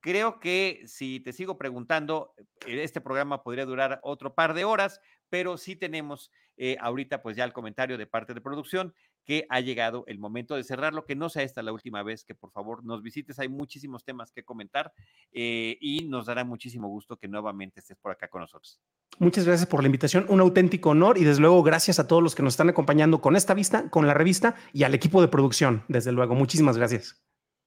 Creo 0.00 0.38
que 0.38 0.82
si 0.86 1.20
te 1.20 1.32
sigo 1.32 1.58
preguntando, 1.58 2.34
eh, 2.66 2.82
este 2.82 3.00
programa 3.00 3.42
podría 3.42 3.66
durar 3.66 4.00
otro 4.02 4.34
par 4.34 4.54
de 4.54 4.64
horas, 4.64 5.00
pero 5.30 5.56
sí 5.56 5.74
tenemos 5.74 6.30
eh, 6.56 6.76
ahorita 6.80 7.22
pues 7.22 7.36
ya 7.36 7.44
el 7.44 7.52
comentario 7.52 7.98
de 7.98 8.06
parte 8.06 8.34
de 8.34 8.40
producción 8.40 8.94
que 9.24 9.46
ha 9.48 9.60
llegado 9.60 10.04
el 10.06 10.18
momento 10.18 10.54
de 10.54 10.64
cerrarlo, 10.64 11.04
que 11.04 11.14
no 11.14 11.28
sea 11.28 11.42
esta 11.42 11.62
la 11.62 11.72
última 11.72 12.02
vez 12.02 12.24
que 12.24 12.34
por 12.34 12.50
favor 12.50 12.84
nos 12.84 13.02
visites. 13.02 13.38
Hay 13.38 13.48
muchísimos 13.48 14.04
temas 14.04 14.32
que 14.32 14.44
comentar 14.44 14.92
eh, 15.32 15.76
y 15.80 16.08
nos 16.08 16.26
dará 16.26 16.44
muchísimo 16.44 16.88
gusto 16.88 17.16
que 17.16 17.28
nuevamente 17.28 17.80
estés 17.80 17.98
por 17.98 18.12
acá 18.12 18.28
con 18.28 18.40
nosotros. 18.42 18.80
Muchas 19.18 19.44
gracias 19.44 19.68
por 19.68 19.82
la 19.82 19.86
invitación, 19.86 20.26
un 20.28 20.40
auténtico 20.40 20.90
honor 20.90 21.18
y 21.18 21.24
desde 21.24 21.40
luego 21.40 21.62
gracias 21.62 21.98
a 21.98 22.06
todos 22.06 22.22
los 22.22 22.34
que 22.34 22.42
nos 22.42 22.54
están 22.54 22.70
acompañando 22.70 23.20
con 23.20 23.36
esta 23.36 23.54
vista, 23.54 23.90
con 23.90 24.06
la 24.06 24.14
revista 24.14 24.56
y 24.72 24.84
al 24.84 24.94
equipo 24.94 25.20
de 25.20 25.28
producción, 25.28 25.84
desde 25.88 26.12
luego. 26.12 26.34
Muchísimas 26.34 26.76
gracias. 26.76 27.22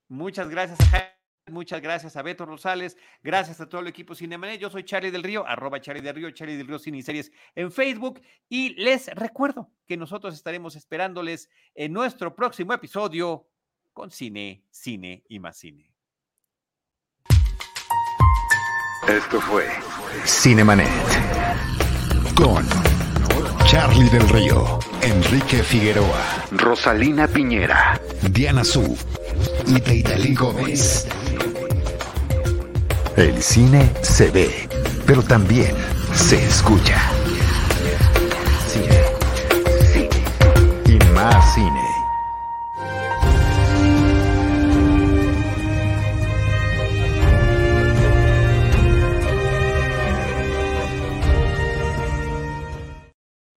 Muchas 0.08 0.49
gracias, 0.49 0.80
Muchas 1.52 1.80
gracias 1.80 2.16
a 2.18 2.24
Beto 2.24 2.43
Rosales, 2.48 2.98
gracias 3.22 3.62
a 3.62 3.70
todo 3.70 3.82
el 3.82 3.88
equipo 3.88 4.16
Cinemanet. 4.16 4.60
Yo 4.60 4.72
soy 4.72 4.84
Charlie 4.84 5.12
del 5.12 5.22
Río, 5.22 5.46
arroba 5.46 5.80
Charlie 5.80 6.02
del 6.02 6.16
Río, 6.16 6.32
Charlie 6.32 6.58
del 6.58 6.66
Río 6.66 6.80
Cine 6.80 6.98
y 6.98 7.04
Series 7.04 7.32
en 7.54 7.72
Facebook. 7.72 8.20
Y 8.50 8.70
les 8.82 9.08
recuerdo 9.14 9.70
que 9.86 9.96
nosotros 9.96 10.34
estaremos 10.34 10.76
esperándoles 10.76 11.48
en 11.76 11.93
nuestro 11.93 12.36
próximo 12.36 12.74
episodio 12.74 13.48
con 13.93 14.10
Cine, 14.10 14.64
Cine 14.72 15.24
y 15.30 15.38
más 15.38 15.58
Cine. 15.58 15.93
Esto 19.08 19.39
fue 19.39 19.68
Cinemanet 20.26 20.89
con 22.36 22.66
Charlie 23.68 24.10
del 24.10 24.28
Río, 24.30 24.80
Enrique 25.04 25.62
Figueroa, 25.62 26.48
Rosalina 26.54 27.28
Piñera, 27.28 28.02
Diana 28.32 28.64
Su 28.64 28.98
y 29.68 29.80
Teitali 29.80 30.34
Gómez. 30.34 31.08
El 33.18 33.41
cine 33.41 33.93
se 34.01 34.30
ve, 34.30 34.68
pero 35.05 35.24
también 35.24 35.74
se 36.13 36.43
escucha. 36.45 37.01
Cine, 38.68 39.03
cine 39.93 40.09
y 40.86 41.13
más 41.13 41.53
cine. 41.53 41.84